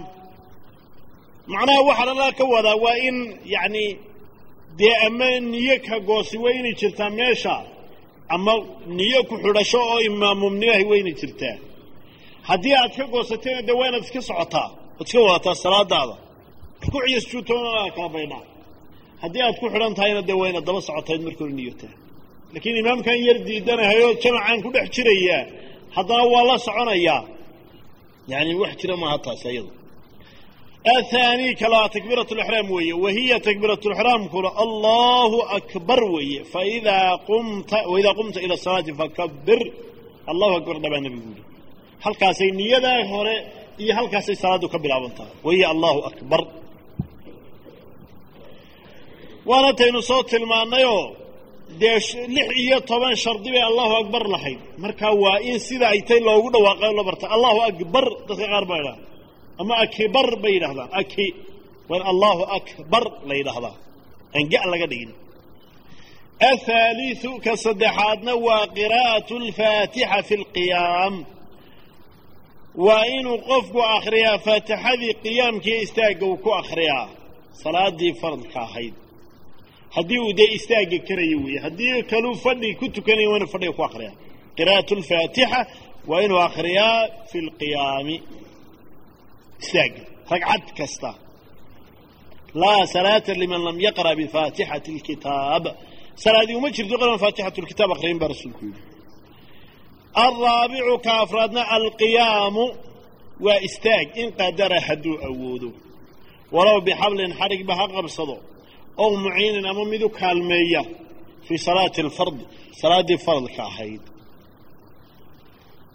macnaha 1.52 1.80
waxaa 1.88 2.06
lalaa 2.10 2.32
ka 2.38 2.44
wadaa 2.52 2.76
waa 2.84 2.96
in 3.08 3.16
yacni 3.54 3.86
dee 4.78 4.94
ama 5.06 5.28
niyo 5.52 5.76
ka 5.86 5.96
goosi 6.08 6.36
waa 6.44 6.72
jirtaa 6.80 7.10
meesha 7.18 7.54
ama 8.34 8.52
niyo 8.98 9.20
ku 9.28 9.34
xidhasho 9.42 9.78
oo 9.92 10.00
imaamuumnimahay 10.08 10.84
waa 10.90 10.98
inay 11.02 11.16
jirtaa 11.20 11.56
haddii 12.48 12.74
aad 12.80 12.92
ka 12.98 13.04
goosatayna 13.14 13.60
dee 13.68 13.76
waa 13.80 13.88
inaad 13.90 14.04
iska 14.08 14.20
socotaa 14.30 14.68
oad 14.98 15.06
iska 15.08 15.20
wadataa 15.28 15.54
salaadaada 15.64 16.16
rukuuc 16.84 17.04
iyo 17.10 17.20
sujuudtoona 17.24 17.70
kala 17.96 18.08
baydhaa 18.16 18.42
haddii 19.22 19.42
aad 19.46 19.56
ku 19.60 19.66
xidhan 19.72 19.92
tahayna 19.98 20.22
dee 20.28 20.36
waa 20.40 20.48
inaad 20.52 20.64
daba 20.68 20.80
socotayd 20.88 21.20
marka 21.26 21.40
hore 21.44 21.54
niyotaa 21.60 21.94
laakiin 22.52 22.76
imaamkan 22.82 23.16
yar 23.28 23.38
diidanahayoo 23.48 24.12
jamacaan 24.22 24.58
ku 24.64 24.68
dhex 24.74 24.86
jirayaa 24.96 25.40
haddana 25.96 26.24
waa 26.34 26.44
la 26.50 26.56
soconayaa. 26.66 27.20
Yani 28.32 28.52
wax 28.62 28.72
jira 28.80 28.94
maaha 29.02 29.18
taas 29.24 29.42
ayadu. 29.50 29.70
Athaanii 30.96 31.52
kalaa 31.62 31.88
takbiirat 31.94 32.30
lixraam 32.38 32.66
weeye 32.76 32.94
wa 33.04 33.10
hiya 33.16 33.36
takbiirat 33.46 33.82
lixraamkuna 33.90 34.50
allahu 34.64 35.38
akbar 35.58 36.00
weeye. 36.14 36.40
Faidaa 36.52 37.10
qumta 37.28 37.78
waidaa 37.92 38.14
qumta 38.18 38.38
ila 38.46 38.56
salaati 38.64 38.92
fakabir 39.00 39.60
allahu 40.30 40.52
akbar 40.58 40.74
dhabaa 40.84 41.00
nabigu 41.06 41.28
yidhi 41.30 41.42
halkaasay 42.04 42.50
niyadaa 42.60 43.00
hore 43.12 43.36
iyo 43.82 43.92
halkaasay 43.98 44.36
salaaddu 44.42 44.66
ka 44.72 44.78
bilaabantaha 44.84 45.30
wahiya 45.46 45.66
allahu 45.74 46.00
akbar. 46.10 46.40
Waana 49.48 49.70
taynu 49.78 50.00
soo 50.08 50.22
tilmaannayoo 50.30 51.04
dee 51.80 51.98
lix 52.36 52.48
iyo 52.62 52.78
toban 52.90 53.14
shardi 53.24 53.48
bay 53.54 53.62
allahu 53.70 53.94
akbar 54.02 54.22
lahayd. 54.34 54.60
Marka 54.82 55.06
waa 55.22 55.38
in 55.50 55.58
sida 55.66 55.86
ay 55.94 56.00
tay 56.08 56.20
loogu 56.26 56.48
dhawaaqay 56.54 56.92
la 56.98 57.02
barta 57.08 57.26
allahu 57.36 57.58
akbar 57.70 58.04
dadka 58.28 58.46
qaar 58.52 58.64
baa 58.70 58.78
idhaha 58.82 58.96
ama 59.60 59.74
akibar 59.84 60.28
bay 60.42 60.52
yidhahdaan 60.56 60.90
aki 61.00 61.26
waa 61.90 62.02
allahu 62.12 62.42
akbar 62.58 63.04
la 63.28 63.34
yidhaahdaa. 63.40 63.74
Aan 64.36 64.44
ga 64.52 64.60
laga 64.72 64.86
dhigin. 64.92 65.12
Athaaliu 66.50 67.32
ka 67.44 67.52
saddexaadna 67.64 68.32
waa 68.46 68.64
qiraa'atu 68.76 69.32
alfaatixa 69.42 70.18
fi 70.28 70.34
lqiyaam 70.42 71.14
waa 72.86 73.04
inuu 73.18 73.38
qofku 73.48 73.80
akhriyaa 73.96 74.38
faatixadii 74.46 75.14
qiyaamkiiyo 75.24 75.78
istaagga 75.86 76.24
uu 76.30 76.36
ku 76.44 76.50
akhriyaa. 76.60 77.06
Salaadii 77.62 78.12
faradka 78.20 78.58
ahayd. 78.66 78.94
Haddii 79.96 80.18
uu 80.24 80.32
dee 80.38 80.50
istaagga 80.58 80.98
karayo 81.08 81.38
weeye 81.44 81.60
haddii 81.66 82.02
kaluu 82.10 82.34
fadhi 82.44 82.68
ku 82.80 82.84
tukanaya 82.94 83.28
waa 83.30 83.36
inuu 83.38 83.50
fadhiga 83.54 83.72
ku 83.78 83.82
akhriyaa. 83.88 84.14
Qiraa'atu 84.56 84.92
alfaatixa 84.98 85.60
waa 86.10 86.20
inuu 86.26 86.40
akhriyaa 86.48 86.98
fi 87.30 87.38
lqiyaami 87.48 88.16
istaagga 89.62 90.02
ragcad 90.30 90.64
kasta. 90.78 91.10
Laa 92.62 92.82
salaata 92.94 93.32
liman 93.42 93.62
lam 93.66 93.76
yaqra' 93.86 94.14
bifaatixati 94.20 94.90
alkitaab 94.96 95.64
salaadii 96.24 96.56
uma 96.60 96.68
jirto 96.76 96.94
qaran 97.00 97.18
faatixatu 97.24 97.58
lkitaab 97.64 97.90
akhriyin 97.94 98.18
baa 98.22 98.28
rasuulku 98.34 98.62
yidhi 98.68 98.82
alraabicu 100.14 100.94
ka 101.04 101.12
afraadna 101.24 101.62
alqiyaamu 101.76 102.64
waa 103.46 103.58
istaag 103.68 104.06
in 104.22 104.28
qadara 104.40 104.78
hadduu 104.86 105.16
awoodo 105.28 105.70
walow 106.54 106.78
bixablin 106.86 107.32
xadhigba 107.40 107.72
ha 107.78 107.84
qabsado 107.94 108.36
ow 109.02 109.10
muciinin 109.24 109.66
ama 109.70 109.84
mid 109.92 110.02
u 110.02 110.08
kaalmeeya 110.20 110.82
fii 111.46 111.58
salaati 111.66 112.00
alfardi 112.06 112.44
salaaddii 112.80 113.18
faradka 113.26 113.62
ahayd 113.70 114.02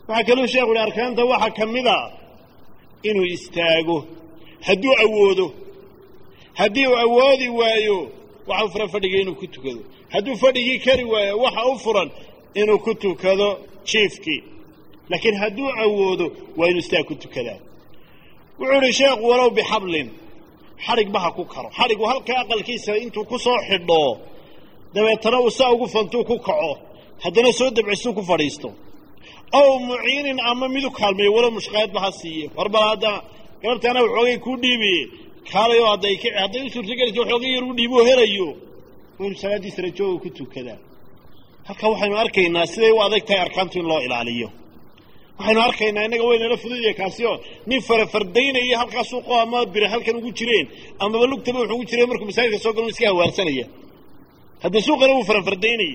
waxaa 0.07 0.23
kaluu 0.27 0.47
sheekhu 0.53 0.71
uhi 0.73 0.79
arkaanta 0.87 1.21
waxaa 1.31 1.51
ka 1.57 1.65
mid 1.75 1.87
a 1.87 1.99
inuu 3.09 3.27
istaago 3.35 3.97
hadduu 4.67 4.93
awoodo 5.05 5.47
haddii 6.59 6.87
uu 6.91 6.97
awoodi 7.05 7.47
waayo 7.59 7.97
waxa 8.49 8.65
u 8.65 8.69
furan 8.73 8.89
fadhigii 8.93 9.21
inuu 9.23 9.35
ku 9.41 9.47
tukado 9.53 9.81
hadduu 10.13 10.35
fadhigii 10.43 10.79
kari 10.85 11.03
waayo 11.13 11.33
waxa 11.45 11.61
u 11.71 11.75
furan 11.83 12.09
inuu 12.61 12.79
ku 12.85 12.91
tukado 12.95 13.47
jiifkii 13.89 14.41
laakiin 15.09 15.35
hadduu 15.41 15.69
awoodo 15.83 16.25
waa 16.57 16.67
inuu 16.71 16.79
istaag 16.85 17.05
ku 17.09 17.15
tukadaa. 17.15 17.59
Wuxuu 18.59 18.77
idhi 18.81 18.93
sheekhu 18.99 19.25
walow 19.31 19.49
bixablin 19.57 20.07
xadhigba 20.85 21.19
ha 21.23 21.29
ku 21.37 21.43
karo. 21.53 21.69
Xadhigu 21.77 22.03
halka 22.11 22.33
aqalkiisa 22.41 22.91
intuu 23.03 23.25
ku 23.29 23.37
soo 23.45 23.57
xidho 23.67 24.01
dabeetana 24.93 25.37
uu 25.41 25.49
saa 25.57 25.71
ugu 25.75 25.87
fantuu 25.87 26.23
ku 26.29 26.35
kaco. 26.47 26.73
Haddana 27.23 27.51
soo 27.59 27.69
dabcisuu 27.75 28.13
ku 28.17 28.21
fadhiisto. 28.29 28.69
Ow 29.59 29.69
muciinin 29.87 30.39
ama 30.49 30.65
midu 30.75 30.89
kaalmeeyo 30.91 31.31
walow 31.35 31.51
mushqaayadba 31.57 31.99
ha 32.03 32.11
siiye 32.19 32.45
war 32.57 32.69
bal 32.73 32.83
hadda 32.91 33.11
galabtaana 33.61 33.99
waxoogay 34.05 34.37
kuu 34.45 34.57
dhiibiye 34.63 35.01
kaalayo 35.51 35.85
hadday 35.91 36.15
hadday 36.41 36.61
u 36.67 36.69
suurtagelaysa 36.73 37.19
waxoogay 37.23 37.51
yar 37.55 37.63
u 37.63 37.73
dhiiboo 37.77 38.03
helayo. 38.09 38.47
Waa 39.19 39.25
inu 39.27 39.35
salaaddiisa 39.43 39.79
rajooga 39.85 40.17
ku 40.23 40.29
tukadaa 40.37 40.77
halka 41.69 41.85
waxaynu 41.91 42.15
arkaynaa 42.23 42.65
siday 42.73 42.91
u 42.97 42.99
adag 43.05 43.23
tahay 43.27 43.41
arkaantu 43.47 43.75
in 43.81 43.87
loo 43.91 44.01
ilaaliyo. 44.07 44.47
Waxaynu 45.39 45.61
arkaynaa 45.69 46.03
innaga 46.07 46.23
waynala 46.29 46.57
fududiya 46.63 46.93
kaasi 46.99 47.21
oo 47.29 47.35
nin 47.69 47.81
farafardaynaya 47.87 48.75
halkaa 48.81 49.03
suuqo 49.11 49.33
ama 49.43 49.59
bire 49.73 49.87
halkan 49.93 50.15
ugu 50.19 50.31
jireen 50.39 50.65
amaba 51.03 51.25
lugtaba 51.31 51.59
wuxuu 51.59 51.75
ugu 51.77 51.85
jireen 51.89 52.07
markuu 52.11 52.27
masaajidka 52.29 52.59
soo 52.65 52.73
galo 52.77 52.87
iska 52.93 53.05
hawaarsanaya 53.11 53.65
hadda 54.63 54.79
suuqana 54.87 55.11
wuu 55.17 55.25
farafardaynayay 55.29 55.93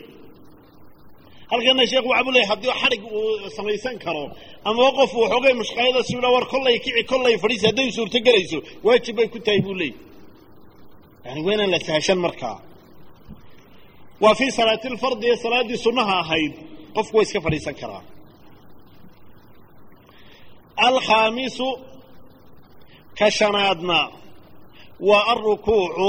halkana 1.53 1.83
sheekhu 1.91 2.09
waxaa 2.13 2.25
bu 2.27 2.31
leeyahy 2.35 2.49
haddii 2.53 2.73
xadhig 2.83 3.03
uu 3.17 3.51
samaysan 3.57 3.97
karo 4.05 4.25
amaba 4.69 4.91
qof 4.99 5.11
uu 5.19 5.27
xoogay 5.33 5.55
mushqaayada 5.63 6.01
siula 6.09 6.29
war 6.35 6.45
kollay 6.53 6.77
kici 6.85 7.03
kollay 7.13 7.35
fadhiisi 7.43 7.65
hadday 7.71 7.89
suurto 7.97 8.19
gelayso 8.27 8.59
waajib 8.87 9.15
bay 9.19 9.29
ku 9.35 9.39
tahay 9.47 9.61
buu 9.67 9.75
leeyay 9.81 9.97
yani 11.27 11.41
waa 11.47 11.67
la 11.73 11.79
sahashan 11.89 12.19
markaa 12.27 12.57
waa 14.23 14.35
fii 14.39 14.51
salaati 14.59 14.89
lfardi 14.95 15.27
ee 15.31 15.37
salaaddii 15.45 15.77
sunnaha 15.87 16.15
ahayd. 16.23 16.53
Qofku 16.95 17.17
waa 17.17 17.23
iska 17.27 17.41
fadhiisan 17.45 17.75
karaa 17.81 18.03
alkhaamisu 20.87 21.69
ka 23.19 23.27
shanaadna 23.39 23.99
waa 25.09 25.25
alrukuucu 25.33 26.09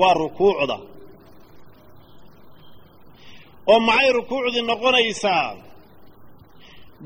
waa 0.00 0.14
rukuucda. 0.20 0.78
Oo 3.72 3.80
maxay 3.88 4.10
rukuucdii 4.18 4.62
noqonaysaa? 4.70 5.46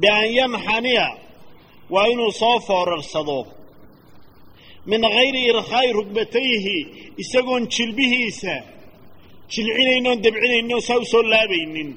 Bian 0.01 0.27
yanxaniya 0.39 1.07
waa 1.95 2.07
inuu 2.13 2.33
soo 2.41 2.59
foorarsado 2.67 3.39
min 4.91 5.03
hayri 5.15 5.41
irkhaa'i 5.51 5.91
rugbatayhi 5.99 6.77
isagoon 7.23 7.63
jilbihiisa 7.75 8.55
jilcinayno 9.53 10.09
on 10.15 10.21
dabcinayno 10.25 10.77
saa 10.87 10.99
u 11.03 11.05
soo 11.13 11.23
laabaynin. 11.33 11.91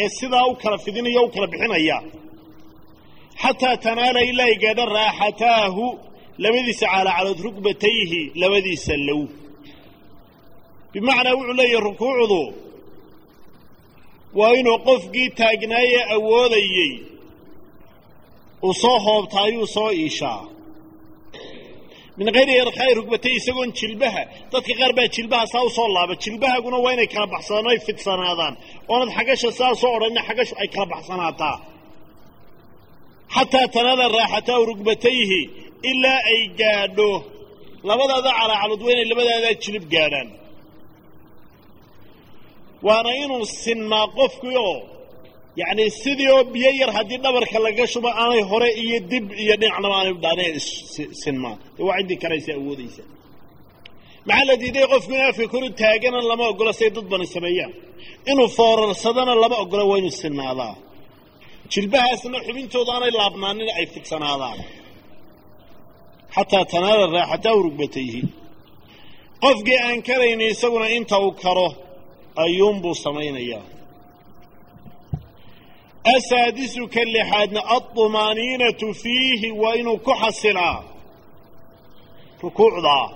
Ee 0.00 0.08
sidaa 0.18 0.44
u 0.50 0.54
kala 0.62 0.78
fidinaya 0.84 1.20
u 1.26 1.28
kala 1.34 1.46
bixinaya. 1.52 1.98
Xataa 3.42 3.76
tanaala 3.84 4.20
ilaa 4.30 4.46
ay 4.52 4.56
raaxataahu 4.96 5.84
labadiisa 6.42 6.86
calaacalood 6.92 7.40
rugbatayhi 7.46 8.20
labadiisa 8.42 8.94
low. 9.08 9.22
Bimacnaa 10.92 11.34
wuxuu 11.38 11.56
leeyahay 11.60 11.84
rukuucdu 11.88 12.42
waa 14.38 14.52
inuu 14.60 14.78
qofkii 14.88 15.28
taagnaaye 15.38 16.00
awoodayey 16.14 16.92
uu 18.66 18.74
soo 18.82 18.98
hoobta 19.06 19.40
ayuu 19.46 19.66
soo 19.66 19.90
iishaa 19.92 20.53
min 22.18 22.26
hayri 22.36 22.54
irkhaa'i 22.62 22.92
rugbatay 22.98 23.34
isagoon 23.40 23.70
jilbaha. 23.80 24.22
Dadka 24.52 24.72
qaar 24.80 24.92
baa 24.98 25.08
jilbaha 25.16 25.44
saa 25.52 25.62
u 25.68 25.70
soo 25.76 25.88
laaba 25.96 26.14
jilbahaguna 26.24 26.78
waa 26.84 26.92
inay 26.96 27.08
kala 27.14 27.26
baxsadaan 27.34 27.66
ay 27.72 27.78
fidsanaadaan. 27.86 28.54
Oonad 28.92 29.10
xagasha 29.16 29.50
saa 29.60 29.72
soo 29.80 29.92
odhanina 29.96 30.22
xagashu 30.28 30.54
ay 30.62 30.68
kala 30.74 30.86
baxsanaataa. 30.94 31.56
Xataa 33.34 33.66
tanaala 33.74 34.04
raaxatahu 34.18 34.62
rugbatayhi 34.70 35.40
ilaa 35.90 36.20
ay 36.32 36.40
gaadho. 36.60 37.10
Labadaada 37.88 38.30
calaacalood 38.38 38.80
waa 38.86 38.92
inay 38.94 39.06
labadaadaa 39.12 39.54
jilib 39.64 39.84
gaadhaan. 39.94 40.28
Waana 42.86 43.10
inuu 43.22 43.44
sinmaa 43.62 44.06
qofkii 44.18 44.56
oo 44.68 44.76
yacni 45.60 45.84
sidii 46.02 46.30
oo 46.36 46.42
biyo 46.54 46.70
yar 46.80 46.90
haddii 46.96 47.20
dhabarka 47.24 47.58
laga 47.66 47.84
shubo 47.92 48.08
aanay 48.22 48.42
hore 48.50 48.68
iyo 48.82 48.98
dib 49.10 49.26
iyo 49.42 49.54
dhinacnaba 49.60 49.94
aanay 49.98 50.14
dhaaneen 50.24 50.56
sinmaa 51.22 51.56
dee 51.76 51.84
waa 51.88 52.02
karaysa 52.22 52.50
awoodaysa. 52.58 53.02
Maxaa 54.28 54.44
la 54.48 54.54
diiday 54.62 54.86
qofku 54.92 55.12
in 55.18 55.24
afka 55.30 55.46
koru 55.52 55.68
taagana 55.80 56.18
lama 56.30 56.44
ogolo 56.52 56.72
say 56.78 56.88
dad 56.96 57.06
bani 57.12 57.26
sameeyaan. 57.34 57.72
Inuu 58.30 58.48
foorarsadana 58.56 59.34
lama 59.42 59.56
ogolo 59.64 59.84
waa 59.90 59.98
inuu 60.00 60.14
sinnaadaa 60.22 60.74
jilbahaasna 61.72 62.38
xubintooda 62.46 62.90
aanay 62.96 63.12
laabnaanin 63.20 63.68
ay 63.78 63.86
fidsanaadaan 63.94 64.58
xataa 66.34 66.64
tanaala 66.72 67.04
raaxatahu 67.16 67.58
rugbatayhi 67.66 68.20
qofkii 69.44 69.78
aan 69.86 69.98
karayni 70.08 70.44
isaguna 70.54 70.86
inta 70.98 71.16
uu 71.24 71.32
karo 71.44 71.68
ayuunbuu 72.44 72.94
samaynayaa 73.04 73.64
asaadisu 76.04 76.82
ka 76.94 77.00
lixaadna 77.14 77.60
alطumaaniinatu 77.74 78.86
fiihi 79.02 79.50
waa 79.62 79.74
inuu 79.80 79.98
ku 80.06 80.12
xasilaa 80.22 80.78
rukuucdaa 82.42 83.06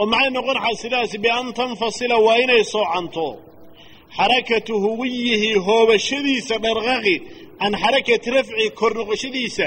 oo 0.00 0.06
maxay 0.12 0.30
noqon 0.36 0.58
xasilaasi 0.66 1.16
bian 1.24 1.46
tanfasila 1.58 2.16
waa 2.26 2.36
inay 2.44 2.62
soocanto 2.74 3.26
xarakatu 4.16 4.74
huwiyihi 4.84 5.50
hoobashadiisa 5.66 6.54
dhaqdhaqaaqi 6.64 7.14
can 7.60 7.72
xarakati 7.82 8.28
rafci 8.36 8.66
kor 8.78 8.92
noqoshadiisa 8.98 9.66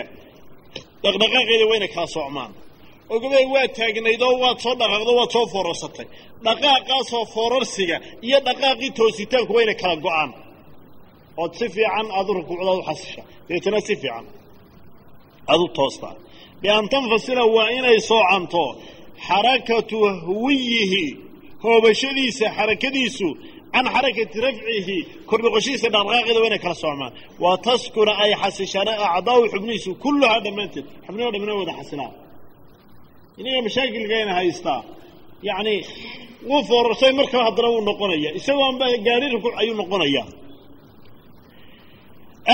dhaqdhaqaaqeeda 1.04 1.66
waa 1.70 1.78
inay 1.80 1.92
kala 1.96 2.08
socmaan 2.16 2.52
ogabay 3.14 3.46
waa 3.54 3.68
taagnayd 3.78 4.22
oo 4.28 4.36
waad 4.44 4.58
soo 4.64 4.76
dhaqaaqdo 4.82 5.12
waad 5.20 5.32
soo 5.36 5.46
foorarsatay 5.54 6.08
dhaqaaqaasoo 6.46 7.26
foorarsiga 7.36 7.98
iyo 8.28 8.40
dhaqaaqii 8.48 8.92
toositaanku 9.00 9.52
waa 9.58 9.74
kala 9.82 9.96
go'aan 10.06 10.32
ood 11.42 11.52
si 11.60 11.66
fiican 11.76 12.08
aad 12.18 12.28
u 12.30 12.34
rukuucdaad 12.40 12.78
u 12.82 12.84
xasisha. 12.90 13.22
Deetana 13.48 13.80
si 13.88 13.96
fiican. 14.02 14.26
Aad 15.52 15.62
u 15.66 15.68
toostaa 15.78 16.16
bian 16.62 16.86
tanfasila 16.94 17.44
waa 17.56 17.70
inay 17.78 18.00
soocanto 18.10 18.64
xarakatu 19.28 19.98
huwiyihi 20.28 21.06
hoobashadiisa 21.64 22.46
xarakadiisu 22.58 23.28
can 23.74 23.86
xarakati 23.96 24.38
rafcihi 24.46 24.98
kor 25.30 25.40
noqoshihiisa 25.46 25.88
dhaqdhaqaaqeeda 25.94 26.40
waa 26.42 26.50
inay 26.50 26.62
kala 26.66 26.76
socmaan. 26.84 27.14
Wa 27.44 27.52
taskuna 27.68 28.14
ay 28.24 28.32
xasishaan 28.42 28.90
acdaau 29.18 29.42
xubnihiisu 29.54 29.92
kulluhaa 30.04 30.40
dhammaanteed. 30.46 30.86
Xubniho 31.06 31.30
dhamna 31.34 31.54
wada 31.60 31.74
xasilaan. 31.80 32.14
Inaga 33.40 33.60
mashaakilkayna 33.68 34.34
haystaa 34.40 34.82
yacni 35.50 35.76
wuu 36.50 36.62
foorarsay 36.70 37.12
markaba 37.20 37.44
haddana 37.48 37.70
wuu 37.74 37.84
noqonaya. 37.90 38.30
Isagoo 38.40 38.66
anba 38.72 38.86
gaari 39.08 39.28
rukuuc 39.36 39.54
ayuu 39.62 39.76
noqonaya 39.82 40.24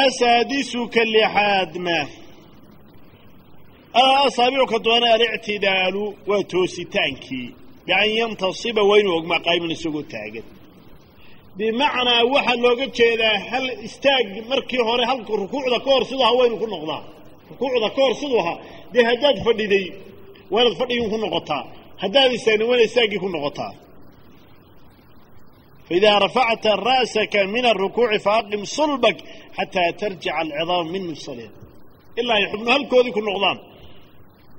asaadisu 0.02 0.82
ka 0.94 1.04
lixaadna 1.14 1.98
asaabicu 4.26 4.66
ka 4.72 4.80
doona 4.86 5.08
alictidaalu 5.16 6.04
waa 6.30 6.44
toositaankii 6.52 7.48
bian 7.86 8.10
yantasiba 8.20 8.82
waa 8.90 8.98
inuu 9.02 9.16
ogmaa 9.20 9.40
qaa'iman 9.46 9.72
isagoo 9.76 10.04
taagan 10.14 10.46
bimacnaa 11.58 12.22
waxaa 12.34 12.56
looga 12.64 12.86
jeedaa 12.98 13.38
hal 13.52 13.66
istaag 13.88 14.28
markii 14.52 14.82
hore 14.88 15.04
halka 15.12 15.34
rukuucda 15.42 15.80
ka 15.86 15.90
hor 15.94 16.04
siduu 16.10 16.24
ahaa 16.26 16.38
waynu 16.40 16.56
ku 16.62 16.68
noqdaa 16.74 17.02
rukuucda 17.50 17.90
ka 17.96 18.02
hor 18.06 18.14
siduu 18.22 18.40
ahaa 18.44 18.58
dee 18.94 19.04
haddaad 19.10 19.38
fadhiday 19.46 19.86
waa 20.52 20.62
inaad 20.62 20.76
fadhigin 20.82 21.10
ku 21.14 21.18
noqotaa 21.24 21.64
haddaad 22.04 22.32
istaagnin 22.38 22.68
waa 22.70 22.76
inaad 22.78 22.90
istaaggii 22.90 23.20
ku 23.24 23.30
noqotaa 23.36 23.72
faidaa 25.94 26.20
rafacta 26.26 26.72
ra'saka 26.90 27.40
min 27.56 27.66
arukuuci 27.72 28.20
faaqim 28.28 28.62
sulbak 28.78 29.18
xataa 29.58 29.90
tarjica 30.00 30.32
alcidaam 30.42 30.88
min 30.94 31.04
mifsaliha 31.12 31.52
ilaa 32.20 32.38
ay 32.40 32.46
xubno 32.52 32.70
halkoodii 32.76 33.14
ku 33.18 33.22
noqdaan 33.28 33.60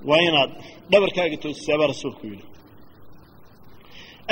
waa 0.09 0.21
inaad 0.29 0.51
dhabarkaaga 0.91 1.37
toosisaa 1.43 1.79
baa 1.81 1.89
rasuulku 1.93 2.25
yidhi 2.31 2.45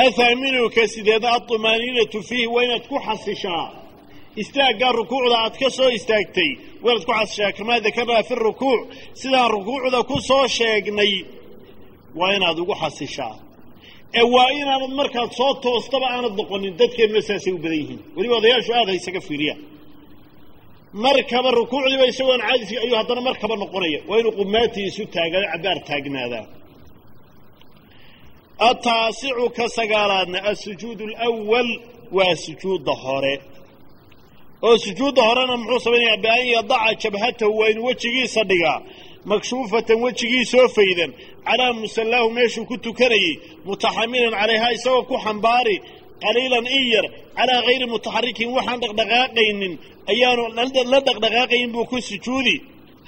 ahaaminuka 0.05 0.82
sideeda 0.94 1.28
alطumaaniinatu 1.36 2.18
fiihi 2.28 2.46
waa 2.55 2.62
inaad 2.66 2.84
ku 2.90 2.96
xasishaa 3.07 3.66
istaaggaa 4.42 4.92
rukuucda 5.00 5.36
aad 5.44 5.55
ka 5.62 5.68
soo 5.78 5.90
istaagtay 5.98 6.50
waa 6.82 6.92
inaad 6.92 7.05
ku 7.09 7.12
xasishaa 7.18 7.53
kamaa 7.59 7.80
dakarnaa 7.86 8.22
fi 8.28 8.34
rukuuc 8.46 8.80
sidaan 9.20 9.50
rukuucda 9.57 9.98
ku 10.11 10.16
soo 10.28 10.44
sheegnay 10.59 11.12
waa 12.18 12.32
inaad 12.36 12.59
ugu 12.62 12.74
xasishaa 12.82 13.34
ee 14.18 14.24
waa 14.34 14.48
inaanad 14.60 14.92
markaad 15.00 15.30
soo 15.38 15.52
toostaba 15.64 16.06
aanad 16.14 16.34
noqonin 16.40 16.72
dadkeennuna 16.80 17.22
saasay 17.28 17.52
u 17.52 17.58
badan 17.64 17.78
yihiin. 17.82 18.00
Weliba 18.16 18.34
odayaashu 18.40 18.72
aad 18.78 18.88
ha 18.90 18.94
isaga 19.00 19.20
fiiriyaan. 19.28 19.60
Markaba 21.04 21.48
rukuucdiiba 21.58 22.04
isagoon 22.12 22.40
caadisi 22.46 22.74
ayuu 22.84 22.96
haddana 23.00 23.20
markaba 23.28 23.54
noqonaya. 23.62 24.00
Waa 24.08 24.18
inuu 24.20 24.32
qumaatii 24.38 24.86
isu 24.90 25.02
taagado 25.14 25.46
cabbaar 25.52 25.78
taagnaadaa. 25.88 26.44
Ataasicu 28.70 29.46
ka 29.56 29.64
sagaalaadna 29.76 30.38
asujuud 30.50 31.00
alawal 31.02 31.68
waa 32.16 32.34
sujuudda 32.44 32.92
hore. 33.04 33.34
Oo 34.66 34.76
sujuudda 34.84 35.22
horena 35.28 35.54
muxuu 35.60 35.80
samaynayaa 35.86 36.16
bian 36.24 36.46
yadaca 36.56 36.94
jabhatahu 37.02 37.52
waa 37.58 37.68
inuu 37.72 37.84
wejigiisa 37.88 38.42
dhigaa 38.50 38.78
makshuufatan 39.30 39.98
wejigiisoo 40.04 40.68
faydan 40.76 41.10
calaa 41.47 41.72
musallaahu 41.82 42.28
meeshuu 42.36 42.64
ku 42.70 42.76
tukanayey 42.84 43.34
mutaxamilan 43.66 44.32
calayhaa 44.40 44.72
isagoo 44.78 45.03
ku 45.11 45.16
xambaari 45.24 45.76
qaliilan 46.22 46.66
in 46.78 46.84
yar 46.95 47.07
calaa 47.38 47.61
hayri 47.66 47.86
mutaxarikin 47.95 48.49
waxaan 48.57 48.78
dhaqdhaqaaqaynin 48.82 49.72
ayaanu 50.12 50.43
la 50.93 51.01
dhaqdhaqaaqayin 51.07 51.70
buu 51.74 51.84
ku 51.90 51.97
sujuudi. 52.09 52.57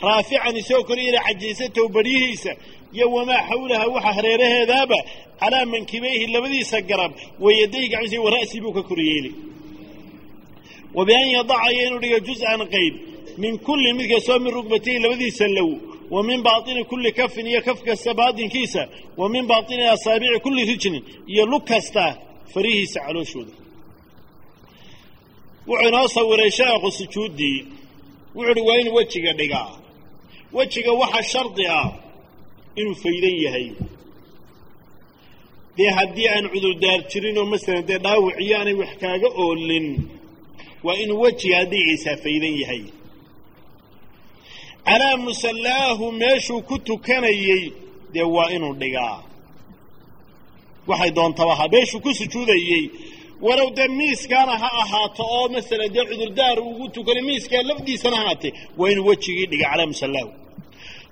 Raafican 0.06 0.56
isagoo 0.60 0.84
kor 0.88 0.98
ila 0.98 1.18
cajiysatahu 1.26 1.88
baryihiisa 1.96 2.52
iyo 2.94 3.06
wamaa 3.16 3.42
xawlaha 3.50 3.86
waxa 3.94 4.10
hareeraheedaaba 4.16 4.98
calaa 5.40 5.64
mankibayhi 5.72 6.26
labadiisa 6.34 6.78
garab 6.90 7.12
wayadayhi 7.44 7.88
gacmiisa 7.92 8.20
wa 8.26 8.30
ra'sii 8.36 8.60
buu 8.64 8.72
ka 8.76 8.82
kor 8.88 8.98
yeeli 9.10 9.30
wa 10.96 11.04
bian 11.08 11.28
yadaca 11.36 11.68
iyo 11.74 11.82
inuu 11.88 12.00
dhiga 12.04 12.18
juz-an 12.26 12.60
qayb 12.74 12.94
min 13.42 13.58
kullin 13.66 13.96
mid 13.98 14.06
kastoo 14.12 14.38
min 14.44 14.52
rugbatayhi 14.58 14.98
labadiisa 15.04 15.46
low 15.58 15.70
wa 16.10 16.22
min 16.22 16.42
baatini 16.42 16.84
kulli 16.84 17.12
kafin 17.12 17.46
iyo 17.46 17.60
kaf 17.62 17.82
kasta 17.82 18.14
baatinkiisa 18.14 18.82
wa 19.16 19.28
min 19.28 19.46
baatini 19.50 19.82
asaabici 19.94 20.38
kulli 20.44 20.64
rijlin 20.70 21.02
iyo 21.32 21.46
lug 21.46 21.64
kasta 21.64 22.04
farihiisa 22.52 23.00
calooshooda. 23.06 23.52
Wuxuu 25.66 25.88
inoo 25.88 26.08
sawiray 26.08 26.50
sheekhu 26.50 26.90
sujuuddii 26.98 27.58
wuxuu 28.34 28.52
uhi 28.52 28.60
waa 28.68 28.76
inuu 28.80 28.94
wejiga 28.94 29.32
dhigaa. 29.32 29.70
Wejiga 30.52 30.92
waxa 30.92 31.22
shardi 31.22 31.66
ah 31.66 31.88
inuu 32.76 32.94
faydan 33.02 33.36
yahay. 33.44 33.68
Dee 35.76 35.90
haddii 35.96 36.28
aan 36.28 36.48
cudurdaar 36.52 37.00
jirin 37.10 37.38
oo 37.38 37.44
masalan 37.52 37.86
dee 37.88 37.98
dhaawiciyo 38.04 38.56
aanay 38.58 38.74
wax 38.80 38.92
kaaga 39.02 39.28
oolin 39.42 39.86
waa 40.84 40.94
inuu 41.02 41.20
wejiga 41.24 41.56
haddiiciisaa 41.60 42.16
faydan 42.24 42.54
yahay 42.62 42.82
calaa 44.86 45.16
musallaahu 45.26 46.04
meeshuu 46.20 46.62
ku 46.68 46.78
tukanayey 46.78 47.62
dee 48.12 48.22
waa 48.34 48.50
inuu 48.56 48.74
dhigaa? 48.80 49.18
Waxay 50.88 51.10
doontaba 51.16 51.54
ha 51.58 51.64
meeshuu 51.74 52.00
ku 52.04 52.10
sujuudayey. 52.18 52.84
Walow 53.46 53.70
dee 53.76 53.88
miiskaana 53.98 54.54
ha 54.62 54.68
ahaato 54.82 55.22
oo 55.36 55.48
masalan 55.54 55.90
dee 55.94 56.04
cudurdaar 56.10 56.58
ugu 56.68 56.84
tukanay 56.94 57.22
miiskaa 57.28 57.62
lafdiisana 57.68 58.16
haatee 58.24 58.52
waa 58.78 58.90
inuu 58.92 59.06
wejigii 59.08 59.46
dhiga 59.50 59.66
calaa 59.72 59.86
musallaahu. 59.92 60.30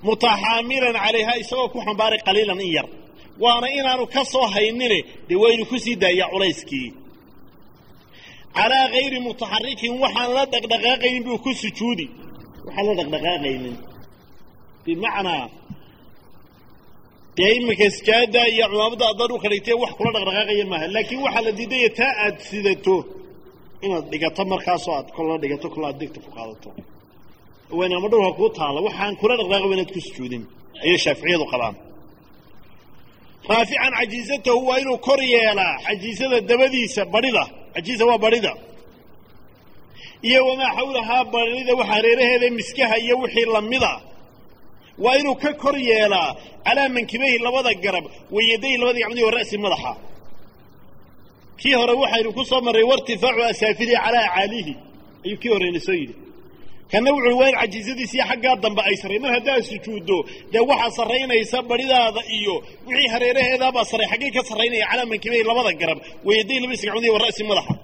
Mutaxaamilan 0.07 0.95
calayha 1.05 1.35
isagoo 1.43 1.69
ku 1.73 1.79
xambaaray 1.87 2.21
qaliilan 2.27 2.61
in 2.67 2.73
yar. 2.77 2.89
Waana 3.43 3.67
inaanu 3.79 4.05
ka 4.15 4.23
soo 4.33 4.47
haynine 4.55 4.99
dee 5.29 5.37
waa 5.43 5.53
inuu 5.55 5.67
ku 5.71 5.77
sii 5.85 5.97
daayaa 6.03 6.29
culayskii. 6.33 6.89
Calaa 8.57 8.87
hayri 8.95 9.19
mutaxarikin 9.27 9.93
waxaan 10.03 10.31
la 10.37 10.43
dhaqdhaqaaqaynin 10.53 11.23
buu 11.27 11.39
ku 11.45 11.51
sujuudi 11.63 12.07
waxaan 12.67 12.85
la 12.89 12.95
dhaqdhaqaaqaynin. 13.01 13.77
Bimacnaa 14.85 15.45
dee 17.37 17.51
iminka 17.59 17.85
iskaada 17.91 18.41
iyo 18.55 18.65
cumaamada 18.73 19.05
adaan 19.13 19.31
u 19.35 19.39
kadhigtee 19.45 19.77
wax 19.83 19.93
kula 19.99 20.11
dhaqdhaqaaqaya 20.17 20.65
maaha. 20.73 20.87
Laakiin 20.97 21.21
waxaa 21.27 21.43
la 21.47 21.53
diidaya 21.59 21.91
taa 21.99 22.13
aad 22.25 22.37
sidato 22.49 22.97
inaad 23.85 24.05
dhigato 24.13 24.43
markaasoo 24.53 24.95
aad 24.99 25.09
kolla 25.17 25.35
dhigato 25.43 25.67
kolla 25.75 25.87
aad 25.91 25.99
degta 26.03 26.19
ku 26.25 26.31
qaadato. 26.37 26.69
Wayn 27.79 27.93
ama 27.97 28.09
dhowrka 28.13 28.33
kuu 28.39 28.51
taala 28.59 28.79
waxaan 28.89 29.15
kula 29.21 29.35
dhaqdhaqaqa 29.41 29.75
inaad 29.77 29.91
ku 29.95 30.01
sujuudin 30.07 30.43
ayay 30.85 30.99
shaaficiyadu 31.05 31.47
qabaan 31.53 31.77
raafican 33.51 33.93
cajiizatahu 33.99 34.61
waa 34.69 34.79
inuu 34.83 34.99
kor 35.07 35.21
yeelaa 35.35 35.75
cajiizada 35.87 36.37
dabadiisa 36.51 37.03
badhida 37.15 37.45
cajiiza 37.75 38.05
waa 38.11 38.19
badhida 38.25 38.53
iyo 40.29 40.41
wamaa 40.49 40.71
xawlahaa 40.79 41.25
badhida 41.35 41.73
waxa 41.81 41.93
hareeraheeda 41.95 42.47
miskaha 42.59 42.97
iyo 43.05 43.15
wixii 43.23 43.47
lamida 43.55 43.93
waa 45.05 45.17
inuu 45.21 45.35
ka 45.43 45.51
kor 45.63 45.77
yeelaa 45.89 46.31
calaa 46.67 46.89
mankibayhi 46.97 47.39
labada 47.47 47.73
garab 47.85 48.05
wayadayhi 48.35 48.77
labada 48.81 48.99
gacmood 49.03 49.23
wa 49.29 49.31
ra'si 49.39 49.57
madaxa. 49.65 49.93
Kii 51.61 51.75
hore 51.81 51.93
waxaynu 52.03 52.31
ku 52.37 52.43
soo 52.51 52.61
marray 52.67 52.83
wairtifaacu 52.91 53.43
asaafilihi 53.51 53.97
calaa 54.05 54.27
caalihi. 54.35 54.75
Ayuu 55.25 55.39
kii 55.43 55.49
horeyna 55.55 55.81
soo 55.87 55.93
yidhi. 56.01 56.15
Kana 56.91 57.09
wuxuui 57.15 57.35
waa 57.41 57.49
in 57.49 57.73
xaggaa 58.29 58.57
dambe 58.63 58.83
ay 58.89 58.97
sarray 59.03 59.19
mar 59.25 59.33
haddaad 59.37 59.63
sujuuddo 59.71 60.17
dee 60.53 60.61
waxaa 60.71 60.91
sarraynaysa 60.99 61.59
badhidaada 61.71 62.21
iyo 62.39 62.55
wixii 62.87 63.09
hareeraheedaabaa 63.15 63.85
sarray 63.91 64.09
xaggay 64.13 64.31
ka 64.37 64.43
sarraynaya 64.51 64.87
calaa 64.91 65.07
mankibayhi 65.13 65.45
labada 65.51 65.73
garab 65.81 65.99
wayadayhi 66.27 66.61
labadiisa 66.63 66.87
gacmood 66.89 67.09
wa 67.17 67.19
ra'si 67.25 67.43
madaxa 67.51 67.75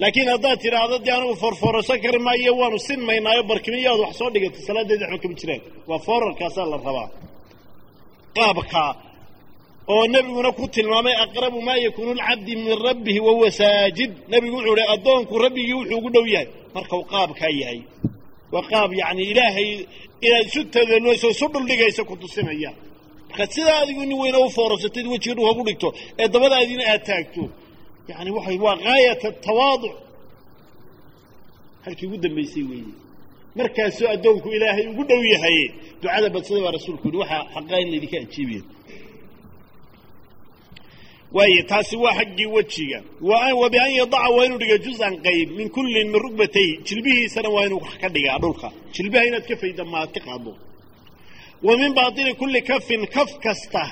laakiin 0.00 0.28
haddaad 0.34 0.58
tidhaahdo 0.64 0.96
dee 1.06 1.14
anugu 1.18 1.34
foorfoorasho 1.42 1.94
kari 2.04 2.18
maayo 2.26 2.52
waanu 2.60 2.78
sinmaynaayo 2.88 3.42
barkimiyaad 3.50 4.00
wax 4.04 4.12
soo 4.20 4.30
dhigatay 4.34 4.62
salaadeedi 4.68 5.02
waxba 5.04 5.18
kama 5.22 5.34
jiraan 5.40 5.62
waa 5.90 6.00
foorarkaasaa 6.06 6.66
la 6.72 6.76
rabaa. 6.86 7.08
Qaabkaa 8.36 8.90
oo 9.92 10.04
nebiguna 10.12 10.50
ku 10.58 10.64
tilmaamay 10.74 11.14
aqrabu 11.24 11.58
maa 11.66 11.78
yakuunu 11.86 12.12
lcabdi 12.18 12.52
min 12.64 12.74
rabbihi 12.86 13.20
wahuwa 13.26 13.50
saajid. 13.60 14.12
Nebigu 14.30 14.56
wuxuu 14.56 14.76
ihi 14.80 14.86
addoonku 14.94 15.34
rabbigii 15.44 15.74
wuxuu 15.80 15.98
ugu 15.98 16.10
dhow 16.14 16.26
yahay. 16.34 16.48
Markau 16.74 17.00
qaabkaa 17.12 17.52
yahay. 17.60 17.80
Waa 18.52 18.62
qaab 18.70 18.90
yacni 19.00 19.22
ilaahay 19.32 19.70
inaad 20.26 20.46
isu 20.50 20.60
tadallayso 20.74 21.28
isu 21.34 21.46
dhuldhigaysa 21.52 22.02
ku 22.08 22.14
tusinaya. 22.22 22.70
Markaad 23.28 23.50
sidaa 23.56 23.78
adigu 23.82 24.02
nin 24.08 24.18
weyna 24.22 24.38
u 24.38 24.48
foorasatid 24.56 25.06
wejiga 25.12 25.34
dhulka 25.38 25.54
ku 25.58 25.62
dhigto 25.68 25.88
ee 26.20 26.28
dabadaadiina 26.34 26.84
aad 26.92 27.02
taagto 27.08 27.42
yani 28.08 28.30
waxay 28.36 28.58
waa 28.64 28.76
gaayata 28.76 29.28
tawaaduc 29.46 29.94
halkii 31.84 32.06
ugu 32.06 32.16
dambaysay 32.16 32.62
weeye. 32.70 32.92
Markaasuu 33.56 34.08
addoonku 34.14 34.48
ilaahay 34.56 34.86
ugu 34.92 35.04
dhow 35.04 35.22
yahay 35.34 35.58
ducada 36.02 36.28
badsada 36.34 36.60
baa 36.64 36.70
rasuulku 36.78 37.06
yihi 37.08 37.18
waxaa 37.22 37.44
xaqaa 37.54 37.80
in 37.82 37.88
laydinka 37.92 38.16
ajiibaya 38.24 38.62
waaye 41.32 41.62
taasi 41.70 41.96
waa 41.96 42.14
xaggii 42.18 42.46
wejiga. 42.46 43.02
Wa 43.60 43.70
bian 43.70 43.90
yadaca 44.00 44.28
waa 44.36 44.44
inuu 44.46 44.58
dhiga 44.58 44.78
juz-an 44.84 45.14
qayb 45.26 45.48
min 45.58 45.68
kullin 45.76 46.06
min 46.12 46.20
rugbatayhi 46.24 46.72
jilbihiisana 46.86 47.48
waa 47.54 47.64
inuu 47.66 47.80
ka 48.00 48.08
dhigaa 48.14 48.38
dhulka. 48.42 48.68
Jilbaha 48.94 49.24
inaad 49.28 49.44
ka 49.48 49.56
fayda 49.56 49.84
maad 49.84 50.10
ka 50.14 50.20
qaado 50.26 50.52
wa 51.66 51.76
min 51.80 51.92
baatini 51.94 52.34
kulli 52.34 52.60
kafin 52.62 53.06
kaf 53.14 53.30
kasta. 53.44 53.84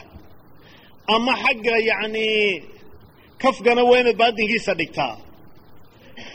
Ama 1.15 1.33
xagga 1.43 1.75
yacni 1.89 2.27
kafkana 3.43 3.83
waa 3.91 4.01
inaad 4.03 4.17
baatinkiisa 4.23 4.73
dhigtaa. 4.81 5.15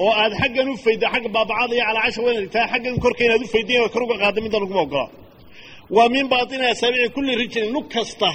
oo 0.04 0.12
aad 0.22 0.34
xaggan 0.42 0.68
u 0.74 0.76
fayda 0.86 1.08
xagga 1.14 1.30
baabacada 1.36 1.74
iyo 1.76 1.84
calaacasha 1.88 2.22
waa 2.26 2.32
inaad 2.34 2.44
dhigtaa 2.46 2.66
xaggan 2.74 2.96
korka 3.04 3.22
inaad 3.28 3.42
u 3.46 3.48
faydin 3.54 3.90
kor 3.94 4.04
uga 4.06 4.16
qaada 4.22 4.40
midda 4.46 4.58
laguma 4.64 4.82
ogola. 4.88 5.08
Wa 5.96 6.04
min 6.14 6.26
baatini 6.34 6.66
asaabici 6.74 7.10
kulli 7.16 7.34
rijlin 7.42 7.68
lug 7.76 7.86
kasta. 7.94 8.32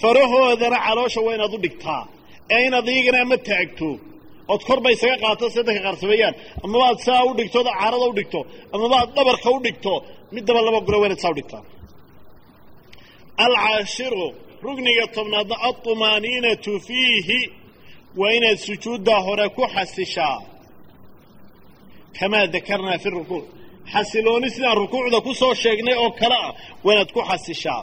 Farahoodana 0.00 0.78
caloosha 0.86 1.20
waa 1.26 1.34
inaad 1.38 1.52
u 1.56 1.58
dhigtaa. 1.64 2.02
Ee 2.54 2.62
inaad 2.68 2.88
iyagana 2.92 3.18
ama 3.24 3.36
taagto. 3.48 3.88
Ood 4.52 4.62
korba 4.68 4.88
isaga 4.94 5.16
qaato 5.22 5.44
si 5.52 5.58
dadka 5.66 5.80
qaar 5.86 5.96
sameeyaan. 6.02 6.34
Amaba 6.64 6.84
aad 6.90 6.98
saa 7.06 7.20
u 7.30 7.32
dhigto 7.38 7.56
ood 7.62 7.70
caarada 7.78 8.06
u 8.12 8.14
dhigto. 8.18 8.40
Amaba 8.74 8.96
aad 9.00 9.10
dhabarka 9.16 9.48
u 9.56 9.58
dhigto 9.66 9.92
middaba 10.34 10.60
laba 10.66 10.80
gura 10.86 10.98
waa 11.02 11.16
saa 11.22 11.32
u 11.34 11.36
dhigtaa. 11.38 11.62
Alcaashiru 13.44 14.26
rugniga 14.64 15.06
tobnaadna 15.16 15.56
alطumaaniinatu 15.68 16.72
fiihi 16.86 17.40
waa 18.20 18.32
inaad 18.38 18.58
sujuuddaa 18.66 19.20
hore 19.26 19.48
ku 19.56 19.62
xasishaa. 19.74 20.38
Kamaa 22.18 22.46
dakarnaa 22.54 22.98
fi 23.02 23.08
rukuuc 23.10 23.44
xasilooni 23.92 24.48
sidaan 24.54 24.76
rukuucda 24.82 25.18
ku 25.26 25.32
soo 25.40 25.54
sheegnay 25.62 25.96
oo 26.04 26.10
kale 26.20 26.36
ah 26.46 26.52
waa 26.84 26.92
inaad 26.94 27.10
ku 27.16 27.20
xasishaa. 27.30 27.82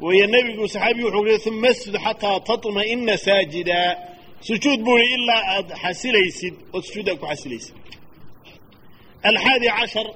Waayo 0.00 0.26
nebigu 0.34 0.68
saxaabigu 0.68 1.08
wuxuu 1.08 1.26
yihi 1.32 1.48
uma 1.50 1.68
asjud 1.72 1.96
xataa 2.04 2.40
taطma'ina 2.48 3.14
saajida 3.26 3.78
sujuud 4.48 4.80
buu 4.86 4.98
ihi 4.98 5.14
ilaa 5.14 5.42
aad 5.56 5.68
xasilaysid 5.82 6.54
ood 6.74 6.84
sujuuddaa 6.88 7.16
ku 7.20 7.26
xasilaysid. 7.30 7.74
Alxaadi 9.28 9.68
cashar 9.78 10.08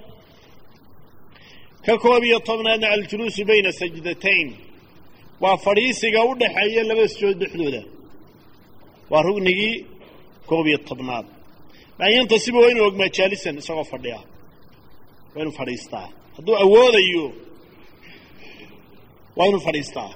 ka 1.87 1.95
koob 2.03 2.23
iyo 2.29 2.39
tobnaadna 2.49 2.87
aljuluusu 2.95 3.43
bayna 3.51 3.71
sajdatayn 3.81 4.49
waa 5.43 5.57
fadhiisiga 5.65 6.21
u 6.31 6.33
dhaxeeya 6.41 6.83
laba 6.91 7.05
sujood 7.13 7.37
dhexdooda 7.43 7.83
waa 9.11 9.23
rugnigii 9.27 9.75
koob 10.49 10.67
iyo 10.71 10.79
tobnaad. 10.89 11.27
Maanyantasiba 11.99 12.59
waa 12.63 12.71
inuu 12.73 12.87
ogmaa 12.91 13.09
jaalisan 13.17 13.59
isagoo 13.63 13.85
fadhiya. 13.93 14.21
Waa 15.35 15.43
inuu 15.43 15.55
fadhiistaa. 15.61 16.09
Hadduu 16.37 16.57
awoodayo 16.65 17.25
waa 19.37 19.47
inuu 19.51 19.61
fadhiistaa. 19.69 20.11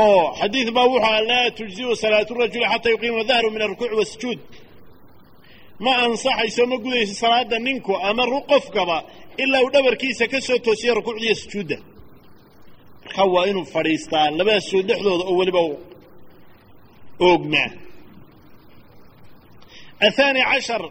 Oo 0.00 0.22
xadiid 0.40 0.68
baa 0.76 0.86
wuxuu 0.90 1.04
aha 1.06 1.20
laa 1.30 1.50
tujziu 1.58 1.96
salaatu 2.02 2.32
rajuli 2.40 2.66
xataa 2.72 2.90
yuqiima 2.94 3.22
dahru 3.30 3.48
min 3.54 3.62
alrukuuci 3.62 3.94
wasujuud 4.00 4.40
ma 5.84 5.92
ansaxayso 6.04 6.62
ma 6.70 6.76
gudayso 6.84 7.14
salaada 7.22 7.56
ninku 7.66 7.92
ama 8.08 8.24
qofkaba 8.50 8.96
ilaa 9.42 9.62
uu 9.64 9.70
dhabarkiisa 9.74 10.24
ka 10.32 10.38
soo 10.46 10.58
toosiya 10.64 10.92
rukuucda 10.98 11.24
iyo 11.26 11.34
sujuudda 11.42 11.76
markaa 13.16 13.32
waa 13.34 13.46
inuu 13.46 13.64
fadhiistaa 13.64 14.30
labada 14.38 14.60
sujood 14.60 14.86
dhexdooda 14.88 15.24
oo 15.30 15.36
weliba 15.38 15.60
oogmaa 17.20 17.70
ahaani 20.06 20.40
cashar 20.50 20.82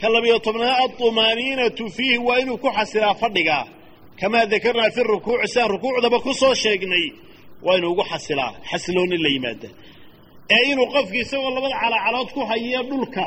ka 0.00 0.08
labiyo 0.14 0.38
tobnaad 0.46 0.76
alطumaaniinatu 0.82 1.84
fiihi 1.96 2.18
waa 2.18 2.38
inuu 2.42 2.58
ku 2.58 2.68
xasilaa 2.76 3.14
fadhiga. 3.14 3.58
Kamaa 4.20 4.46
dakarnaa 4.52 4.90
fi 4.94 5.02
rukuuci 5.02 5.48
sidaan 5.52 5.70
rukuucdaba 5.72 6.18
ku 6.24 6.32
soo 6.40 6.54
sheegnay 6.62 7.06
waa 7.64 7.76
inuu 7.78 7.92
ugu 7.92 8.04
xasilaa 8.10 8.52
xasilooni 8.70 9.16
la 9.24 9.28
yimaada. 9.34 9.68
Ee 10.54 10.62
inuu 10.72 10.86
qofki 10.94 11.18
isagoo 11.24 11.50
labada 11.54 11.76
calaacalood 11.82 12.28
ku 12.34 12.40
hayiyo 12.50 12.82
dhulka 12.90 13.24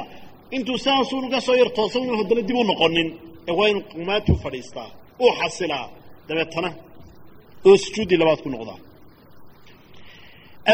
intuu 0.56 0.78
saasuunu 0.86 1.28
ka 1.34 1.40
soo 1.46 1.56
yar 1.62 1.70
toosa 1.78 1.98
inu 2.00 2.16
haddana 2.20 2.42
dib 2.48 2.56
u 2.58 2.64
noqonin 2.70 3.10
ee 3.48 3.52
waa 3.60 3.68
inuu 3.72 3.84
qumaatuu 3.92 4.36
fadhiistaa 4.44 4.90
uu 5.24 5.32
xasilaa 5.40 5.86
dabeetana 6.28 6.70
oo 7.68 7.76
sujuuddii 7.84 8.18
labaad 8.22 8.40
ku 8.44 8.50
noqdaa 8.56 8.80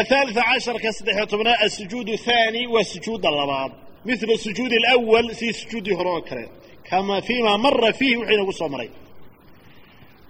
athalitثa 0.00 0.42
casharka 0.50 0.90
saddexiyo 0.98 1.26
tobnaad 1.32 1.58
asujuud 1.66 2.08
thaani 2.26 2.60
waa 2.74 2.84
sujuudda 2.92 3.28
labaad 3.40 3.72
mila 4.06 4.36
sujuudi 4.46 4.76
alawal 4.80 5.26
sidii 5.38 5.52
sujuuddii 5.62 5.94
hore 5.98 6.10
oo 6.16 6.22
kale 6.28 6.44
kama 6.88 7.16
fiima 7.26 7.52
mara 7.64 7.90
fiihi 7.98 8.16
wixii 8.16 8.34
inagu 8.36 8.52
soo 8.60 8.68
maray 8.74 8.90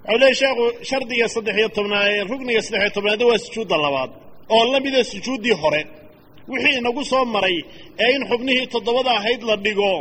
wuxuu 0.04 0.18
leey 0.22 0.34
sheekhu 0.40 0.64
shardiga 0.88 1.26
saddexiyo 1.34 1.68
tobnaad 1.76 2.28
rugniga 2.30 2.62
saddexiyo 2.66 2.90
tobnaadna 2.96 3.26
waa 3.30 3.38
sujuudda 3.46 3.76
labaad 3.84 4.10
oo 4.54 4.64
la 4.72 4.78
mida 4.84 5.00
sujuuddii 5.12 5.56
hore 5.62 5.80
wixii 6.50 6.76
inagu 6.80 7.02
soo 7.10 7.24
maray 7.34 7.56
ee 8.04 8.10
in 8.16 8.22
xubnihii 8.30 8.66
toddobada 8.74 9.10
ahayd 9.18 9.42
la 9.50 9.56
dhigo 9.64 9.92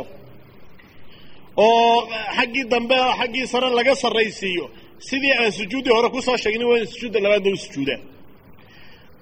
oo 1.56 2.08
xaggii 2.36 2.64
dambe 2.72 2.96
xaggii 3.20 3.46
sare 3.52 3.68
laga 3.78 3.94
sarraysiiyo 4.02 4.66
sidii 4.98 5.32
aan 5.32 5.52
sujuuddii 5.52 5.92
hore 5.92 6.08
ku 6.10 6.22
soo 6.22 6.36
waa 6.70 6.86
sujuudda 6.92 7.18
labaadna 7.20 7.50
u 7.52 7.56
sujuudaa 7.56 8.00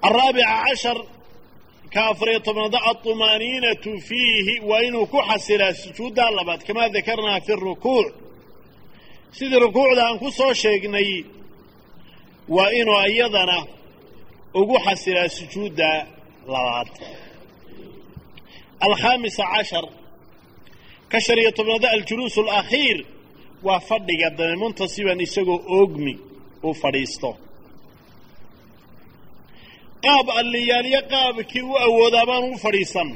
alraabica 0.07 0.55
cashar 0.65 0.97
ka 1.93 2.05
afariyo 2.11 2.39
tobnaada 2.39 2.79
alطumaaniinatu 2.89 3.91
fiihi 4.07 4.59
waa 4.69 4.81
inuu 4.87 5.05
ku 5.05 5.17
xasilaa 5.27 5.73
sujuuddaa 5.73 6.31
labaad 6.31 6.61
kamaa 6.67 6.89
dakarnaa 6.89 7.39
fi 7.45 7.53
rukuuc. 7.55 8.13
Sidii 9.31 9.59
rukuucda 9.59 10.01
aan 10.07 10.19
ku 10.19 10.31
soo 10.31 10.53
sheegnay 10.53 11.09
waa 12.55 12.69
inuu 12.79 12.99
iyadana 13.13 13.57
ugu 14.53 14.75
xasilaa 14.85 15.29
sujuudda 15.29 15.89
labaad. 16.53 16.89
Alkhaamisa 18.79 19.43
cashar 19.53 19.85
ka 21.11 21.19
shan 21.25 21.37
iyo 21.37 21.51
tobnaada 21.51 21.89
aljuluus 21.95 22.37
alakhiir 22.37 22.97
waa 23.65 23.79
fadhiga 23.89 24.29
dame 24.37 24.55
muntasiban 24.61 25.19
isagoo 25.25 25.59
oogmi 25.77 26.13
uu 26.67 26.73
fadhiisto. 26.81 27.29
Qaab 30.05 30.27
alliyaalyo 30.39 31.01
qaabkii 31.13 31.61
u 31.71 31.73
awoodaa 31.85 32.25
baan 32.29 32.43
u 32.53 32.57
fadhiisan. 32.65 33.09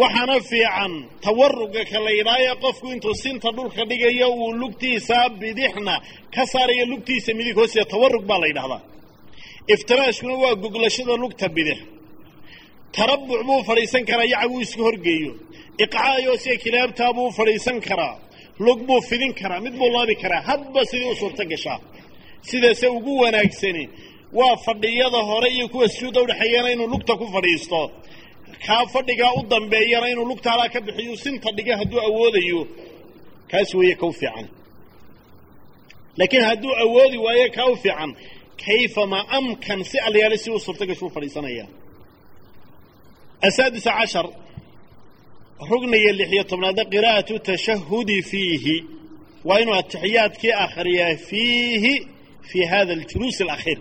Waxaana 0.00 0.36
fiican 0.50 0.92
tawaruga 1.24 1.82
ka 1.90 1.98
la 2.04 2.10
yidhaayo 2.18 2.52
qofku 2.64 2.86
intuu 2.94 3.14
sinta 3.22 3.48
dhulka 3.56 3.82
dhigayo 3.90 4.28
uu 4.40 4.52
lugtiisa 4.60 5.16
bidixna 5.40 5.94
ka 6.34 6.42
saarayo 6.52 6.84
lugtiisa 6.92 7.30
midig 7.38 7.56
hoosteeda 7.58 7.90
tawarug 7.92 8.24
baa 8.30 8.38
la 8.42 8.46
yidhahdaa 8.50 8.82
iftiraashkuna 9.74 10.34
waa 10.42 10.54
goglashada 10.62 11.14
lugta 11.22 11.46
bidix. 11.56 11.78
Tarabuc 12.94 13.40
buu 13.48 13.60
fadhiisan 13.68 14.02
karaa 14.08 14.28
yacag 14.32 14.50
uu 14.54 14.60
iska 14.66 14.82
horgeeyo. 14.86 15.32
Iqcaayo 15.84 16.32
sida 16.42 16.56
kilaabtaa 16.62 17.12
buu 17.16 17.30
fadhiisan 17.38 17.78
karaa 17.88 18.14
lug 18.58 18.80
buu 18.86 19.00
fidin 19.00 19.32
karaa 19.34 19.60
mid 19.60 19.74
buu 19.78 19.90
laabi 19.96 20.14
karaa 20.22 20.40
hadba 20.40 20.84
sidii 20.90 21.10
u 21.10 21.16
suurto 21.16 21.44
gashaa. 21.44 21.80
Sidaase 22.48 22.88
ugu 22.88 23.12
wanaagsani 23.22 23.88
waa 24.32 24.56
fadhiyada 24.56 25.18
hore 25.18 25.48
iyo 25.50 25.68
kuwa 25.68 25.88
sujuudda 25.88 26.22
udhexeeyana 26.22 26.70
inuu 26.72 26.86
lugta 26.86 27.16
ku 27.16 27.26
fadhiisto. 27.34 27.90
Kaa 28.66 28.86
fadhigaa 28.86 29.32
u 29.38 29.42
dambeeyana 29.50 30.08
inuu 30.08 30.24
lugta 30.24 30.50
halaa 30.50 30.68
ka 30.68 30.80
bixiyo 30.80 31.16
sinta 31.16 31.52
dhiga 31.56 31.76
hadduu 31.76 32.00
awoodayo 32.00 32.68
kaas 33.50 33.74
weeye 33.74 33.94
ka 33.94 34.06
u 34.06 34.12
fiican. 34.12 34.48
Laakiin 36.16 36.44
hadduu 36.44 36.74
awoodi 36.84 37.18
waayo 37.18 37.50
kaa 37.56 37.66
u 37.66 37.76
fiican 37.76 38.16
kayfama 38.64 39.28
amkan 39.28 39.84
si 39.84 39.98
alyaale 39.98 40.38
si 40.38 40.50
uu 40.50 40.60
suurto 40.60 40.86
gasho 40.86 41.06
u 41.06 41.12
asaadisa 43.42 43.92
cashar 43.92 44.26
rugniga 45.70 46.12
lixiyo 46.18 46.44
tobnaadna 46.50 46.84
qiraa'atu 46.92 47.34
tashahudi 47.48 48.22
fiihi. 48.30 48.76
Waa 49.44 49.58
inuu 49.62 49.74
atixiyaadkii 49.74 50.52
akhriyaa 50.64 51.16
fiihi 51.28 51.94
fii 52.50 52.64
hada 52.72 52.92
aljuluus 52.92 53.40
alakhiir. 53.40 53.78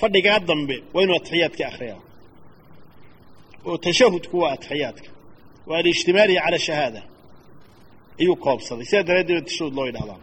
Fadhigaa 0.00 0.38
dambe 0.48 0.76
waa 0.94 1.02
inuu 1.04 1.16
atixiyaadkii 1.20 1.64
akhriyaa. 1.70 2.00
Oo 3.66 3.76
tashahudku 3.84 4.38
waa 4.42 4.52
atixiyaadka 4.56 5.08
waa 5.66 5.78
alijtimaalihi 5.78 6.38
cala 6.44 6.58
shahaada. 6.58 7.02
Ayuu 8.20 8.36
koobsaday. 8.44 8.84
Sidaa 8.90 9.02
daraaddeed 9.08 9.44
tashahud 9.48 9.74
loo 9.76 9.86
yidhahdaa 9.86 10.20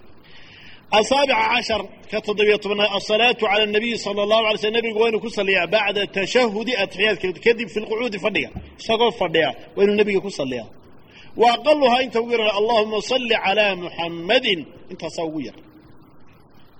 asaabica 0.92 1.36
cashar 1.54 1.82
ka 2.12 2.18
toddobiyo 2.26 2.58
tobnaad 2.64 2.90
asalaatu 2.98 3.46
cala 3.46 3.64
anabiyi 3.64 3.98
sala 4.06 4.24
allahu 4.26 4.46
alay 4.48 4.58
slm 4.64 4.74
nebigu 4.78 5.00
waa 5.02 5.10
inuu 5.10 5.20
ku 5.26 5.30
salliyaa 5.38 5.68
bacda 5.74 6.02
tashahudi 6.18 6.74
atixiyaadka 6.84 7.28
kadib 7.46 7.68
fi 7.74 7.80
lqucuudi 7.84 8.20
fadhiga. 8.26 8.50
Isagoo 8.80 9.12
fadhiya 9.22 9.50
waa 9.76 9.84
inuu 9.84 9.96
nebiga 10.00 10.20
ku 10.26 10.32
salliyaa 10.40 10.68
wa 11.36 11.48
aqaluhaa 11.56 12.02
inta 12.06 12.22
ugu 12.22 12.32
yar 12.32 12.42
allahuma 12.60 13.02
salli 13.02 13.36
calaa 13.46 13.76
muxammadin 13.76 14.60
intaasaa 14.92 15.26
ugu 15.30 15.42
yar. 15.48 15.58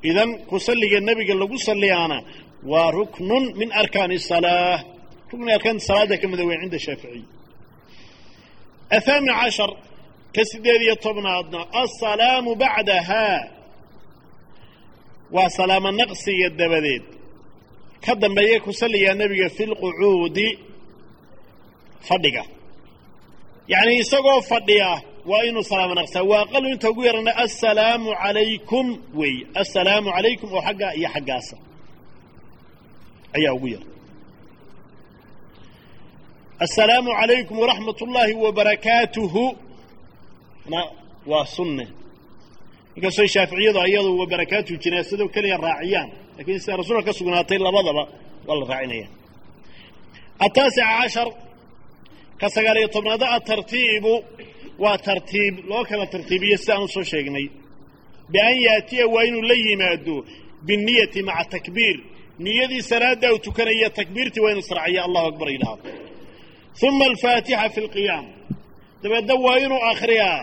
Idan 0.04 0.30
ku 0.50 0.58
nebiga 1.02 1.34
lagu 1.42 1.58
salliyaana 1.58 2.18
waa 2.64 2.92
ruknun 2.92 3.44
min 3.60 3.70
arkaani 3.72 4.20
salaa 4.20 4.84
rukni 5.32 5.52
arkaanta 5.54 5.86
salaada 5.90 6.18
ka 6.22 6.28
mida 6.28 6.46
weyn 6.46 6.62
cinda 6.62 6.80
shaaficiy 6.80 7.26
athaamin 8.98 9.34
cashar 9.42 9.72
ka 10.36 10.42
sideed 10.50 10.82
iyo 10.82 10.96
tobnaadna 10.96 11.60
asalaamu 11.84 12.56
bacdahaa 12.56 13.40
waa 15.36 15.50
salaamo 15.50 15.92
naqsiga 15.92 16.50
dabadeed. 16.50 17.04
Ka 18.06 18.16
dambeeya 18.16 18.60
ku 18.60 18.72
nebiga 19.22 19.50
fi 19.50 19.64
lqucuudi 19.66 20.48
fadhiga 22.08 22.44
yacni 23.72 23.94
isagoo 24.04 24.42
fadhiya 24.50 24.92
waa 25.30 25.44
inuu 25.50 25.64
salaamo 25.72 25.94
naqsaa 26.00 26.24
waa 26.32 26.42
aqalu 26.46 26.68
inta 26.74 26.88
ugu 26.92 27.02
yarana 27.08 27.32
assalaamu 27.46 28.10
calaykum 28.24 28.88
weey. 29.20 29.38
Assalaamu 29.62 30.10
calaykum 30.16 30.50
oo 30.56 30.62
xaggaa 30.68 30.92
iyo 31.00 31.10
xaggaasa. 31.16 31.56
Ayaa 33.38 33.54
ugu 33.58 33.68
yar. 33.74 33.84
Assalaamu 36.66 37.10
calaykum 37.20 37.56
waraxmat 37.62 37.98
ullaahi 38.06 38.34
wabarakaatuhu 38.46 39.44
waa 41.32 41.46
sunne. 41.56 41.86
Inkastoo 42.96 43.28
shaaficiyadu 43.34 43.80
ayadu 43.86 44.10
wabarakaatuhu 44.22 44.78
jinaasado 44.84 45.26
keliya 45.36 45.58
raaciyaan 45.66 46.10
lakiin 46.38 46.60
sida 46.64 46.78
rasuulka 46.80 47.04
ka 47.08 47.14
sugnaatay 47.20 47.58
labadaba 47.66 48.04
waa 48.48 48.56
la 48.60 48.66
raacinaya. 48.72 49.08
Ataasica 50.46 50.86
cashar 51.02 51.28
ka 52.40 52.48
sagaal 52.56 52.78
iyo 52.82 52.88
tobnaada 52.96 53.28
atartiibu 53.38 54.14
waa 54.84 54.98
tartiib 55.08 55.56
loo 55.70 55.84
kala 55.90 56.06
tartiibiyo 56.14 56.58
sidaan 56.62 56.84
u 56.84 56.88
soo 56.96 57.04
sheegnay. 57.12 57.48
Bian 58.32 58.56
yaatiya 58.68 59.06
waa 59.14 59.24
inuu 59.30 59.42
la 59.50 59.54
yimaado 59.66 60.16
binniyati 60.68 61.20
maca 61.30 61.46
takbiir. 61.54 61.98
Niyadii 62.44 62.82
salaadda 62.90 63.28
uu 63.34 63.40
tukanaya 63.46 63.90
takbiirtii 63.98 64.42
waa 64.44 64.52
inu 64.54 64.60
israaciya 64.66 65.02
allahu 65.08 65.28
akbar 65.32 65.48
yidhaahdo 65.54 65.90
uma 66.88 67.06
alfaatixa 67.12 67.70
fi 67.74 67.80
lqiyaam 67.88 68.26
dabeedna 69.04 69.34
waa 69.46 69.58
inuu 69.66 69.82
akhriyaa. 69.92 70.42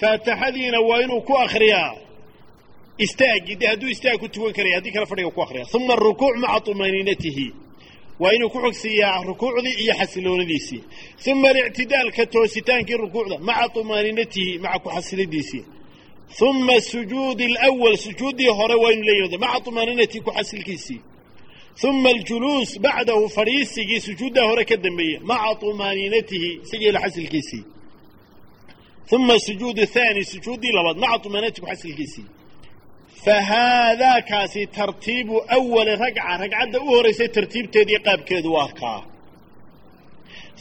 Faatixadiina 0.00 0.78
waa 0.88 1.00
inuu 1.04 1.20
ku 1.28 1.34
akhriyaa. 1.44 1.90
Istaagii 3.04 3.56
de 3.60 3.66
hadduu 3.70 3.88
istaag 3.94 4.18
ku 4.22 4.28
tukan 4.28 4.52
karaya 4.56 4.76
haddii 4.78 4.92
kale 4.94 5.06
fadhiga 5.10 5.30
ku 5.36 5.40
akhriya 5.44 5.64
uma 5.76 5.92
arukuuc 5.96 6.34
maca 6.42 6.60
طumaaniinatihi 6.66 7.46
waa 8.22 8.32
inuu 8.36 8.50
ku 8.54 8.58
xogsiiyaa 8.64 9.22
rukuucdii 9.28 9.76
iyo 9.82 9.94
xasiloonadiisii. 10.00 10.82
Uma 11.32 11.48
alictidaalka 11.48 12.22
toositaankii 12.32 12.96
rukuucda 13.04 13.36
maca 13.48 13.80
umaaninatihi 13.80 14.58
maca 14.64 14.78
kuxasiladiisii 14.84 15.64
uma 16.40 16.80
sujuudi 16.80 17.44
اlwal 17.66 17.96
sujuuddii 17.96 18.46
hore 18.58 18.74
waa 18.74 18.92
inuu 18.92 19.04
la 19.04 19.12
yimaado 19.12 19.38
maca 19.38 19.68
umaaninatihi 19.70 20.22
uma 21.84 22.08
aljuluus 22.08 22.80
bacdahu 22.80 23.28
fadhiisigii 23.28 24.00
sujuuddaa 24.00 24.44
hore 24.44 24.64
ka 24.64 24.76
dambeeya 24.76 25.20
maca 25.20 25.66
umaaniinatihi 25.66 26.60
isagii 26.64 26.92
xasilkiisii. 26.92 27.64
Uma 29.12 29.38
sujuud 29.38 29.78
aani 29.78 30.24
sujuuddii 30.24 30.72
labaad 30.72 30.96
maca 30.98 31.26
umaninatihi 31.28 31.60
kuxasilkiisii 31.66 32.24
fahaadaakaasi 33.24 34.62
tartiibu 34.76 35.36
awali 35.56 35.92
ragca 36.02 36.32
ragcadda 36.42 36.78
u 36.80 36.86
horeysay 36.94 37.28
tartiibteedii 37.36 37.98
qaabkeedu 38.06 38.48
waa 38.56 38.68
kaa 38.80 39.00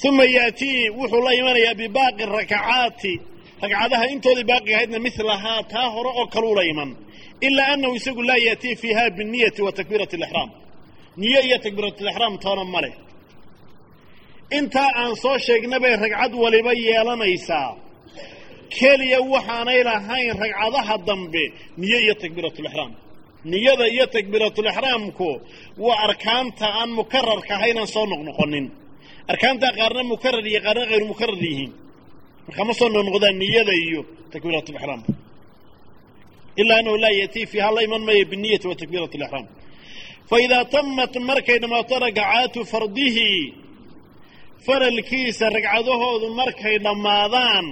uma 0.08 0.24
yaatii 0.38 0.80
wuxuu 1.00 1.22
la 1.26 1.32
imanayaa 1.40 1.76
bibaaqi 1.82 2.24
rakacaati 2.38 3.14
ragcadaha 3.64 4.06
intoodii 4.14 4.48
baaqiga 4.52 4.76
ahaydna 4.78 5.00
milahaa 5.08 5.62
taa 5.74 5.88
hore 5.96 6.10
oo 6.20 6.26
kaluu 6.34 6.56
la 6.60 6.64
iman 6.72 6.90
ilaa 7.48 7.68
annahu 7.74 7.94
isagu 8.00 8.22
laa 8.30 8.38
yaatii 8.48 8.76
fiiha 8.82 9.04
binniyati 9.18 9.62
wa 9.66 9.72
takbiirati 9.78 10.16
alixraam 10.18 10.50
niyo 11.22 11.40
iyo 11.48 11.58
takbiiratulixraam 11.66 12.34
toona 12.44 12.64
ma 12.74 12.80
leh 12.84 12.94
intaa 14.58 14.90
aan 15.02 15.14
soo 15.24 15.38
sheegna 15.46 15.78
bay 15.84 15.94
ragcad 16.04 16.34
waliba 16.44 16.72
yeelanaysaa 16.86 17.70
keliya 18.78 19.20
waxaanay 19.34 19.80
lahayn 19.90 20.32
ragcadaha 20.44 20.96
dambe 21.08 21.44
niyo 21.82 21.98
iyo 22.06 22.14
takbiiratulixraam 22.24 22.92
niyada 23.52 23.86
iyo 23.96 24.06
takbiiratulixraamku 24.16 25.30
waa 25.86 25.98
arkaanta 26.08 26.66
aan 26.80 26.90
mukararka 27.00 27.52
ahayn 27.58 27.78
aan 27.82 27.88
soo 27.96 28.06
noqnoqonin. 28.12 28.66
Arkaantaa 29.32 29.72
qaarna 29.80 30.02
mukarar 30.12 30.46
iyo 30.52 30.60
qaarna 30.66 30.84
hayru 30.92 31.06
mukarar 31.12 31.38
yihiin. 31.46 31.72
Marka 32.48 32.62
ma 32.68 32.74
soo 32.80 32.90
noqnoqdaan 32.96 33.36
niyada 33.44 33.74
iyo 33.86 34.02
takbiiratulixraamku 34.34 35.12
ilaa 36.62 36.78
annahu 36.80 36.98
laa 37.04 37.14
yatii 37.22 37.46
fiiha 37.52 37.70
la 37.76 37.82
iman 37.88 38.02
maya 38.08 38.24
binniyati 38.32 38.66
wa 38.70 38.76
takbiirati 38.82 39.16
alixraam 39.20 39.46
faidaa 40.30 40.66
tamat 40.74 41.14
markay 41.30 41.58
dhammaato 41.64 41.96
ragcaatu 42.06 42.60
fardihi 42.72 43.30
faralkiisa 44.66 45.46
ragcadahoodu 45.56 46.28
markay 46.40 46.76
dhammaadaan 46.86 47.66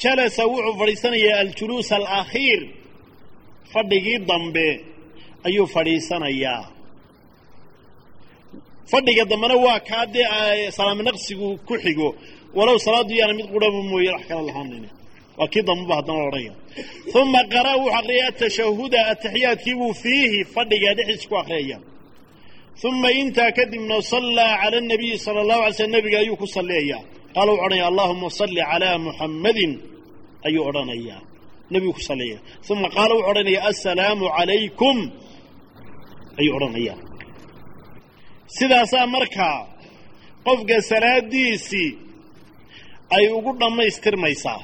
jalasa 0.00 0.42
wuxuu 0.52 0.74
fadhiisanayaa 0.80 1.38
aljuluus 1.44 1.92
alakhiir 1.98 2.60
fadhigii 3.72 4.18
dambe 4.28 4.66
ayuu 5.46 5.66
fadhiisanayaa. 5.74 6.62
Fadhiga 8.90 9.24
dambena 9.30 9.56
waa 9.64 9.80
kaa 9.88 10.06
dee 10.14 10.70
salaamo 10.76 11.02
ku 11.66 11.74
xigo. 11.84 12.08
Walow 12.54 12.78
salaaddu 12.78 13.14
yaana 13.20 13.34
mid 13.38 13.46
qurhaba 13.52 13.80
mooye 13.90 14.10
wax 14.14 14.24
kala 14.28 14.42
lahaanayna 14.48 14.88
waa 15.38 15.48
kii 15.52 15.62
dambeba 15.68 15.94
haddana 15.98 16.18
la 16.18 16.26
odhanaya 16.28 16.52
uma 17.20 17.40
qara'a 17.52 17.76
wuxuu 17.82 17.96
aqriyay 17.98 18.26
atashahuda 18.30 19.00
ataxiyaadkiibuu 19.12 19.92
fiihi 20.02 20.38
fadhiga 20.54 20.90
dhexdiis 20.96 21.24
ku 21.30 21.34
akhriyaya 21.42 21.78
uma 22.88 23.08
intaa 23.20 23.50
kadibna 23.58 23.96
sallaa 24.12 24.52
cala 24.62 24.76
anabiyi 24.82 25.16
sala 25.24 25.38
allahu 25.44 25.62
alay 25.64 25.72
slm 25.78 25.90
nebiga 25.94 26.18
ayuu 26.22 26.36
ku 26.42 26.46
salliyayaa 26.56 27.02
qaala 27.34 27.50
wuxu 27.52 27.62
odhanaya 27.64 27.86
allahuma 27.90 28.28
salli 28.38 28.62
calaa 28.70 28.98
muxammadin 29.06 29.72
ayuu 30.46 30.64
odhanayaa. 30.70 31.20
Nebigu 31.72 31.92
ku 31.96 32.00
salliyaya 32.08 32.38
uma 32.72 32.88
qaala 32.96 33.12
wuxuu 33.16 33.30
odhanaya 33.32 33.60
assalaamu 33.70 34.24
calaykum 34.36 34.96
ayuu 36.40 36.54
odhanayaa. 36.58 36.98
Sidaasaa 38.56 39.06
markaa 39.14 39.58
qofka 40.46 40.76
salaadiisii 40.90 41.90
ay 43.16 43.24
ugu 43.36 43.50
dhammaystirmaysaa. 43.60 44.60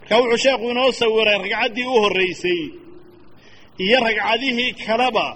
Marka 0.00 0.14
wuxuu 0.20 0.42
sheekhu 0.44 0.66
inoo 0.72 0.90
sawiray 1.00 1.38
ragcaddii 1.42 1.86
u 1.86 1.94
horraysay 2.04 2.60
iyo 3.84 3.98
ragcadihii 4.06 4.72
kaleba 4.86 5.26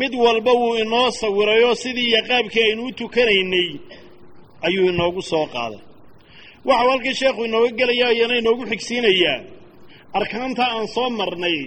mid 0.00 0.12
walba 0.24 0.52
wuu 0.60 0.74
inoo 0.84 1.08
sawirayoo 1.20 1.74
sidii 1.82 2.08
iyo 2.10 2.20
qaabkii 2.28 2.62
aynu 2.68 2.82
u 2.88 2.92
tukanaynay 2.98 3.68
ayuu 4.66 4.86
inoogu 4.92 5.22
soo 5.30 5.46
qaaday. 5.54 5.80
Waxau 6.68 6.88
halkii 6.92 7.14
sheekhu 7.20 7.40
inooga 7.48 7.70
gelaya 7.80 8.06
iyana 8.16 8.34
inoogu 8.40 8.62
xigsiinayaa 8.70 9.38
arkaanta 10.18 10.64
aan 10.74 10.86
soo 10.94 11.08
marnay 11.18 11.58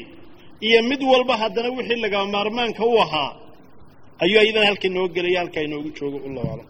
iyo 0.67 0.79
mid 0.89 1.01
walba 1.11 1.33
haddana 1.41 1.69
wixii 1.77 1.99
laga 2.03 2.19
maarmaanka 2.33 2.83
u 2.93 2.95
ahaa 3.03 3.31
ayuu 4.23 4.39
ayadana 4.43 4.65
halka 4.69 4.85
inooga 4.91 5.13
gelaya 5.17 5.39
halkaa 5.43 5.63
inoogu 5.67 5.89
joogo 5.97 6.17
aclam 6.25 6.61